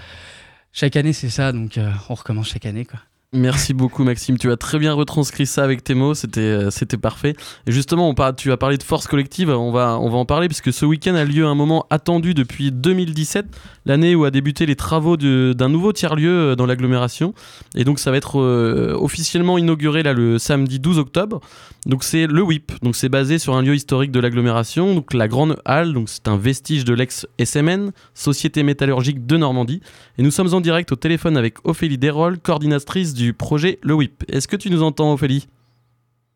chaque 0.72 0.96
année 0.96 1.12
c'est 1.14 1.30
ça, 1.30 1.52
donc 1.52 1.78
euh, 1.78 1.92
on 2.10 2.14
recommence 2.16 2.50
chaque 2.50 2.66
année 2.66 2.86
quoi. 2.86 3.00
Merci 3.36 3.74
beaucoup 3.74 4.04
Maxime, 4.04 4.38
tu 4.38 4.52
as 4.52 4.58
très 4.58 4.78
bien 4.78 4.94
retranscrit 4.94 5.48
ça 5.48 5.64
avec 5.64 5.84
tes 5.84 5.96
mots, 5.96 6.14
c'était 6.14 6.40
euh, 6.40 6.70
c'était 6.70 6.98
parfait. 6.98 7.36
Et 7.66 7.72
justement, 7.72 8.08
on 8.08 8.14
parle, 8.14 8.36
tu 8.36 8.52
as 8.52 8.58
parlé 8.58 8.78
de 8.78 8.84
force 8.84 9.08
collective, 9.08 9.50
on 9.50 9.72
va 9.72 9.98
on 10.00 10.08
va 10.08 10.18
en 10.18 10.26
parler 10.26 10.48
puisque 10.48 10.72
ce 10.72 10.86
week-end 10.86 11.16
a 11.16 11.26
lieu 11.26 11.48
un 11.48 11.56
moment 11.56 11.88
attendu 11.90 12.36
depuis 12.36 12.72
2017, 12.72 13.48
l'année 13.88 14.14
où 14.14 14.24
a 14.26 14.30
débuté 14.30 14.68
les 14.68 14.76
travaux 14.76 15.18
d'un 15.18 15.68
nouveau 15.68 15.94
tiers-lieu 15.94 16.30
euh, 16.30 16.56
dans 16.56 16.68
l'agglomération. 16.68 17.34
Et 17.74 17.86
donc 17.86 17.98
ça 17.98 18.12
va 18.12 18.18
être 18.18 18.40
euh, 18.40 18.96
officiellement 19.00 19.58
inauguré 19.58 20.04
là 20.04 20.14
le 20.14 20.38
samedi 20.38 20.80
12 20.80 21.00
octobre. 21.00 21.42
Donc 21.88 22.04
c'est 22.04 22.28
le 22.28 22.42
WIP, 22.44 22.72
donc 22.84 22.96
c'est 22.96 23.10
basé 23.10 23.40
sur 23.40 23.56
un 23.56 23.64
lieu 23.64 23.74
historique 23.74 24.12
de 24.12 24.20
l'agglomération, 24.20 24.94
donc 24.94 25.12
la 25.12 25.28
Grande 25.28 25.58
Halle, 25.66 25.94
donc 25.94 26.08
c'est 26.08 26.28
un 26.28 26.38
vestige 26.38 26.86
de 26.86 26.94
l'ex-SMN, 26.94 27.92
Société 28.14 28.62
métallurgique 28.62 29.26
de 29.26 29.38
Normandie. 29.38 29.82
Et 30.20 30.22
nous 30.22 30.32
sommes 30.32 30.54
en 30.54 30.62
direct 30.62 30.92
au 30.92 30.96
téléphone 30.96 31.36
avec 31.36 31.56
Ophélie 31.64 31.98
Desrolles, 31.98 32.38
coordinatrice 32.38 33.16
du 33.16 33.23
projet 33.32 33.80
Le 33.84 33.94
WIP. 33.94 34.24
Est-ce 34.28 34.50
que 34.50 34.58
tu 34.58 34.70
nous 34.70 34.84
entends 34.84 35.14
Ophélie? 35.14 35.48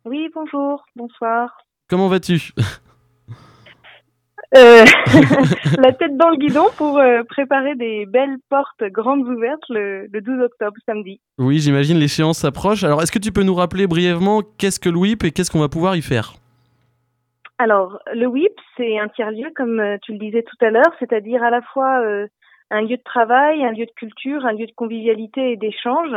Oui, 0.06 0.30
bonjour, 0.34 0.86
bonsoir. 0.96 1.58
Comment 1.90 2.08
vas-tu? 2.08 2.54
Euh, 4.56 4.86
la 5.78 5.92
tête 5.92 6.16
dans 6.16 6.30
le 6.30 6.38
guidon 6.38 6.68
pour 6.78 7.00
euh, 7.00 7.24
préparer 7.24 7.76
des 7.76 8.06
belles 8.06 8.38
portes 8.50 8.84
grandes 8.84 9.28
ouvertes 9.28 9.68
le, 9.70 10.08
le 10.08 10.22
12 10.22 10.42
octobre, 10.44 10.78
samedi. 10.86 11.20
Oui, 11.38 11.60
j'imagine 11.60 11.98
l'échéance 11.98 12.40
s'approche. 12.40 12.84
Alors 12.84 13.02
est-ce 13.02 13.12
que 13.12 13.20
tu 13.20 13.32
peux 13.32 13.44
nous 13.44 13.56
rappeler 13.56 13.88
brièvement 13.88 14.42
qu'est-ce 14.58 14.80
que 14.80 14.90
le 14.90 14.98
WIP 14.98 15.26
et 15.26 15.32
qu'est-ce 15.32 15.52
qu'on 15.52 15.60
va 15.60 15.70
pouvoir 15.70 15.96
y 15.96 16.02
faire? 16.02 16.36
Alors, 17.60 18.00
le 18.14 18.28
WIP, 18.28 18.54
c'est 18.78 19.00
un 19.00 19.08
tiers-lieu, 19.10 19.50
comme 19.56 19.80
euh, 19.80 19.98
tu 20.04 20.14
le 20.14 20.20
disais 20.20 20.44
tout 20.44 20.66
à 20.66 20.70
l'heure, 20.70 20.94
c'est-à-dire 21.00 21.44
à 21.44 21.50
la 21.50 21.62
fois 21.62 22.00
un 22.70 22.82
lieu 22.82 22.98
de 22.98 23.04
travail, 23.04 23.66
un 23.66 23.72
lieu 23.72 23.86
de 23.86 23.92
culture, 23.96 24.46
un 24.46 24.54
lieu 24.54 24.68
de 24.68 24.74
convivialité 24.74 25.54
et 25.54 25.58
d'échange, 25.58 26.16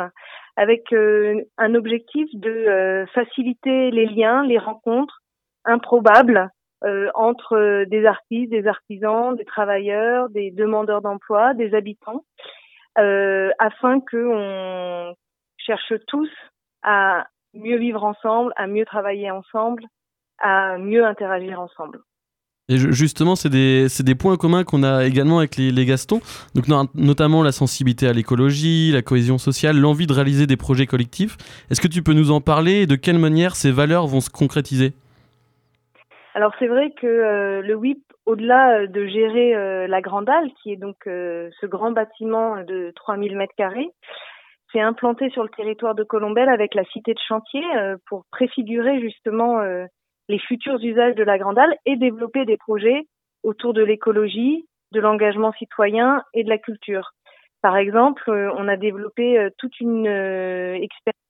avec 0.56 0.92
euh, 0.92 1.42
un 1.58 1.74
objectif 1.74 2.28
de 2.34 2.50
euh, 2.50 3.06
faciliter 3.08 3.90
les 3.90 4.06
liens, 4.06 4.44
les 4.44 4.58
rencontres 4.58 5.20
improbables 5.64 6.50
euh, 6.84 7.10
entre 7.14 7.84
des 7.84 8.06
artistes, 8.06 8.50
des 8.50 8.66
artisans, 8.66 9.36
des 9.36 9.44
travailleurs, 9.44 10.28
des 10.30 10.50
demandeurs 10.50 11.02
d'emploi, 11.02 11.54
des 11.54 11.74
habitants, 11.74 12.24
afin 12.96 14.00
que 14.00 14.26
on 14.26 15.14
cherche 15.56 15.94
tous 16.06 16.30
à 16.82 17.26
mieux 17.54 17.78
vivre 17.78 18.04
ensemble, 18.04 18.52
à 18.56 18.66
mieux 18.66 18.84
travailler 18.84 19.30
ensemble, 19.30 19.84
à 20.38 20.76
mieux 20.76 21.04
interagir 21.04 21.60
ensemble. 21.60 22.00
Et 22.70 22.78
ju- 22.78 22.92
justement, 22.92 23.34
c'est 23.34 23.50
des, 23.50 24.14
points 24.14 24.36
communs 24.36 24.62
qu'on 24.62 24.84
a 24.84 25.04
également 25.04 25.38
avec 25.38 25.56
les, 25.56 25.72
les 25.72 25.84
Gastons, 25.84 26.20
donc 26.54 26.68
no- 26.68 26.84
notamment 26.94 27.42
la 27.42 27.50
sensibilité 27.50 28.06
à 28.06 28.12
l'écologie, 28.12 28.92
la 28.92 29.02
cohésion 29.02 29.38
sociale, 29.38 29.76
l'envie 29.76 30.06
de 30.06 30.12
réaliser 30.12 30.46
des 30.46 30.56
projets 30.56 30.86
collectifs. 30.86 31.36
Est-ce 31.70 31.80
que 31.80 31.88
tu 31.88 32.02
peux 32.02 32.12
nous 32.12 32.30
en 32.30 32.40
parler 32.40 32.82
et 32.82 32.86
de 32.86 32.94
quelle 32.94 33.18
manière 33.18 33.56
ces 33.56 33.72
valeurs 33.72 34.06
vont 34.06 34.20
se 34.20 34.30
concrétiser? 34.30 34.92
Alors 36.34 36.52
c'est 36.60 36.68
vrai 36.68 36.92
que 36.92 37.08
euh, 37.08 37.60
le 37.60 37.74
WIP, 37.74 38.04
au-delà 38.24 38.82
euh, 38.82 38.86
de 38.86 39.04
gérer 39.04 39.52
euh, 39.56 39.88
la 39.88 40.00
Grande 40.00 40.28
Halle, 40.30 40.50
qui 40.62 40.72
est 40.72 40.76
donc 40.76 40.96
ce 41.06 41.66
grand 41.66 41.90
bâtiment 41.90 42.62
de 42.62 42.92
3000 42.94 43.36
mètres 43.36 43.54
carrés, 43.56 43.88
c'est 44.72 44.80
implanté 44.80 45.28
sur 45.30 45.42
le 45.42 45.48
territoire 45.48 45.96
de 45.96 46.04
Colombelle 46.04 46.48
avec 46.48 46.76
la 46.76 46.84
cité 46.84 47.14
de 47.14 47.18
chantier 47.26 47.62
pour 48.06 48.26
préfigurer 48.30 49.00
justement 49.00 49.58
les 50.30 50.38
futurs 50.38 50.78
usages 50.80 51.16
de 51.16 51.24
la 51.24 51.38
Grande 51.38 51.58
Halle 51.58 51.76
et 51.86 51.96
développer 51.96 52.44
des 52.44 52.56
projets 52.56 53.06
autour 53.42 53.74
de 53.74 53.82
l'écologie, 53.82 54.64
de 54.92 55.00
l'engagement 55.00 55.52
citoyen 55.52 56.22
et 56.34 56.44
de 56.44 56.48
la 56.48 56.58
culture. 56.58 57.12
Par 57.62 57.76
exemple, 57.76 58.30
euh, 58.30 58.50
on 58.56 58.68
a 58.68 58.76
développé 58.76 59.38
euh, 59.38 59.50
toute 59.58 59.80
une 59.80 60.06
euh, 60.06 60.74
expérience 60.74 61.20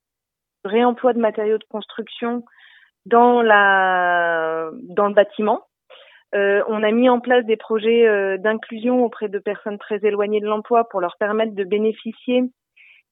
de 0.64 0.70
réemploi 0.70 1.14
de 1.14 1.18
matériaux 1.18 1.59
de 1.59 1.64
construction 1.70 2.44
dans 3.07 3.40
la 3.40 4.70
dans 4.82 5.09
le 5.09 5.14
bâtiment. 5.14 5.66
On 6.32 6.82
a 6.84 6.90
mis 6.92 7.09
en 7.09 7.18
place 7.18 7.44
des 7.44 7.57
projets 7.57 8.38
d'inclusion 8.38 9.05
auprès 9.05 9.28
de 9.28 9.40
personnes 9.40 9.78
très 9.78 9.98
éloignées 10.05 10.40
de 10.40 10.46
l'emploi 10.46 10.88
pour 10.88 11.01
leur 11.01 11.16
permettre 11.18 11.55
de 11.55 11.64
bénéficier 11.64 12.44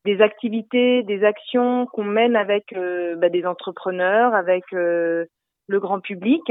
des 0.05 0.21
activités, 0.21 1.03
des 1.03 1.25
actions 1.25 1.87
qu'on 1.87 2.05
mène 2.05 2.37
avec 2.37 2.73
bah, 3.17 3.29
des 3.29 3.45
entrepreneurs, 3.45 4.35
avec 4.35 4.67
le 5.69 5.81
grand 5.81 6.01
public. 6.01 6.43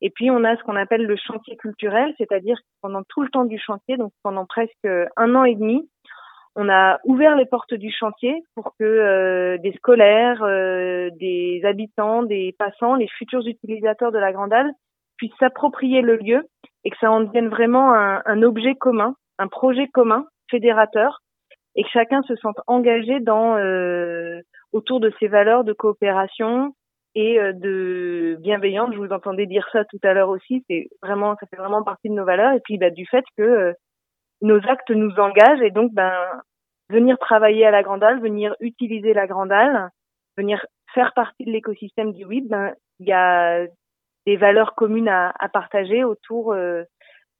Et 0.00 0.10
puis 0.10 0.30
on 0.30 0.42
a 0.42 0.56
ce 0.56 0.62
qu'on 0.64 0.76
appelle 0.76 1.06
le 1.06 1.16
chantier 1.16 1.56
culturel, 1.56 2.12
c'est-à-dire 2.18 2.58
pendant 2.80 3.02
tout 3.08 3.22
le 3.22 3.28
temps 3.28 3.44
du 3.44 3.58
chantier, 3.58 3.96
donc 3.96 4.12
pendant 4.22 4.46
presque 4.46 4.88
un 5.16 5.34
an 5.34 5.44
et 5.44 5.54
demi, 5.54 5.88
on 6.54 6.68
a 6.68 6.98
ouvert 7.04 7.36
les 7.36 7.46
portes 7.46 7.72
du 7.72 7.90
chantier 7.90 8.42
pour 8.54 8.74
que 8.78 8.84
euh, 8.84 9.58
des 9.58 9.72
scolaires, 9.72 10.42
euh, 10.42 11.08
des 11.18 11.62
habitants, 11.64 12.22
des 12.24 12.54
passants, 12.58 12.94
les 12.94 13.08
futurs 13.08 13.46
utilisateurs 13.46 14.12
de 14.12 14.18
la 14.18 14.32
Grande 14.32 14.52
Halle 14.52 14.72
puissent 15.16 15.32
s'approprier 15.38 16.02
le 16.02 16.16
lieu 16.16 16.46
et 16.84 16.90
que 16.90 16.96
ça 17.00 17.10
en 17.10 17.20
devienne 17.20 17.48
vraiment 17.48 17.94
un, 17.94 18.22
un 18.26 18.42
objet 18.42 18.74
commun, 18.74 19.14
un 19.38 19.48
projet 19.48 19.86
commun, 19.86 20.26
fédérateur, 20.50 21.20
et 21.74 21.84
que 21.84 21.88
chacun 21.90 22.22
se 22.22 22.36
sente 22.36 22.60
engagé 22.66 23.20
dans 23.20 23.56
euh, 23.56 24.40
autour 24.72 25.00
de 25.00 25.12
ces 25.18 25.28
valeurs 25.28 25.64
de 25.64 25.72
coopération 25.72 26.74
et 27.14 27.38
euh, 27.38 27.52
de 27.52 28.36
bienveillance. 28.40 28.92
Je 28.92 28.98
vous 28.98 29.12
entendais 29.12 29.46
dire 29.46 29.68
ça 29.72 29.84
tout 29.84 30.00
à 30.02 30.12
l'heure 30.12 30.28
aussi. 30.28 30.64
C'est 30.68 30.88
vraiment, 31.02 31.36
ça 31.40 31.46
fait 31.46 31.56
vraiment 31.56 31.82
partie 31.82 32.08
de 32.08 32.14
nos 32.14 32.24
valeurs. 32.24 32.52
Et 32.54 32.60
puis 32.60 32.78
bah, 32.78 32.90
du 32.90 33.06
fait 33.06 33.24
que 33.36 33.42
euh, 33.42 33.72
nos 34.40 34.58
actes 34.68 34.90
nous 34.90 35.12
engagent 35.18 35.62
et 35.62 35.70
donc 35.70 35.92
ben 35.92 36.12
venir 36.88 37.18
travailler 37.18 37.66
à 37.66 37.70
la 37.70 37.82
Grande 37.82 38.02
Halle, 38.02 38.20
venir 38.20 38.54
utiliser 38.60 39.14
la 39.14 39.26
Grande 39.26 39.52
Halle, 39.52 39.90
venir 40.36 40.64
faire 40.94 41.12
partie 41.14 41.44
de 41.44 41.50
l'écosystème 41.50 42.12
du 42.12 42.24
WIP, 42.24 42.48
ben 42.48 42.74
il 42.98 43.08
y 43.08 43.12
a 43.12 43.66
des 44.26 44.36
valeurs 44.36 44.74
communes 44.74 45.08
à, 45.08 45.32
à 45.38 45.48
partager 45.48 46.04
autour 46.04 46.52
euh, 46.52 46.82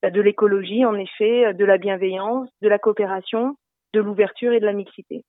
de 0.02 0.20
l'écologie, 0.20 0.84
en 0.84 0.94
effet, 0.94 1.54
de 1.54 1.64
la 1.64 1.78
bienveillance, 1.78 2.48
de 2.60 2.68
la 2.68 2.78
coopération, 2.78 3.56
de 3.94 4.00
l'ouverture 4.00 4.52
et 4.52 4.60
de 4.60 4.66
la 4.66 4.72
mixité. 4.72 5.24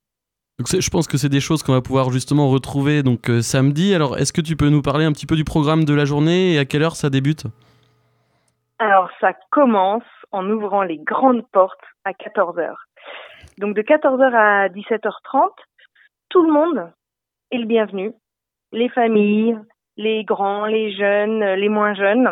Je 0.60 0.90
pense 0.90 1.08
que 1.08 1.18
c'est 1.18 1.30
des 1.30 1.40
choses 1.40 1.64
qu'on 1.64 1.74
va 1.74 1.82
pouvoir 1.82 2.12
justement 2.12 2.50
retrouver 2.50 3.02
donc 3.02 3.30
euh, 3.30 3.42
samedi. 3.42 3.96
Alors 3.96 4.18
est-ce 4.18 4.32
que 4.32 4.42
tu 4.42 4.56
peux 4.56 4.70
nous 4.70 4.82
parler 4.82 5.04
un 5.04 5.12
petit 5.12 5.26
peu 5.26 5.36
du 5.36 5.44
programme 5.44 5.84
de 5.84 5.94
la 5.94 6.06
journée 6.06 6.54
et 6.54 6.60
à 6.60 6.66
quelle 6.66 6.84
heure 6.84 6.96
ça 6.96 7.10
débute? 7.10 7.46
Alors, 8.80 9.10
ça 9.22 9.32
commence 9.50 10.04
en 10.32 10.50
ouvrant 10.50 10.84
les 10.84 10.98
grandes 10.98 11.48
portes 11.54 11.86
à 12.04 12.12
14h. 12.12 12.74
Donc, 13.58 13.76
de 13.76 13.82
14h 13.82 14.34
à 14.34 14.68
17h30, 14.68 15.52
tout 16.28 16.44
le 16.44 16.52
monde 16.52 16.92
est 17.52 17.60
le 17.60 17.66
bienvenu. 17.66 18.12
Les 18.74 18.90
familles, 18.90 19.58
les 19.96 20.26
grands, 20.26 20.66
les 20.66 20.94
jeunes, 20.98 21.44
les 21.54 21.70
moins 21.70 21.94
jeunes, 21.94 22.30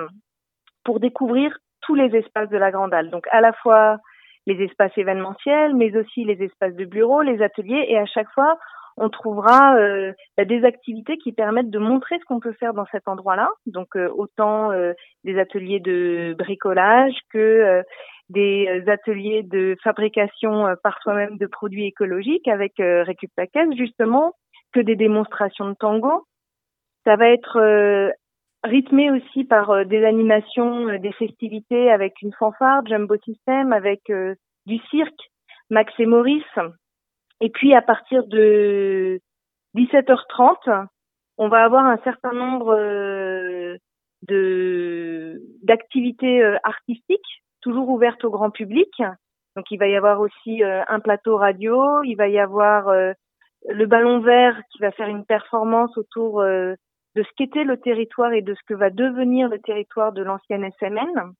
pour 0.84 0.99
découvrir 0.99 1.57
tous 1.82 1.95
les 1.95 2.13
espaces 2.17 2.49
de 2.49 2.57
la 2.57 2.72
Grande 2.72 2.93
Halle. 2.93 3.11
Donc, 3.11 3.28
à 3.32 3.39
la 3.39 3.53
fois 3.53 3.99
les 4.47 4.63
espaces 4.63 4.97
événementiels, 4.97 5.75
mais 5.75 5.95
aussi 5.95 6.23
les 6.23 6.43
espaces 6.43 6.75
de 6.75 6.85
bureaux, 6.85 7.21
les 7.21 7.41
ateliers, 7.41 7.85
et 7.87 7.97
à 7.97 8.05
chaque 8.05 8.29
fois, 8.31 8.57
on 8.97 9.09
trouvera 9.09 9.75
euh, 9.77 10.13
bah, 10.37 10.45
des 10.45 10.63
activités 10.65 11.17
qui 11.17 11.31
permettent 11.31 11.69
de 11.69 11.79
montrer 11.79 12.19
ce 12.19 12.25
qu'on 12.25 12.39
peut 12.39 12.53
faire 12.53 12.73
dans 12.73 12.85
cet 12.91 13.07
endroit-là. 13.07 13.49
Donc 13.65 13.95
euh, 13.95 14.09
autant 14.13 14.71
euh, 14.71 14.93
des 15.23 15.39
ateliers 15.39 15.79
de 15.79 16.35
bricolage 16.37 17.13
que 17.31 17.37
euh, 17.37 17.83
des 18.29 18.67
euh, 18.67 18.91
ateliers 18.91 19.43
de 19.43 19.75
fabrication 19.83 20.67
euh, 20.67 20.75
par 20.83 21.01
soi-même 21.01 21.37
de 21.37 21.47
produits 21.47 21.85
écologiques 21.85 22.47
avec 22.47 22.79
euh, 22.79 23.03
Récup 23.03 23.31
justement, 23.77 24.33
que 24.73 24.79
des 24.79 24.95
démonstrations 24.95 25.69
de 25.69 25.75
tango. 25.75 26.25
Ça 27.05 27.15
va 27.15 27.29
être 27.29 28.13
rythmé 28.64 29.12
aussi 29.12 29.43
par 29.43 29.72
euh, 29.72 29.84
des 29.84 30.05
animations, 30.05 30.88
euh, 30.88 30.99
des 30.99 31.12
festivités 31.14 31.91
avec 31.91 32.22
une 32.22 32.34
fanfare, 32.34 32.86
Jumbo 32.86 33.16
System, 33.24 33.74
avec 33.74 34.09
euh, 34.09 34.36
du 34.66 34.78
cirque, 34.89 35.32
Max 35.70 35.91
et 35.99 36.05
Maurice. 36.05 36.43
Et 37.39 37.49
puis 37.49 37.74
à 37.74 37.82
partir 37.82 38.26
de 38.28 39.20
17h30, 39.76 40.88
on 41.38 41.47
va 41.47 41.64
avoir 41.64 41.86
un 41.86 41.97
certain 42.03 42.34
nombre 42.34 42.76
de 44.28 45.41
d'activités 45.64 46.43
artistiques, 46.64 47.41
toujours 47.62 47.89
ouvertes 47.89 48.24
au 48.26 48.30
grand 48.30 48.51
public. 48.51 48.91
Donc 49.55 49.66
il 49.72 49.78
va 49.78 49.88
y 49.88 49.95
avoir 49.95 50.20
aussi 50.20 50.62
un 50.64 50.99
plateau 50.99 51.38
radio, 51.38 52.03
il 52.03 52.16
va 52.16 52.28
y 52.28 52.38
avoir 52.38 52.93
le 52.93 53.86
ballon 53.88 54.20
vert 54.20 54.62
qui 54.72 54.80
va 54.80 54.91
faire 54.91 55.07
une 55.07 55.26
performance 55.26 55.97
autour 55.97 56.43
de 57.16 57.24
ce 57.24 57.28
qu'était 57.36 57.64
le 57.64 57.78
territoire 57.78 58.34
et 58.34 58.41
de 58.41 58.53
ce 58.53 58.59
que 58.68 58.74
va 58.74 58.89
devenir 58.89 59.49
le 59.49 59.59
territoire 59.59 60.12
de 60.12 60.24
l'ancienne 60.24 60.70
SMN. 60.80 61.34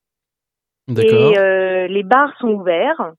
D'accord. 0.88 1.32
Et 1.32 1.38
euh, 1.38 1.86
les 1.86 2.02
bars 2.02 2.32
sont 2.38 2.48
ouverts, 2.48 3.12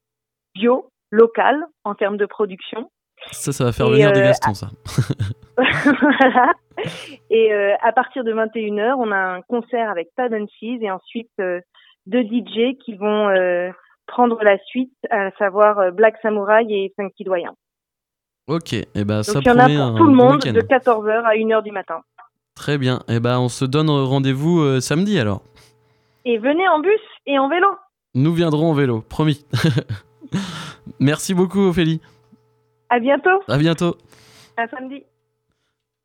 bio, 0.54 0.90
local 1.12 1.66
en 1.84 1.96
termes 1.96 2.18
de 2.18 2.26
production. 2.26 2.90
Ça, 3.32 3.52
ça 3.52 3.64
va 3.64 3.72
faire 3.72 3.88
Et, 3.88 3.92
venir 3.92 4.12
des 4.12 4.20
euh, 4.20 4.26
Gastons, 4.26 4.54
ça. 4.54 4.68
voilà. 5.58 6.54
Et 7.30 7.54
euh, 7.54 7.76
à 7.82 7.92
partir 7.94 8.24
de 8.24 8.34
21h, 8.34 8.96
on 8.98 9.12
a 9.12 9.18
un 9.18 9.42
concert 9.44 9.90
avec 9.90 10.10
Tad 10.16 10.34
and 10.34 10.48
Cheese 10.60 10.80
et 10.82 10.92
ensuite 10.92 11.32
deux 11.38 12.24
DJ 12.24 12.78
qui 12.84 12.96
vont 12.96 13.34
prendre 14.08 14.44
la 14.44 14.58
suite, 14.66 14.94
à 15.10 15.32
savoir 15.38 15.92
Black 15.94 16.16
Samurai 16.22 16.66
et 16.68 16.94
Funky 16.98 17.24
Doyen. 17.24 17.56
Ok, 18.48 18.74
et 18.74 19.06
ben 19.06 19.24
ça 19.24 19.36
Donc 19.36 19.44
il 19.46 19.48
y 19.48 19.52
en 19.52 19.60
a 19.60 19.68
pour 19.68 19.82
un 19.82 19.96
tout 19.96 20.06
le 20.06 20.16
monde 20.16 20.40
de 20.42 20.62
14h 20.62 21.24
à 21.24 21.34
1h 21.34 21.64
du 21.64 21.72
matin. 21.72 22.02
Très 22.64 22.78
bien. 22.78 23.02
Et 23.10 23.20
ben 23.20 23.40
on 23.40 23.50
se 23.50 23.66
donne 23.66 23.90
rendez-vous 23.90 24.62
euh, 24.62 24.80
samedi 24.80 25.20
alors. 25.20 25.42
Et 26.24 26.38
venez 26.38 26.66
en 26.70 26.80
bus 26.80 27.02
et 27.26 27.38
en 27.38 27.50
vélo. 27.50 27.68
Nous 28.16 28.34
viendrons 28.34 28.72
en 28.72 28.74
vélo, 28.74 29.02
promis. 29.02 29.46
Merci 31.02 31.34
beaucoup 31.34 31.60
Ophélie. 31.60 32.00
À 32.90 33.00
bientôt. 33.00 33.42
À 33.50 33.58
bientôt. 33.58 33.98
À 34.56 34.66
samedi. 34.70 35.04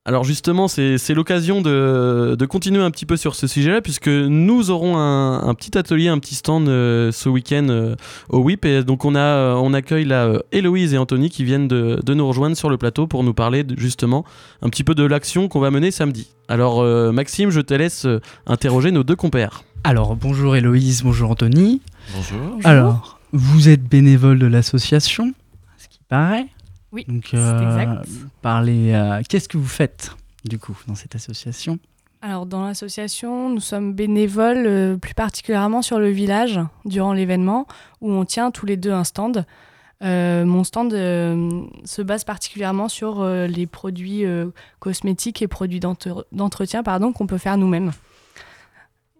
Alors 0.08 0.24
justement, 0.24 0.68
c'est 0.68 1.12
l'occasion 1.14 1.60
de, 1.60 2.34
de 2.34 2.46
continuer 2.46 2.82
un 2.82 2.90
petit 2.90 3.04
peu 3.04 3.18
sur 3.18 3.34
ce 3.34 3.46
sujet-là, 3.46 3.82
puisque 3.82 4.08
nous 4.08 4.70
aurons 4.70 4.96
un, 4.96 5.46
un 5.46 5.52
petit 5.52 5.76
atelier, 5.76 6.08
un 6.08 6.18
petit 6.18 6.34
stand 6.34 6.66
euh, 6.66 7.12
ce 7.12 7.28
week-end 7.28 7.66
euh, 7.68 7.94
au 8.30 8.38
WIP. 8.38 8.64
Et 8.64 8.82
donc 8.84 9.04
on, 9.04 9.14
a, 9.14 9.18
euh, 9.18 9.54
on 9.56 9.74
accueille 9.74 10.06
là 10.06 10.24
euh, 10.24 10.38
Héloïse 10.50 10.94
et 10.94 10.96
Anthony 10.98 11.28
qui 11.28 11.44
viennent 11.44 11.68
de, 11.68 12.00
de 12.02 12.14
nous 12.14 12.26
rejoindre 12.26 12.56
sur 12.56 12.70
le 12.70 12.78
plateau 12.78 13.06
pour 13.06 13.22
nous 13.22 13.34
parler 13.34 13.64
de- 13.64 13.78
justement 13.78 14.24
un 14.62 14.70
petit 14.70 14.82
peu 14.82 14.94
de 14.94 15.04
l'action 15.04 15.46
qu'on 15.46 15.60
va 15.60 15.70
mener 15.70 15.90
samedi. 15.90 16.30
Alors 16.48 16.80
euh, 16.80 17.12
Maxime, 17.12 17.50
je 17.50 17.60
te 17.60 17.74
laisse 17.74 18.06
euh, 18.06 18.18
interroger 18.46 18.92
nos 18.92 19.04
deux 19.04 19.16
compères. 19.16 19.62
Alors, 19.84 20.16
bonjour 20.16 20.56
Héloïse, 20.56 21.02
bonjour 21.02 21.30
Anthony. 21.32 21.82
Bonjour. 22.16 22.58
Alors, 22.64 23.18
vous 23.32 23.68
êtes 23.68 23.84
bénévole 23.86 24.38
de 24.38 24.46
l'association, 24.46 25.34
à 25.66 25.82
ce 25.82 25.88
qui 25.88 26.00
paraît. 26.08 26.46
Oui, 26.92 27.04
Donc, 27.08 27.30
euh, 27.34 27.60
exact. 27.60 28.08
Parlez, 28.42 28.92
euh, 28.92 29.20
qu'est-ce 29.28 29.48
que 29.48 29.58
vous 29.58 29.66
faites, 29.68 30.12
du 30.44 30.58
coup, 30.58 30.76
dans 30.86 30.94
cette 30.94 31.14
association? 31.14 31.78
Alors 32.20 32.46
dans 32.46 32.64
l'association, 32.66 33.48
nous 33.48 33.60
sommes 33.60 33.92
bénévoles 33.92 34.66
euh, 34.66 34.96
plus 34.96 35.14
particulièrement 35.14 35.82
sur 35.82 36.00
le 36.00 36.08
village 36.10 36.58
durant 36.84 37.12
l'événement 37.12 37.68
où 38.00 38.10
on 38.10 38.24
tient 38.24 38.50
tous 38.50 38.66
les 38.66 38.76
deux 38.76 38.90
un 38.90 39.04
stand. 39.04 39.46
Euh, 40.02 40.44
mon 40.44 40.64
stand 40.64 40.92
euh, 40.94 41.60
se 41.84 42.02
base 42.02 42.24
particulièrement 42.24 42.88
sur 42.88 43.20
euh, 43.20 43.46
les 43.46 43.66
produits 43.68 44.24
euh, 44.24 44.46
cosmétiques 44.80 45.42
et 45.42 45.48
produits 45.48 45.78
d'entre- 45.78 46.26
d'entretien 46.32 46.82
pardon 46.82 47.12
qu'on 47.12 47.26
peut 47.28 47.38
faire 47.38 47.56
nous-mêmes. 47.56 47.92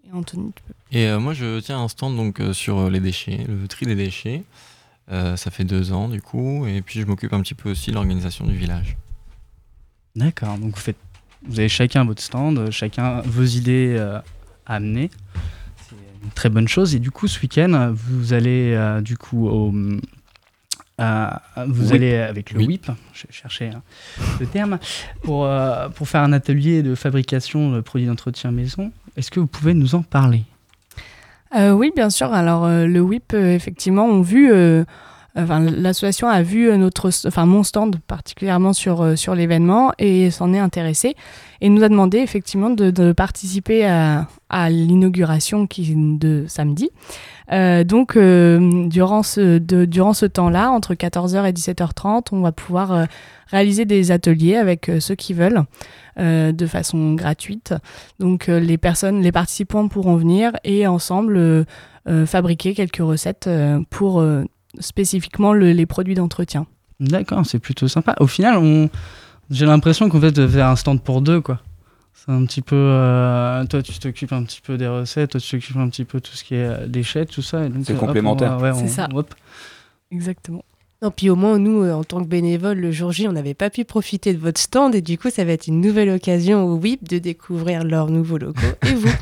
Et 0.08 0.12
Anthony, 0.12 0.52
tu 0.56 0.62
peux- 0.62 0.74
Et 0.98 1.06
euh, 1.08 1.20
moi, 1.20 1.34
je 1.34 1.60
tiens 1.60 1.78
un 1.80 1.88
stand 1.88 2.16
donc 2.16 2.40
euh, 2.40 2.52
sur 2.52 2.90
les 2.90 3.00
déchets, 3.00 3.44
le 3.46 3.68
tri 3.68 3.86
des 3.86 3.94
déchets. 3.94 4.42
Euh, 5.10 5.36
ça 5.36 5.50
fait 5.50 5.64
deux 5.64 5.92
ans 5.92 6.08
du 6.08 6.20
coup, 6.20 6.66
et 6.66 6.82
puis 6.82 7.00
je 7.00 7.06
m'occupe 7.06 7.32
un 7.32 7.40
petit 7.40 7.54
peu 7.54 7.70
aussi 7.70 7.90
de 7.90 7.94
l'organisation 7.94 8.46
du 8.46 8.54
village. 8.54 8.96
D'accord, 10.16 10.58
donc 10.58 10.74
vous, 10.74 10.80
faites, 10.80 10.96
vous 11.46 11.60
avez 11.60 11.68
chacun 11.68 12.04
votre 12.04 12.22
stand, 12.22 12.58
euh, 12.58 12.70
chacun 12.70 13.20
vos 13.22 13.44
idées 13.44 13.94
euh, 13.96 14.18
à 14.66 14.74
amener. 14.74 15.10
C'est 15.88 15.94
une 16.24 16.30
très 16.32 16.48
bonne 16.48 16.66
chose. 16.66 16.94
Et 16.94 16.98
du 16.98 17.10
coup, 17.10 17.28
ce 17.28 17.40
week-end, 17.40 17.92
vous 17.94 18.32
allez 18.32 18.74
euh, 18.74 19.00
du 19.00 19.16
coup 19.16 19.46
au. 19.48 19.70
vous 19.70 19.98
Whip. 20.98 21.92
allez 21.92 22.16
avec 22.16 22.50
le. 22.50 22.58
WIP, 22.58 22.90
je 23.12 23.26
cherchais 23.30 23.70
hein, 23.72 23.82
le 24.40 24.46
terme, 24.46 24.78
pour, 25.22 25.48
pour 25.94 26.08
faire 26.08 26.22
un 26.22 26.32
atelier 26.32 26.82
de 26.82 26.96
fabrication 26.96 27.70
de 27.70 27.80
produits 27.80 28.08
d'entretien 28.08 28.50
maison. 28.50 28.92
Est-ce 29.16 29.30
que 29.30 29.38
vous 29.40 29.46
pouvez 29.46 29.74
nous 29.74 29.94
en 29.94 30.02
parler? 30.02 30.44
Euh, 31.54 31.72
oui, 31.72 31.92
bien 31.94 32.10
sûr. 32.10 32.32
Alors, 32.32 32.64
euh, 32.66 32.86
le 32.86 33.00
WIP, 33.00 33.32
euh, 33.34 33.54
effectivement, 33.54 34.04
ont 34.04 34.22
vu. 34.22 34.52
euh, 34.52 34.84
Enfin, 35.36 35.60
l'association 35.60 36.26
a 36.26 36.42
vu 36.42 36.68
euh, 36.68 36.76
notre, 36.76 37.10
enfin 37.28 37.46
mon 37.46 37.62
stand 37.62 38.00
particulièrement 38.08 38.72
sur 38.72 39.02
euh, 39.02 39.14
sur 39.14 39.36
l'événement 39.36 39.92
et 39.98 40.32
s'en 40.32 40.52
est 40.52 40.58
intéressé 40.58 41.14
et 41.60 41.68
nous 41.68 41.82
a 41.82 41.88
demandé 41.88 42.18
effectivement 42.18 42.70
de, 42.70 43.12
participer 43.12 43.86
à, 43.86 44.26
l'inauguration 44.70 45.66
de 45.68 46.44
samedi. 46.46 46.90
Euh, 47.52 47.84
donc 47.84 48.16
euh, 48.16 48.86
durant 48.88 49.22
ce 49.22 50.26
temps-là, 50.26 50.70
entre 50.70 50.94
14h 50.94 51.48
et 51.48 51.52
17h30, 51.52 52.28
on 52.32 52.40
va 52.40 52.52
pouvoir 52.52 52.92
euh, 52.92 53.04
réaliser 53.48 53.84
des 53.84 54.10
ateliers 54.10 54.56
avec 54.56 54.90
ceux 55.00 55.14
qui 55.14 55.32
veulent 55.32 55.62
de 56.18 56.66
façon 56.66 57.14
gratuite. 57.14 57.74
Donc 58.18 58.48
les 58.48 58.76
personnes, 58.76 59.22
les 59.22 59.30
participants 59.30 59.86
pourront 59.86 60.16
venir 60.16 60.50
et 60.64 60.84
ensemble 60.88 61.64
fabriquer 62.26 62.74
quelques 62.74 62.96
recettes 62.96 63.48
pour 63.88 64.24
spécifiquement 64.80 65.52
le- 65.52 65.70
les 65.70 65.86
produits 65.86 66.16
d'entretien. 66.16 66.66
D'accord, 66.98 67.46
c'est 67.46 67.60
plutôt 67.60 67.86
sympa. 67.86 68.16
Au 68.18 68.26
final, 68.26 68.56
on... 68.58 68.90
j'ai 69.50 69.66
l'impression 69.66 70.08
qu'en 70.08 70.20
fait, 70.20 70.32
de 70.32 70.46
faire 70.46 70.66
un 70.68 70.76
stand 70.76 71.02
pour 71.02 71.20
deux, 71.22 71.40
quoi. 71.40 71.60
C'est 72.14 72.32
un 72.32 72.44
petit 72.46 72.62
peu. 72.62 72.76
euh, 72.76 73.64
toi, 73.66 73.82
tu 73.82 73.98
t'occupes 73.98 74.32
un 74.32 74.42
petit 74.42 74.60
peu 74.60 74.76
des 74.76 74.88
recettes, 74.88 75.30
toi, 75.30 75.40
tu 75.40 75.50
t'occupes 75.50 75.76
un 75.76 75.88
petit 75.88 76.04
peu 76.04 76.20
tout 76.20 76.32
ce 76.34 76.44
qui 76.44 76.54
est 76.56 76.64
euh, 76.64 76.86
déchets, 76.86 77.26
tout 77.26 77.42
ça. 77.42 77.62
C'est 77.84 77.94
euh, 77.94 77.96
complémentaire. 77.96 78.60
ouais, 78.60 78.72
C'est 78.74 78.88
ça. 78.88 79.08
hop. 79.14 79.34
Exactement. 80.10 80.64
Non, 81.00 81.12
puis 81.12 81.30
au 81.30 81.36
moins, 81.36 81.58
nous, 81.60 81.82
euh, 81.84 81.92
en 81.92 82.02
tant 82.02 82.20
que 82.22 82.28
bénévoles, 82.28 82.78
le 82.78 82.90
jour 82.90 83.12
J, 83.12 83.28
on 83.28 83.32
n'avait 83.32 83.54
pas 83.54 83.70
pu 83.70 83.84
profiter 83.84 84.34
de 84.34 84.38
votre 84.38 84.60
stand 84.60 84.96
et 84.96 85.00
du 85.00 85.16
coup, 85.16 85.30
ça 85.30 85.44
va 85.44 85.52
être 85.52 85.68
une 85.68 85.80
nouvelle 85.80 86.10
occasion 86.10 86.64
au 86.64 86.74
WIP 86.76 87.08
de 87.08 87.18
découvrir 87.18 87.84
leurs 87.84 88.10
nouveaux 88.10 88.38
locaux 88.38 88.60
et 88.84 88.94
vous. 88.94 89.08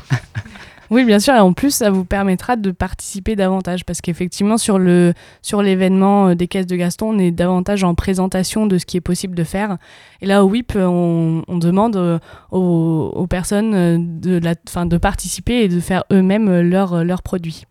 Oui, 0.89 1.03
bien 1.05 1.19
sûr. 1.19 1.33
Et 1.33 1.39
en 1.39 1.53
plus, 1.53 1.71
ça 1.71 1.89
vous 1.89 2.05
permettra 2.05 2.55
de 2.55 2.71
participer 2.71 3.35
davantage 3.35 3.85
parce 3.85 4.01
qu'effectivement, 4.01 4.57
sur 4.57 4.79
le 4.79 5.13
sur 5.41 5.61
l'événement 5.61 6.29
euh, 6.29 6.35
des 6.35 6.47
caisses 6.47 6.67
de 6.67 6.75
Gaston, 6.75 7.15
on 7.15 7.19
est 7.19 7.31
davantage 7.31 7.83
en 7.83 7.95
présentation 7.95 8.67
de 8.67 8.77
ce 8.77 8.85
qui 8.85 8.97
est 8.97 9.01
possible 9.01 9.35
de 9.35 9.43
faire. 9.43 9.77
Et 10.21 10.25
là, 10.25 10.43
au 10.43 10.49
WIP, 10.49 10.73
euh, 10.75 10.85
on, 10.85 11.43
on 11.47 11.57
demande 11.57 11.97
euh, 11.97 12.19
aux, 12.51 13.11
aux 13.15 13.27
personnes 13.27 14.19
de, 14.19 14.37
la, 14.37 14.55
fin, 14.69 14.85
de 14.85 14.97
participer 14.97 15.63
et 15.63 15.67
de 15.67 15.79
faire 15.79 16.03
eux-mêmes 16.11 16.61
leurs 16.61 17.03
leurs 17.03 17.21
produits. 17.21 17.65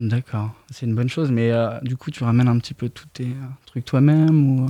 D'accord, 0.00 0.50
c'est 0.70 0.84
une 0.84 0.94
bonne 0.94 1.08
chose, 1.08 1.30
mais 1.30 1.50
euh, 1.50 1.70
du 1.80 1.96
coup, 1.96 2.10
tu 2.10 2.22
ramènes 2.22 2.48
un 2.48 2.58
petit 2.58 2.74
peu 2.74 2.90
tous 2.90 3.06
tes 3.06 3.24
euh, 3.24 3.46
trucs 3.64 3.86
toi-même 3.86 4.60
ou 4.60 4.66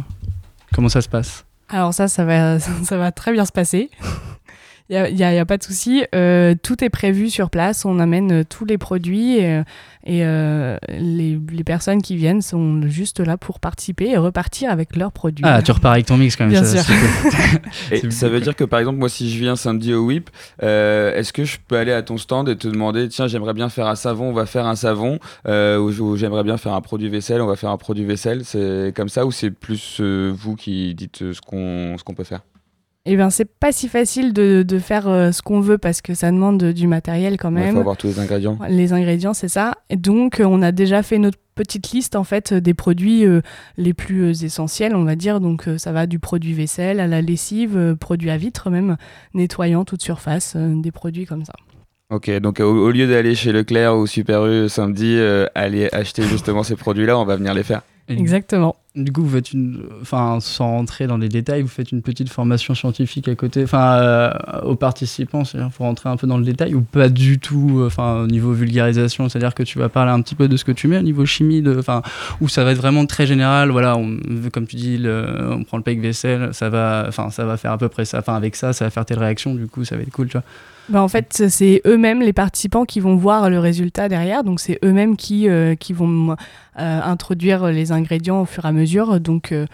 comment 0.72 0.88
ça 0.88 1.00
se 1.02 1.08
passe? 1.08 1.44
Alors 1.68 1.92
ça, 1.92 2.06
ça 2.06 2.24
va, 2.24 2.60
ça 2.84 2.96
va 2.96 3.10
très 3.10 3.32
bien 3.32 3.44
se 3.44 3.50
passer. 3.50 3.90
Il 4.88 4.92
n'y 4.94 4.98
a, 5.02 5.10
y 5.10 5.24
a- 5.24 5.34
y 5.34 5.38
a 5.38 5.44
pas 5.44 5.58
de 5.58 5.64
souci. 5.64 6.04
Euh, 6.14 6.54
tout 6.62 6.84
est 6.84 6.90
prévu 6.90 7.28
sur 7.28 7.50
place. 7.50 7.84
On 7.84 7.98
amène 7.98 8.32
euh, 8.32 8.44
tous 8.48 8.64
les 8.64 8.78
produits 8.78 9.36
et, 9.38 9.46
euh, 9.56 9.62
et, 10.04 10.24
euh, 10.24 10.76
les, 10.90 11.40
les 11.50 11.64
personnes 11.64 12.00
qui 12.02 12.14
viennent 12.16 12.40
sont 12.40 12.82
juste 12.82 13.18
là 13.18 13.36
pour 13.36 13.58
participer 13.58 14.10
et 14.10 14.16
repartir 14.16 14.70
avec 14.70 14.94
leurs 14.94 15.10
produits. 15.10 15.44
Ah, 15.46 15.60
tu 15.60 15.72
repars 15.72 15.92
avec 15.92 16.06
ton 16.06 16.16
mix 16.16 16.36
quand 16.36 16.44
même. 16.44 16.52
Bien 16.52 16.62
ça, 16.64 16.84
sûr. 16.84 16.94
Et 17.90 18.10
ça 18.12 18.28
veut 18.28 18.40
dire 18.40 18.54
que 18.54 18.62
par 18.62 18.78
exemple, 18.78 18.98
moi, 18.98 19.08
si 19.08 19.28
je 19.28 19.38
viens 19.40 19.56
samedi 19.56 19.92
au 19.92 20.04
WIP, 20.06 20.30
euh, 20.62 21.14
est-ce 21.16 21.32
que 21.32 21.44
je 21.44 21.56
peux 21.66 21.76
aller 21.76 21.92
à 21.92 22.02
ton 22.02 22.16
stand 22.16 22.48
et 22.48 22.56
te 22.56 22.68
demander, 22.68 23.08
tiens, 23.08 23.26
j'aimerais 23.26 23.54
bien 23.54 23.68
faire 23.68 23.88
un 23.88 23.96
savon, 23.96 24.30
on 24.30 24.32
va 24.32 24.46
faire 24.46 24.66
un 24.66 24.76
savon, 24.76 25.18
euh, 25.48 25.78
ou, 25.78 26.16
j'aimerais 26.16 26.44
bien 26.44 26.58
faire 26.58 26.74
un 26.74 26.80
produit 26.80 27.08
vaisselle, 27.08 27.40
on 27.42 27.46
va 27.46 27.56
faire 27.56 27.70
un 27.70 27.76
produit 27.78 28.04
vaisselle. 28.04 28.42
C'est 28.44 28.92
comme 28.94 29.08
ça 29.08 29.26
ou 29.26 29.32
c'est 29.32 29.50
plus 29.50 29.98
euh, 30.00 30.32
vous 30.32 30.54
qui 30.54 30.94
dites 30.94 31.32
ce 31.32 31.40
qu'on 31.40 31.96
ce 31.98 32.04
qu'on 32.04 32.14
peut 32.14 32.24
faire? 32.24 32.40
Eh 33.08 33.14
bien, 33.14 33.30
c'est 33.30 33.44
pas 33.44 33.70
si 33.70 33.86
facile 33.86 34.32
de, 34.32 34.64
de 34.66 34.78
faire 34.80 35.06
euh, 35.06 35.30
ce 35.30 35.40
qu'on 35.40 35.60
veut 35.60 35.78
parce 35.78 36.02
que 36.02 36.12
ça 36.14 36.30
demande 36.32 36.62
du 36.72 36.88
matériel 36.88 37.36
quand 37.36 37.50
Il 37.50 37.54
même. 37.54 37.74
faut 37.74 37.80
avoir 37.80 37.96
tous 37.96 38.08
les 38.08 38.18
ingrédients. 38.18 38.58
Les 38.68 38.92
ingrédients, 38.92 39.32
c'est 39.32 39.48
ça. 39.48 39.74
Et 39.90 39.96
donc, 39.96 40.40
euh, 40.40 40.44
on 40.44 40.60
a 40.60 40.72
déjà 40.72 41.04
fait 41.04 41.18
notre 41.18 41.38
petite 41.54 41.90
liste 41.92 42.16
en 42.16 42.24
fait 42.24 42.52
euh, 42.52 42.60
des 42.60 42.74
produits 42.74 43.24
euh, 43.24 43.42
les 43.76 43.94
plus 43.94 44.42
essentiels, 44.42 44.96
on 44.96 45.04
va 45.04 45.14
dire. 45.14 45.40
Donc, 45.40 45.68
euh, 45.68 45.78
ça 45.78 45.92
va 45.92 46.06
du 46.08 46.18
produit 46.18 46.52
vaisselle 46.52 46.98
à 46.98 47.06
la 47.06 47.22
lessive, 47.22 47.96
produit 48.00 48.28
à 48.30 48.36
vitre 48.36 48.70
même, 48.70 48.96
nettoyant 49.34 49.84
toute 49.84 50.02
surface, 50.02 50.56
des 50.56 50.90
produits 50.90 51.26
comme 51.26 51.44
ça. 51.44 51.52
Ok, 52.10 52.28
donc 52.40 52.58
au, 52.58 52.64
au 52.86 52.90
lieu 52.90 53.06
d'aller 53.06 53.36
chez 53.36 53.52
Leclerc 53.52 53.96
ou 53.96 54.06
Super 54.08 54.46
U 54.46 54.68
samedi, 54.68 55.16
aller 55.54 55.88
acheter 55.92 56.22
justement 56.24 56.62
ces 56.64 56.76
produits-là, 56.76 57.16
on 57.18 57.24
va 57.24 57.36
venir 57.36 57.54
les 57.54 57.62
faire. 57.64 57.82
Exactement. 58.08 58.76
Du 58.94 59.12
coup, 59.12 59.22
vous 59.22 59.28
faites 59.34 59.52
une, 59.52 59.82
enfin, 60.00 60.38
sans 60.40 60.68
rentrer 60.70 61.06
dans 61.06 61.18
les 61.18 61.28
détails, 61.28 61.60
vous 61.62 61.68
faites 61.68 61.92
une 61.92 62.00
petite 62.00 62.30
formation 62.30 62.74
scientifique 62.74 63.28
à 63.28 63.34
côté, 63.34 63.64
enfin, 63.64 63.98
euh, 63.98 64.30
aux 64.62 64.76
participants, 64.76 65.44
c'est-à-dire 65.44 65.70
pour 65.70 65.84
rentrer 65.84 66.08
un 66.08 66.16
peu 66.16 66.26
dans 66.26 66.38
le 66.38 66.44
détail 66.44 66.74
ou 66.74 66.80
pas 66.80 67.08
du 67.10 67.38
tout, 67.38 67.80
euh, 67.80 67.88
enfin, 67.88 68.22
au 68.22 68.26
niveau 68.26 68.52
vulgarisation, 68.52 69.28
c'est-à-dire 69.28 69.54
que 69.54 69.62
tu 69.64 69.78
vas 69.78 69.88
parler 69.90 70.12
un 70.12 70.22
petit 70.22 70.34
peu 70.34 70.48
de 70.48 70.56
ce 70.56 70.64
que 70.64 70.72
tu 70.72 70.88
mets 70.88 70.98
au 70.98 71.02
niveau 71.02 71.26
chimie, 71.26 71.60
de, 71.60 71.76
enfin, 71.78 72.00
où 72.40 72.48
ça 72.48 72.64
va 72.64 72.72
être 72.72 72.78
vraiment 72.78 73.04
très 73.04 73.26
général, 73.26 73.70
voilà, 73.70 73.96
on, 73.98 74.16
comme 74.52 74.66
tu 74.66 74.76
dis, 74.76 74.96
le- 74.98 75.50
on 75.52 75.64
prend 75.64 75.76
le 75.76 75.82
pec 75.82 76.00
vaisselle, 76.00 76.54
ça 76.54 76.70
va, 76.70 77.04
enfin, 77.08 77.28
ça 77.30 77.44
va 77.44 77.56
faire 77.58 77.72
à 77.72 77.78
peu 77.78 77.88
près 77.88 78.04
ça, 78.06 78.20
enfin, 78.20 78.34
avec 78.34 78.56
ça, 78.56 78.72
ça 78.72 78.86
va 78.86 78.90
faire 78.90 79.04
telle 79.04 79.18
réaction, 79.18 79.54
du 79.54 79.66
coup, 79.66 79.84
ça 79.84 79.96
va 79.96 80.02
être 80.02 80.10
cool, 80.12 80.28
tu 80.28 80.38
vois. 80.38 80.44
Bah, 80.88 81.02
en 81.02 81.08
fait, 81.08 81.44
c'est 81.48 81.82
eux-mêmes, 81.86 82.20
les 82.20 82.32
participants, 82.32 82.84
qui 82.84 83.00
vont 83.00 83.16
voir 83.16 83.50
le 83.50 83.58
résultat 83.58 84.08
derrière. 84.08 84.44
Donc, 84.44 84.60
c'est 84.60 84.78
eux-mêmes 84.84 85.16
qui, 85.16 85.48
euh, 85.48 85.74
qui 85.74 85.92
vont 85.92 86.36
euh, 86.78 87.00
introduire 87.02 87.66
les 87.66 87.90
ingrédients 87.92 88.42
au 88.42 88.44
fur 88.46 88.64
et 88.64 88.68
à 88.68 88.72
mesure. 88.72 89.18
Donc, 89.20 89.50
euh, 89.52 89.66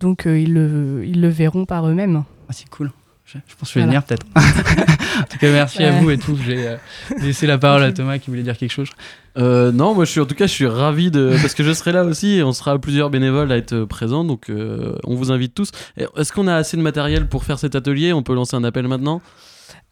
donc 0.00 0.26
euh, 0.26 0.38
ils, 0.38 0.52
le, 0.52 1.02
ils 1.06 1.20
le 1.20 1.28
verront 1.28 1.64
par 1.64 1.88
eux-mêmes. 1.88 2.22
Ah, 2.48 2.52
c'est 2.52 2.68
cool. 2.68 2.90
Je, 3.24 3.38
je 3.46 3.54
pense 3.56 3.68
que 3.72 3.74
je 3.80 3.84
vais 3.84 3.86
Voilà. 3.86 4.00
venir 4.00 4.04
peut-être. 4.04 4.26
en 5.20 5.24
tout 5.24 5.38
cas, 5.38 5.52
merci 5.52 5.82
à 5.84 5.92
vous 5.92 6.10
et 6.10 6.16
tout. 6.18 6.36
J'ai 6.46 6.66
euh, 6.68 6.76
laissé 7.18 7.46
la 7.46 7.58
parole 7.58 7.82
à 7.82 7.92
Thomas 7.92 8.18
qui 8.18 8.30
voulait 8.30 8.42
dire 8.42 8.56
quelque 8.56 8.72
chose. 8.72 8.88
Euh, 9.36 9.70
non, 9.70 9.94
moi 9.94 10.04
je 10.06 10.10
suis 10.10 10.20
en 10.20 10.24
tout 10.26 10.34
cas 10.34 10.46
je 10.46 10.52
suis 10.52 10.66
ravi 10.66 11.10
de 11.10 11.36
parce 11.40 11.54
que 11.54 11.62
je 11.62 11.72
serai 11.72 11.92
là 11.92 12.04
aussi 12.04 12.36
et 12.38 12.42
on 12.42 12.52
sera 12.52 12.78
plusieurs 12.78 13.08
bénévoles 13.10 13.52
à 13.52 13.56
être 13.58 13.84
présents 13.84 14.24
donc 14.24 14.48
euh, 14.48 14.96
on 15.04 15.14
vous 15.14 15.30
invite 15.30 15.54
tous. 15.54 15.70
Est-ce 16.16 16.32
qu'on 16.32 16.48
a 16.48 16.54
assez 16.56 16.76
de 16.76 16.82
matériel 16.82 17.26
pour 17.28 17.44
faire 17.44 17.58
cet 17.58 17.74
atelier? 17.76 18.12
On 18.14 18.22
peut 18.22 18.34
lancer 18.34 18.56
un 18.56 18.64
appel 18.64 18.88
maintenant? 18.88 19.20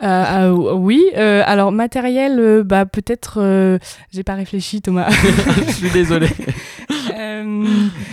Euh, 0.03 0.07
euh, 0.07 0.75
oui, 0.75 1.03
euh, 1.17 1.43
alors 1.47 1.73
matériel, 1.73 2.39
euh, 2.39 2.63
bah, 2.65 2.87
peut-être. 2.87 3.39
euh, 3.41 3.79
J'ai 4.13 4.23
pas 4.25 4.35
réfléchi, 4.35 4.83
Thomas. 4.83 5.09
Je 5.67 5.73
suis 5.73 5.91
désolé. 5.91 6.29
Euh, 7.19 7.65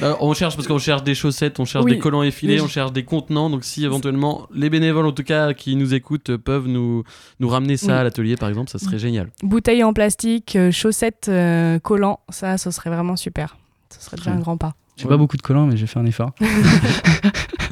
Euh, 0.02 0.14
on 0.20 0.34
cherche 0.34 0.56
parce 0.56 0.68
qu'on 0.68 0.78
cherche 0.80 1.04
des 1.04 1.16
chaussettes, 1.16 1.60
on 1.60 1.66
cherche 1.66 1.86
Oui. 1.86 1.94
des 1.94 2.00
collants 2.00 2.24
effilés, 2.24 2.62
on 2.62 2.68
cherche 2.68 2.92
des 2.92 3.04
contenants. 3.04 3.50
Donc 3.50 3.64
si 3.64 3.84
éventuellement 3.84 4.48
les 4.54 4.70
bénévoles 4.70 5.06
en 5.06 5.12
tout 5.12 5.24
cas 5.24 5.54
qui 5.54 5.76
nous 5.76 5.94
écoutent 5.94 6.36
peuvent 6.38 6.68
nous 6.68 7.04
nous 7.40 7.50
ramener 7.50 7.78
ça 7.78 7.88
Oui. 7.88 7.94
à 7.94 8.04
l'atelier 8.04 8.36
par 8.36 8.50
exemple, 8.50 8.70
ça 8.70 8.80
serait 8.80 9.00
génial. 9.00 9.30
Bouteilles 9.42 9.84
en 9.84 9.94
plastique, 9.94 10.58
chaussettes, 10.72 11.28
euh, 11.30 11.80
collants, 11.80 12.20
ça, 12.30 12.58
ce 12.58 12.70
serait 12.72 12.90
vraiment 12.90 13.16
super. 13.16 13.58
Ce 13.90 14.02
serait 14.06 14.18
déjà 14.18 14.32
un 14.32 14.40
grand 14.40 14.58
pas. 14.58 14.74
J'ai 14.98 15.08
pas 15.08 15.18
beaucoup 15.18 15.38
de 15.38 15.42
collants, 15.42 15.66
mais 15.68 15.78
j'ai 15.78 15.88
fait 15.88 16.00
un 16.00 16.06
effort. 16.06 16.32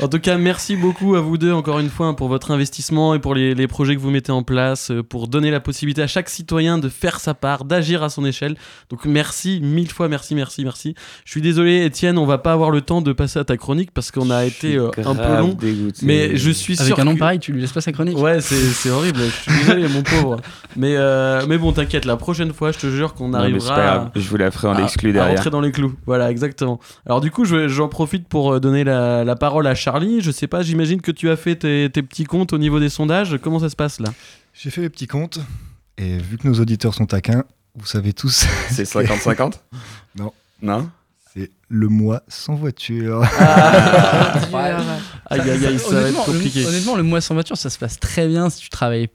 En 0.00 0.08
tout 0.08 0.18
cas, 0.18 0.36
merci 0.38 0.74
beaucoup 0.76 1.14
à 1.14 1.20
vous 1.20 1.38
deux 1.38 1.52
encore 1.52 1.78
une 1.78 1.88
fois 1.90 2.14
pour 2.16 2.28
votre 2.28 2.50
investissement 2.50 3.14
et 3.14 3.18
pour 3.18 3.34
les, 3.34 3.54
les 3.54 3.66
projets 3.68 3.94
que 3.94 4.00
vous 4.00 4.10
mettez 4.10 4.32
en 4.32 4.42
place, 4.42 4.90
euh, 4.90 5.02
pour 5.02 5.28
donner 5.28 5.50
la 5.50 5.60
possibilité 5.60 6.02
à 6.02 6.06
chaque 6.06 6.28
citoyen 6.28 6.78
de 6.78 6.88
faire 6.88 7.20
sa 7.20 7.34
part, 7.34 7.64
d'agir 7.64 8.02
à 8.02 8.08
son 8.08 8.24
échelle. 8.24 8.56
Donc 8.90 9.04
merci, 9.04 9.60
mille 9.62 9.90
fois 9.90 10.08
merci, 10.08 10.34
merci, 10.34 10.64
merci. 10.64 10.94
Je 11.24 11.30
suis 11.30 11.42
désolé 11.42 11.84
Étienne, 11.84 12.18
on 12.18 12.26
va 12.26 12.38
pas 12.38 12.52
avoir 12.52 12.70
le 12.70 12.80
temps 12.80 13.00
de 13.02 13.12
passer 13.12 13.38
à 13.38 13.44
ta 13.44 13.56
chronique 13.56 13.90
parce 13.92 14.10
qu'on 14.10 14.30
a 14.30 14.44
été 14.44 14.76
euh, 14.76 14.90
un 15.04 15.14
peu 15.14 15.36
long. 15.38 15.54
dégoûté. 15.60 16.00
Mais 16.04 16.36
je 16.36 16.50
suis 16.50 16.74
Avec 16.80 16.86
sûr 16.94 16.98
un 17.00 17.04
nom 17.04 17.14
que- 17.14 17.18
pareil, 17.20 17.38
tu 17.38 17.52
lui 17.52 17.60
laisses 17.60 17.72
pas 17.72 17.80
sa 17.80 17.92
chronique. 17.92 18.18
Ouais, 18.18 18.40
c'est 18.40 18.56
c'est 18.56 18.90
horrible. 18.90 19.20
Je 19.20 19.52
suis 19.52 19.60
désolé, 19.64 19.88
mon 19.88 20.02
pauvre. 20.02 20.38
Mais, 20.76 20.94
euh, 20.96 21.44
mais 21.48 21.58
bon, 21.58 21.72
t'inquiète, 21.72 22.04
la 22.06 22.16
prochaine 22.16 22.52
fois, 22.52 22.72
je 22.72 22.78
te 22.78 22.86
jure 22.90 23.14
qu'on 23.14 23.28
Non, 23.28 23.38
arrivera 23.38 23.74
grave, 23.76 24.10
à- 24.14 24.18
je 24.18 24.28
vous 24.28 24.36
la 24.36 24.50
ferai 24.50 24.68
en 24.68 24.76
à- 24.76 24.82
exclu 24.82 25.10
à 25.10 25.12
derrière. 25.12 25.36
rentrer 25.36 25.50
dans 25.50 25.60
les 25.60 25.70
clous. 25.70 25.94
Voilà, 26.06 26.30
exactement. 26.30 26.80
Alors, 27.06 27.20
du 27.20 27.30
coup, 27.30 27.44
j'en 27.44 27.88
profite 27.88 28.26
pour 28.26 28.58
donner 28.60 28.82
la, 28.84 29.22
la 29.24 29.36
parole 29.42 29.66
à 29.66 29.74
Charlie. 29.74 30.20
Je 30.20 30.30
sais 30.30 30.46
pas, 30.46 30.62
j'imagine 30.62 31.00
que 31.00 31.10
tu 31.10 31.28
as 31.28 31.34
fait 31.36 31.56
tes, 31.56 31.90
tes 31.92 32.02
petits 32.04 32.22
comptes 32.22 32.52
au 32.52 32.58
niveau 32.58 32.78
des 32.78 32.88
sondages. 32.88 33.36
Comment 33.42 33.58
ça 33.58 33.68
se 33.70 33.74
passe 33.74 33.98
là? 33.98 34.08
J'ai 34.54 34.70
fait 34.70 34.82
les 34.82 34.88
petits 34.88 35.08
comptes, 35.08 35.40
et 35.98 36.16
vu 36.18 36.38
que 36.38 36.46
nos 36.46 36.54
auditeurs 36.60 36.94
sont 36.94 37.06
taquins, 37.06 37.42
vous 37.74 37.84
savez 37.86 38.12
tous. 38.12 38.46
C'est 38.70 38.84
50-50 38.88 39.54
Non. 40.16 40.32
Non? 40.62 40.88
C'est 41.34 41.50
le 41.68 41.88
mois 41.88 42.22
sans 42.28 42.54
voiture. 42.54 43.22
Ah. 43.40 44.38
Aïe, 45.30 45.40
aïe, 45.40 45.66
aïe, 45.66 45.78
ça 45.78 45.88
va 45.90 46.00
être 46.02 46.06
Honnêtement, 46.18 46.24
le- 46.26 46.32
compliqué. 46.34 46.66
honnêtement, 46.66 46.94
le 46.96 47.02
mois 47.02 47.20
sans 47.20 47.34
voiture, 47.34 47.56
ça 47.56 47.68
se 47.70 47.78
passe 47.78 47.98
très 47.98 48.28
bien 48.28 48.48
si 48.48 48.60
tu 48.60 48.68
travailles 48.68 49.08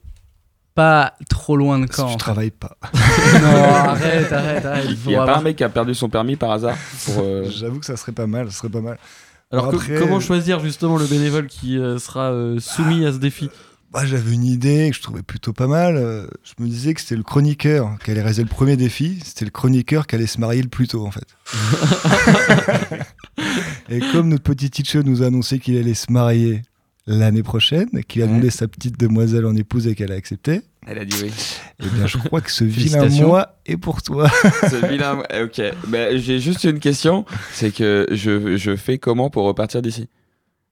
pas 0.74 1.14
trop 1.30 1.56
loin 1.56 1.78
de 1.78 1.86
Si 1.86 1.92
Caen. 1.96 2.02
tu 2.06 2.08
en 2.08 2.12
fait. 2.12 2.18
travailles 2.18 2.50
pas. 2.50 2.76
non, 3.40 3.74
arrête, 3.74 4.30
arrête, 4.32 4.64
arrête. 4.66 4.86
Il 4.90 4.96
Faut 4.96 5.10
y 5.10 5.16
a 5.16 5.24
pas 5.24 5.38
un 5.38 5.42
mec 5.42 5.56
qui 5.56 5.64
a 5.64 5.68
perdu 5.70 5.94
son 5.94 6.08
permis 6.10 6.36
par 6.36 6.50
hasard 6.50 6.76
pour, 7.06 7.22
euh, 7.24 7.48
J'avoue 7.48 7.78
que 7.80 7.86
ça 7.86 7.96
serait 7.96 8.12
pas 8.12 8.26
mal, 8.26 8.50
ça 8.50 8.58
serait 8.58 8.68
pas 8.68 8.80
mal. 8.82 8.98
Alors, 9.50 9.72
comment 9.98 10.20
choisir 10.20 10.60
justement 10.60 10.98
le 10.98 11.06
bénévole 11.06 11.46
qui 11.46 11.78
euh, 11.78 11.98
sera 11.98 12.32
euh, 12.32 12.60
soumis 12.60 13.06
à 13.06 13.12
ce 13.12 13.18
défi? 13.18 13.48
Bah, 13.90 14.04
J'avais 14.04 14.34
une 14.34 14.44
idée 14.44 14.88
que 14.90 14.96
je 14.96 15.00
trouvais 15.00 15.22
plutôt 15.22 15.54
pas 15.54 15.66
mal. 15.66 15.96
Euh, 15.96 16.26
Je 16.44 16.62
me 16.62 16.68
disais 16.68 16.92
que 16.92 17.00
c'était 17.00 17.16
le 17.16 17.22
chroniqueur 17.22 17.98
qui 18.04 18.10
allait 18.10 18.20
réaliser 18.20 18.42
le 18.42 18.48
premier 18.48 18.76
défi. 18.76 19.18
C'était 19.24 19.46
le 19.46 19.50
chroniqueur 19.50 20.06
qui 20.06 20.16
allait 20.16 20.26
se 20.26 20.38
marier 20.38 20.60
le 20.60 20.68
plus 20.68 20.88
tôt, 20.88 21.06
en 21.06 21.10
fait. 21.10 21.26
Et 23.88 24.00
comme 24.12 24.28
notre 24.28 24.42
petit 24.42 24.68
teacher 24.70 25.02
nous 25.02 25.22
a 25.22 25.26
annoncé 25.26 25.58
qu'il 25.58 25.78
allait 25.78 25.94
se 25.94 26.12
marier 26.12 26.60
l'année 27.08 27.42
prochaine, 27.42 27.88
qu'il 28.06 28.22
a 28.22 28.24
Ouais. 28.26 28.30
demandé 28.30 28.50
sa 28.50 28.68
petite 28.68 28.98
demoiselle 29.00 29.46
en 29.46 29.56
épouse 29.56 29.86
et 29.88 29.94
qu'elle 29.94 30.12
a 30.12 30.14
accepté, 30.14 30.60
Elle 30.86 30.98
a 30.98 31.04
dit 31.04 31.16
oui. 31.22 31.32
eh 31.82 31.86
bien, 31.88 32.06
je 32.06 32.18
crois 32.18 32.40
que 32.40 32.50
ce 32.52 32.64
vilain 32.64 33.08
mois 33.08 33.56
est 33.66 33.76
pour 33.76 34.02
toi. 34.02 34.28
Ce 34.70 34.86
vilain- 34.86 35.22
eh, 35.32 35.42
Ok, 35.42 35.60
Bah, 35.88 36.16
j'ai 36.16 36.38
juste 36.38 36.64
une 36.64 36.78
question. 36.80 37.24
C'est 37.52 37.74
que 37.74 38.06
je, 38.12 38.56
je 38.56 38.76
fais 38.76 38.98
comment 38.98 39.30
pour 39.30 39.44
repartir 39.44 39.82
d'ici? 39.82 40.08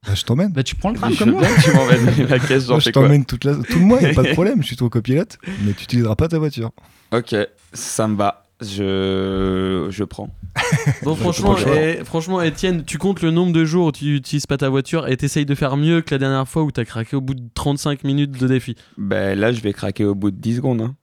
Bah, 0.07 0.14
je 0.14 0.22
t'emmène. 0.22 0.53
Bah, 0.53 0.62
tu 0.62 0.76
prends 0.76 0.91
le 0.93 0.99
veux 0.99 1.16
comme 1.16 1.30
moi. 1.32 1.43
tu 1.64 1.72
m'emmènes 1.72 2.26
la 2.28 2.39
caisse, 2.39 2.64
j'en 2.66 2.74
Moi, 2.74 2.80
je 2.80 2.91
t'emmène 2.91 3.24
toute 3.24 3.45
la... 3.45 3.55
tout 3.55 3.78
le 3.78 3.84
mois, 3.84 3.99
il 4.01 4.07
a 4.09 4.12
pas 4.14 4.22
de 4.22 4.32
problème. 4.34 4.62
Je 4.62 4.66
suis 4.68 4.76
ton 4.76 4.89
copilote, 4.89 5.39
mais 5.64 5.72
tu 5.72 5.80
n'utiliseras 5.82 6.14
pas 6.16 6.28
ta 6.28 6.39
voiture. 6.39 6.70
Ok, 7.12 7.34
ça 7.72 8.07
me 8.07 8.14
va. 8.16 8.47
Je, 8.61 9.87
je 9.91 10.05
prends. 10.05 10.30
Franchement, 11.17 11.57
choix. 11.57 11.73
eh, 11.77 12.05
franchement, 12.05 12.43
Étienne, 12.43 12.85
tu 12.85 12.99
comptes 12.99 13.23
le 13.23 13.31
nombre 13.31 13.53
de 13.53 13.64
jours 13.64 13.87
où 13.87 13.93
tu 13.93 14.05
n'utilises 14.07 14.47
pas 14.47 14.57
ta 14.57 14.69
voiture 14.69 15.07
et 15.09 15.17
t'essayes 15.17 15.47
de 15.47 15.55
faire 15.55 15.77
mieux 15.77 16.01
que 16.03 16.14
la 16.14 16.19
dernière 16.19 16.49
fois 16.49 16.62
où 16.62 16.71
t'as 16.71 16.85
craqué 16.85 17.17
au 17.17 17.21
bout 17.21 17.35
de 17.35 17.43
35 17.55 18.05
minutes 18.05 18.33
de 18.39 18.47
défi. 18.49 18.75
Ben 18.99 19.39
là, 19.39 19.53
je 19.53 19.61
vais 19.61 19.73
craquer 19.73 20.05
au 20.05 20.14
bout 20.14 20.31
de 20.31 20.37
10 20.37 20.57
secondes. 20.57 20.81
hein. 20.83 20.95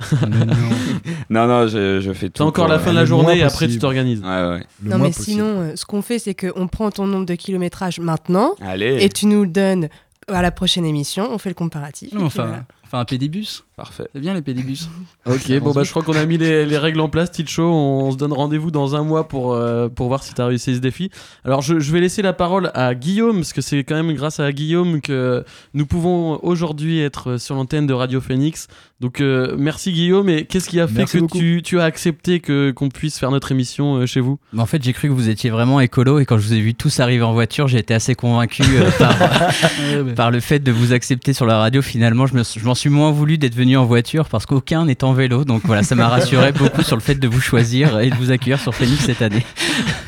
non, 1.30 1.46
non, 1.46 1.66
je, 1.66 2.00
je 2.00 2.12
fais 2.12 2.28
tout. 2.28 2.34
T'as 2.38 2.44
encore 2.44 2.66
pour, 2.66 2.72
la 2.72 2.78
fin 2.78 2.92
de 2.92 2.96
euh, 2.96 3.00
la 3.00 3.04
journée 3.04 3.38
et 3.38 3.42
après 3.42 3.66
tu 3.68 3.78
t'organises. 3.78 4.20
Ouais, 4.20 4.26
ouais. 4.28 4.64
Le 4.82 4.90
non, 4.90 4.98
mais 4.98 5.08
possible. 5.08 5.24
sinon, 5.24 5.46
euh, 5.60 5.72
ce 5.76 5.84
qu'on 5.84 6.02
fait, 6.02 6.18
c'est 6.18 6.34
qu'on 6.34 6.68
prend 6.68 6.90
ton 6.90 7.06
nombre 7.06 7.26
de 7.26 7.34
kilométrage 7.34 7.98
maintenant 7.98 8.54
Allez. 8.60 9.02
et 9.02 9.08
tu 9.08 9.26
nous 9.26 9.42
le 9.42 9.48
donnes 9.48 9.88
à 10.28 10.42
la 10.42 10.50
prochaine 10.52 10.84
émission. 10.84 11.28
On 11.32 11.38
fait 11.38 11.48
le 11.50 11.54
comparatif. 11.54 12.12
Non, 12.12 12.26
enfin, 12.26 12.46
voilà. 12.46 12.64
enfin, 12.84 13.00
un 13.00 13.04
pédibus. 13.04 13.64
Parfait. 13.78 14.08
C'est 14.12 14.20
bien 14.20 14.34
les 14.34 14.42
pédibus. 14.42 14.88
Ok, 15.26 15.52
bon 15.60 15.72
bah 15.72 15.82
je 15.84 15.90
crois 15.90 16.02
qu'on 16.02 16.14
a 16.16 16.24
mis 16.24 16.38
les, 16.38 16.64
les 16.64 16.78
règles 16.78 17.00
en 17.00 17.08
place, 17.10 17.30
Ticho. 17.30 17.62
On, 17.62 18.10
se 18.12 18.16
donne 18.16 18.32
rendez-vous 18.32 18.70
dans 18.70 18.96
un 18.96 19.02
mois 19.04 19.28
pour, 19.28 19.52
euh, 19.52 19.88
pour 19.90 20.08
voir 20.08 20.22
si 20.24 20.32
t'as 20.32 20.46
réussi 20.46 20.74
ce 20.74 20.80
défi. 20.80 21.10
Alors 21.44 21.60
je, 21.60 21.78
je 21.80 21.92
vais 21.92 22.00
laisser 22.00 22.22
la 22.22 22.32
parole 22.32 22.70
à 22.74 22.94
Guillaume, 22.94 23.36
parce 23.36 23.52
que 23.52 23.60
c'est 23.60 23.84
quand 23.84 23.94
même 23.94 24.14
grâce 24.14 24.40
à 24.40 24.50
Guillaume 24.52 25.02
que 25.02 25.44
nous 25.74 25.84
pouvons 25.84 26.40
aujourd'hui 26.42 27.00
être 27.00 27.36
sur 27.36 27.56
l'antenne 27.56 27.86
de 27.86 27.92
Radio 27.92 28.22
Phoenix. 28.22 28.68
Donc 29.00 29.20
euh, 29.20 29.54
merci 29.58 29.92
Guillaume, 29.92 30.30
et 30.30 30.46
qu'est-ce 30.46 30.68
qui 30.70 30.80
a 30.80 30.88
fait 30.88 30.94
Merci 30.94 31.20
que 31.20 31.26
tu, 31.38 31.60
tu 31.62 31.78
as 31.78 31.84
accepté 31.84 32.40
que 32.40 32.70
qu'on 32.70 32.88
puisse 32.88 33.18
faire 33.18 33.30
notre 33.30 33.52
émission 33.52 33.96
euh, 33.96 34.06
chez 34.06 34.20
vous? 34.20 34.38
Mais 34.54 34.62
en 34.62 34.66
fait, 34.66 34.82
j'ai 34.82 34.94
cru 34.94 35.08
que 35.08 35.12
vous 35.12 35.28
étiez 35.28 35.50
vraiment 35.50 35.80
écolo 35.80 36.18
et 36.20 36.24
quand 36.24 36.38
je 36.38 36.46
vous 36.46 36.54
ai 36.54 36.60
vu 36.60 36.74
tous 36.74 37.00
arriver 37.00 37.22
en 37.22 37.34
voiture, 37.34 37.68
j'ai 37.68 37.78
été 37.78 37.92
assez 37.92 38.14
convaincu 38.14 38.62
euh, 38.64 38.90
par, 38.98 39.14
par 40.16 40.30
le 40.30 40.40
fait 40.40 40.58
de 40.60 40.72
vous 40.72 40.92
accepter 40.94 41.32
sur 41.34 41.44
la 41.44 41.58
radio. 41.58 41.82
Finalement, 41.82 42.26
je 42.26 42.34
me- 42.34 42.42
je 42.44 42.64
m'en 42.64 42.74
suis 42.74 42.90
moins 42.90 43.10
voulu 43.10 43.36
d'être 43.36 43.54
venu 43.54 43.67
en 43.76 43.84
voiture 43.84 44.28
parce 44.28 44.46
qu'aucun 44.46 44.84
n'est 44.86 45.04
en 45.04 45.12
vélo. 45.12 45.44
Donc 45.44 45.62
voilà, 45.64 45.82
ça 45.82 45.94
m'a 45.94 46.08
rassuré 46.08 46.52
beaucoup 46.52 46.82
sur 46.82 46.96
le 46.96 47.02
fait 47.02 47.14
de 47.16 47.28
vous 47.28 47.40
choisir 47.40 48.00
et 48.00 48.10
de 48.10 48.14
vous 48.16 48.30
accueillir 48.30 48.60
sur 48.60 48.74
Phoenix 48.74 49.04
cette 49.04 49.22
année. 49.22 49.44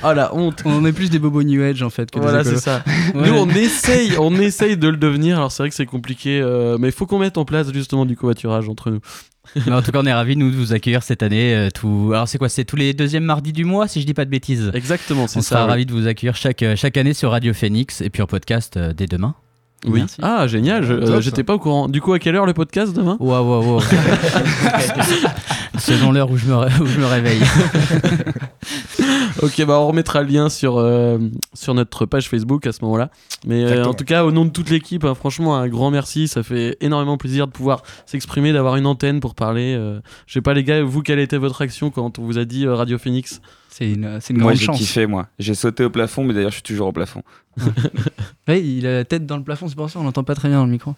Ah 0.03 0.15
la 0.15 0.35
honte 0.35 0.63
On 0.65 0.85
est 0.87 0.93
plus 0.93 1.11
des 1.11 1.19
bobos 1.19 1.43
New 1.43 1.63
Age 1.63 1.83
en 1.83 1.91
fait 1.91 2.11
que 2.11 2.19
Voilà, 2.19 2.43
des 2.43 2.51
c'est 2.51 2.57
ça. 2.59 2.83
Ouais. 3.15 3.29
Nous, 3.29 3.35
on 3.35 3.49
essaye, 3.51 4.13
on 4.19 4.35
essaye 4.39 4.77
de 4.77 4.89
le 4.89 4.97
devenir. 4.97 5.37
Alors, 5.39 5.51
c'est 5.53 5.63
vrai 5.63 5.69
que 5.71 5.75
c'est 5.75 5.87
compliqué, 5.87 6.41
euh, 6.41 6.79
mais 6.79 6.89
il 6.89 6.93
faut 6.93 7.07
qu'on 7.07 7.19
mette 7.19 7.39
en 7.39 7.45
place 7.45 7.73
justement 7.73 8.07
du 8.07 8.17
covoiturage 8.17 8.69
entre 8.69 8.91
nous. 8.91 9.01
Mais 9.67 9.73
en 9.73 9.83
tout 9.83 9.91
cas, 9.91 9.99
on 10.01 10.07
est 10.07 10.13
ravis 10.13 10.37
nous 10.37 10.51
de 10.51 10.55
vous 10.57 10.73
accueillir 10.73 11.03
cette 11.03 11.23
année. 11.25 11.55
euh, 11.55 11.71
tout... 11.71 12.11
Alors 12.13 12.29
c'est 12.29 12.39
quoi? 12.39 12.49
C'est 12.49 12.65
tous 12.65 12.77
les 12.77 12.95
deuxièmes 12.95 13.25
mardis 13.25 13.53
du 13.53 13.65
mois, 13.65 13.89
si 13.89 14.01
je 14.01 14.07
dis 14.07 14.15
pas 14.15 14.25
de 14.25 14.31
bêtises? 14.31 14.71
Exactement, 14.75 15.27
c'est 15.27 15.39
On 15.39 15.43
ça. 15.43 15.49
sera 15.51 15.65
ouais. 15.65 15.71
ravis 15.73 15.87
de 15.87 15.93
vous 15.93 16.07
accueillir 16.07 16.37
chaque, 16.37 16.63
euh, 16.63 16.77
chaque 16.77 16.97
année 16.97 17.15
sur 17.15 17.33
Radio 17.33 17.53
Phoenix 17.53 18.01
et 18.01 18.11
puis 18.11 18.23
en 18.23 18.27
podcast 18.27 18.77
euh, 18.77 18.93
dès 18.93 19.07
demain. 19.07 19.35
Oui. 19.87 20.01
Merci. 20.01 20.17
Ah, 20.23 20.47
génial. 20.47 20.85
je- 20.85 20.93
euh. 20.93 21.21
J'étais 21.21 21.43
pas 21.45 21.55
au 21.55 21.59
courant. 21.59 21.89
Du 21.89 22.01
coup, 22.01 22.13
à 22.13 22.19
quelle 22.19 22.37
heure 22.37 22.47
le 22.47 22.53
podcast 22.55 22.95
demain? 22.95 23.17
Waouh, 23.19 23.45
waouh, 23.49 23.65
waouh. 23.77 23.81
Selon 25.79 26.13
l'heure 26.13 26.31
où, 26.31 26.37
je 26.37 26.47
me 26.47 26.55
ré- 26.57 26.71
où 26.81 26.87
je 26.87 27.01
me 27.01 27.07
réveille. 27.07 27.41
Ok, 29.43 29.65
bah 29.65 29.79
on 29.81 29.87
remettra 29.87 30.21
le 30.23 30.29
lien 30.29 30.51
sur, 30.51 30.77
euh, 30.77 31.17
sur 31.55 31.73
notre 31.73 32.05
page 32.05 32.29
Facebook 32.29 32.67
à 32.67 32.73
ce 32.73 32.85
moment-là. 32.85 33.09
Mais 33.47 33.65
euh, 33.65 33.85
en 33.87 33.95
tout 33.95 34.05
cas, 34.05 34.25
au 34.25 34.33
nom 34.33 34.45
de 34.45 34.51
toute 34.51 34.69
l'équipe, 34.69 35.03
hein, 35.05 35.15
franchement, 35.15 35.57
un 35.57 35.67
grand 35.69 35.91
merci. 35.91 36.29
Ça 36.29 36.43
fait 36.43 36.77
énormément 36.83 37.17
plaisir 37.17 37.47
de 37.47 37.53
pouvoir 37.53 37.83
s'exprimer, 38.05 38.53
d'avoir 38.53 38.77
une 38.77 38.85
antenne 38.87 39.21
pour 39.21 39.35
parler. 39.35 39.75
euh. 39.79 40.01
Je 40.27 40.35
sais 40.35 40.43
pas, 40.43 40.53
les 40.53 40.63
gars, 40.65 40.83
vous, 40.83 41.01
quelle 41.01 41.21
était 41.21 41.39
votre 41.39 41.63
action 41.63 41.91
quand 41.91 42.19
on 42.19 42.23
vous 42.23 42.37
a 42.37 42.45
dit 42.45 42.67
euh, 42.67 42.75
Radio 42.75 42.99
Phoenix? 42.99 43.41
C'est 43.81 43.93
une, 43.93 44.03
Moi, 44.03 44.21
grande 44.39 44.55
j'ai 44.57 44.67
chance. 44.67 44.79
kiffé, 44.79 45.07
moi. 45.07 45.27
J'ai 45.39 45.55
sauté 45.55 45.85
au 45.85 45.91
plafond, 45.91 46.23
mais 46.23 46.35
d'ailleurs, 46.35 46.51
je 46.51 46.57
suis 46.57 46.63
toujours 46.63 46.89
au 46.89 46.93
plafond. 46.93 47.23
Ouais, 48.49 48.63
il 48.63 48.87
a 48.87 48.95
la 48.97 49.05
tête 49.05 49.27
dans 49.27 49.37
le 49.37 49.43
plafond, 49.45 49.69
c'est 49.69 49.75
pour 49.77 49.89
ça 49.89 49.99
qu'on 49.99 50.05
n'entend 50.05 50.25
pas 50.25 50.35
très 50.35 50.49
bien 50.49 50.59
dans 50.59 50.65
le 50.67 50.71
micro. 50.73 50.95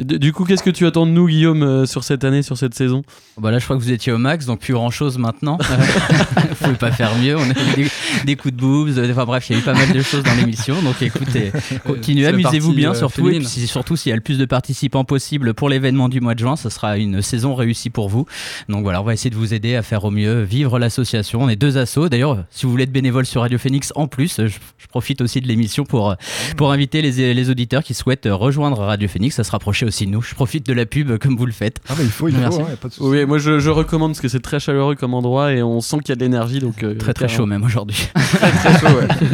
Du 0.00 0.32
coup, 0.32 0.44
qu'est-ce 0.44 0.62
que 0.62 0.70
tu 0.70 0.86
attends 0.86 1.04
de 1.06 1.10
nous, 1.10 1.26
Guillaume, 1.28 1.62
euh, 1.62 1.84
sur 1.86 2.04
cette 2.04 2.24
année, 2.24 2.42
sur 2.42 2.56
cette 2.56 2.74
saison? 2.74 3.02
Bah 3.38 3.50
là, 3.50 3.58
je 3.58 3.64
crois 3.64 3.76
que 3.76 3.82
vous 3.82 3.92
étiez 3.92 4.12
au 4.12 4.18
max, 4.18 4.46
donc 4.46 4.60
plus 4.60 4.72
grand 4.72 4.90
chose 4.90 5.18
maintenant. 5.18 5.58
Vous 6.50 6.54
pouvez 6.64 6.76
pas 6.76 6.90
faire 6.90 7.14
mieux. 7.18 7.36
On 7.36 7.42
a 7.42 7.52
eu 7.52 7.74
des, 7.76 7.86
des 8.24 8.36
coups 8.36 8.54
de 8.54 8.60
boobs. 8.60 8.96
euh, 8.98 9.10
Enfin 9.10 9.24
bref, 9.24 9.48
il 9.50 9.54
y 9.54 9.56
a 9.56 9.58
eu 9.60 9.64
pas 9.64 9.74
mal 9.74 9.92
de 9.92 10.00
choses 10.02 10.22
dans 10.22 10.34
l'émission. 10.34 10.80
Donc 10.82 11.00
écoutez, 11.02 11.52
continuez, 11.86 12.26
amusez-vous 12.26 12.72
bien 12.72 12.90
euh, 12.92 12.94
surtout. 12.94 13.22
Et 13.28 13.32
féminine. 13.32 13.48
puis 13.48 13.66
surtout, 13.66 13.96
s'il 13.96 14.10
y 14.10 14.12
a 14.12 14.16
le 14.16 14.22
plus 14.22 14.38
de 14.38 14.44
participants 14.44 15.04
possible 15.04 15.54
pour 15.54 15.68
l'événement 15.68 16.08
du 16.08 16.20
mois 16.20 16.34
de 16.34 16.40
juin, 16.40 16.56
ce 16.56 16.68
sera 16.70 16.96
une 16.96 17.20
saison 17.22 17.54
réussie 17.54 17.90
pour 17.90 18.08
vous. 18.08 18.26
Donc 18.68 18.82
voilà, 18.82 19.00
on 19.00 19.04
va 19.04 19.12
essayer 19.12 19.30
de 19.30 19.36
vous 19.36 19.52
aider 19.54 19.76
à 19.76 19.82
faire 19.82 20.04
au 20.04 20.10
mieux, 20.10 20.42
vivre 20.42 20.78
l'association. 20.78 21.42
On 21.42 21.48
est 21.48 21.56
deux 21.56 21.76
assos. 21.78 22.08
D'ailleurs, 22.08 22.44
si 22.50 22.64
vous 22.66 22.70
voulez 22.72 22.84
être 22.84 22.92
bénévole 22.92 23.26
sur 23.26 23.42
Radio 23.42 23.58
Phoenix 23.58 23.92
en 23.96 24.06
plus, 24.06 24.36
je, 24.38 24.46
je 24.48 24.86
profite 24.88 25.20
aussi 25.20 25.40
de 25.40 25.48
l'émission 25.48 25.84
pour, 25.84 26.14
pour 26.56 26.72
inviter 26.72 27.02
les, 27.02 27.34
les 27.34 27.50
auditeurs 27.50 27.82
qui 27.84 27.94
souhaitent 27.94 28.28
rejoindre 28.30 28.78
Radio 28.78 29.08
Phoenix 29.08 29.38
à 29.38 29.44
se 29.44 29.50
rapprocher 29.50 29.86
aussi 29.90 30.06
de 30.06 30.10
nous. 30.10 30.22
Je 30.22 30.34
profite 30.34 30.66
de 30.66 30.72
la 30.72 30.86
pub 30.86 31.16
comme 31.18 31.36
vous 31.36 31.46
le 31.46 31.52
faites. 31.52 31.80
Ah 31.88 31.94
il 32.00 32.08
faut, 32.08 32.26
il 32.28 32.34
faut, 32.34 32.40
Merci. 32.40 32.60
hein, 32.62 32.66
y 32.70 32.72
a 32.72 32.76
pas 32.76 32.88
de 32.88 32.92
souci. 32.94 33.08
Oui, 33.08 33.26
moi 33.26 33.38
je, 33.38 33.58
je 33.60 33.70
recommande 33.70 34.12
parce 34.12 34.20
que 34.20 34.28
c'est 34.28 34.40
très 34.40 34.58
chaleureux 34.58 34.94
comme 34.96 35.14
endroit 35.14 35.52
et 35.52 35.62
on 35.62 35.80
sent 35.80 35.98
qu'il 35.98 36.08
y 36.08 36.12
a 36.12 36.16
de 36.16 36.20
l'énergie. 36.22 36.58
donc 36.58 36.82
euh, 36.82 36.94
Très 36.96 37.12
très 37.14 37.28
chaud 37.28 37.46
même 37.46 37.62
aujourd'hui. 37.62 38.08
Très 38.14 38.50
très 38.50 38.78
chaud, 38.80 38.96
ouais. 38.96 39.08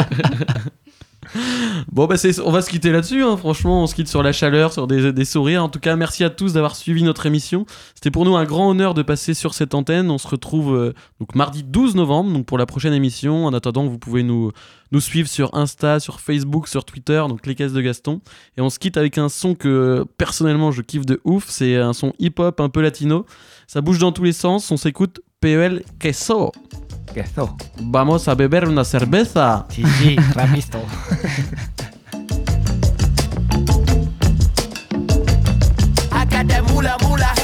Bon, 1.92 2.07
bah, 2.07 2.16
c'est- 2.16 2.40
on 2.40 2.50
va 2.50 2.62
se 2.62 2.70
quitter 2.70 2.92
là-dessus. 2.92 3.22
hein. 3.22 3.36
Franchement, 3.36 3.82
on 3.82 3.86
se 3.86 3.94
quitte 3.94 4.09
sur 4.09 4.22
la 4.22 4.32
chaleur, 4.32 4.72
sur 4.72 4.86
des, 4.86 5.12
des 5.12 5.24
sourires. 5.24 5.62
En 5.64 5.68
tout 5.68 5.80
cas, 5.80 5.96
merci 5.96 6.24
à 6.24 6.30
tous 6.30 6.52
d'avoir 6.52 6.76
suivi 6.76 7.02
notre 7.02 7.26
émission. 7.26 7.66
C'était 7.94 8.11
pour 8.11 8.24
nous 8.24 8.36
un 8.36 8.44
grand 8.44 8.70
honneur 8.70 8.94
de 8.94 9.02
passer 9.02 9.34
sur 9.34 9.52
cette 9.52 9.74
antenne. 9.74 10.11
On 10.11 10.18
se 10.18 10.28
retrouve 10.28 10.74
euh, 10.74 10.92
donc 11.20 11.34
mardi 11.34 11.62
12 11.64 11.94
novembre 11.96 12.32
donc 12.32 12.46
pour 12.46 12.59
la 12.59 12.66
prochaine 12.66 12.92
émission. 12.92 13.44
En 13.46 13.52
attendant, 13.54 13.86
vous 13.86 13.98
pouvez 13.98 14.22
nous, 14.22 14.52
nous 14.93 15.01
suivre 15.01 15.28
sur 15.28 15.55
Insta, 15.55 16.01
sur 16.01 16.20
Facebook, 16.20 16.68
sur 16.68 16.84
Twitter, 16.84 17.22
donc 17.28 17.47
les 17.47 17.55
caisses 17.55 17.72
de 17.72 17.80
Gaston. 17.80 18.20
Et 18.57 18.61
on 18.61 18.70
se 18.70 18.78
quitte 18.78 18.97
avec 18.97 19.18
un 19.18 19.28
son 19.28 19.55
que 19.55 20.05
personnellement 20.18 20.70
je 20.70 20.82
kiffe 20.82 21.07
de 21.07 21.20
ouf. 21.24 21.47
C'est 21.49 21.76
un 21.76 21.93
son 21.93 22.12
hip-hop 22.18 22.61
un 22.61 22.68
peu 22.68 22.80
latino. 22.80 23.26
Ça 23.66 23.80
bouge 23.80 23.99
dans 23.99 24.12
tous 24.12 24.24
les 24.24 24.32
sens. 24.32 24.70
On 24.70 24.76
s'écoute 24.76 25.20
PEL 25.41 25.82
Queso. 25.99 26.53
Queso. 27.14 27.51
Vamos 27.91 28.28
a 28.28 28.34
beber 28.34 28.68
una 28.68 28.84
cerveza. 28.84 29.66
Sí, 29.70 29.82
sí, 29.99 30.16
rapisto. 30.34 30.78
I 36.12 36.24
got 36.24 36.49
that 36.49 36.62
moolah 36.72 36.97
moolah, 37.03 37.34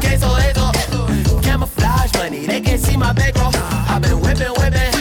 queso 0.00 0.34
de 0.36 0.50
eso. 0.50 1.40
Camouflage 1.42 2.12
money, 2.18 2.46
they 2.46 2.60
can't 2.60 2.80
see 2.80 2.96
my 2.96 3.12
bankroll. 3.12 3.52
I've 3.88 4.02
been 4.02 4.20
whipping, 4.20 4.52
whipping, 4.58 4.93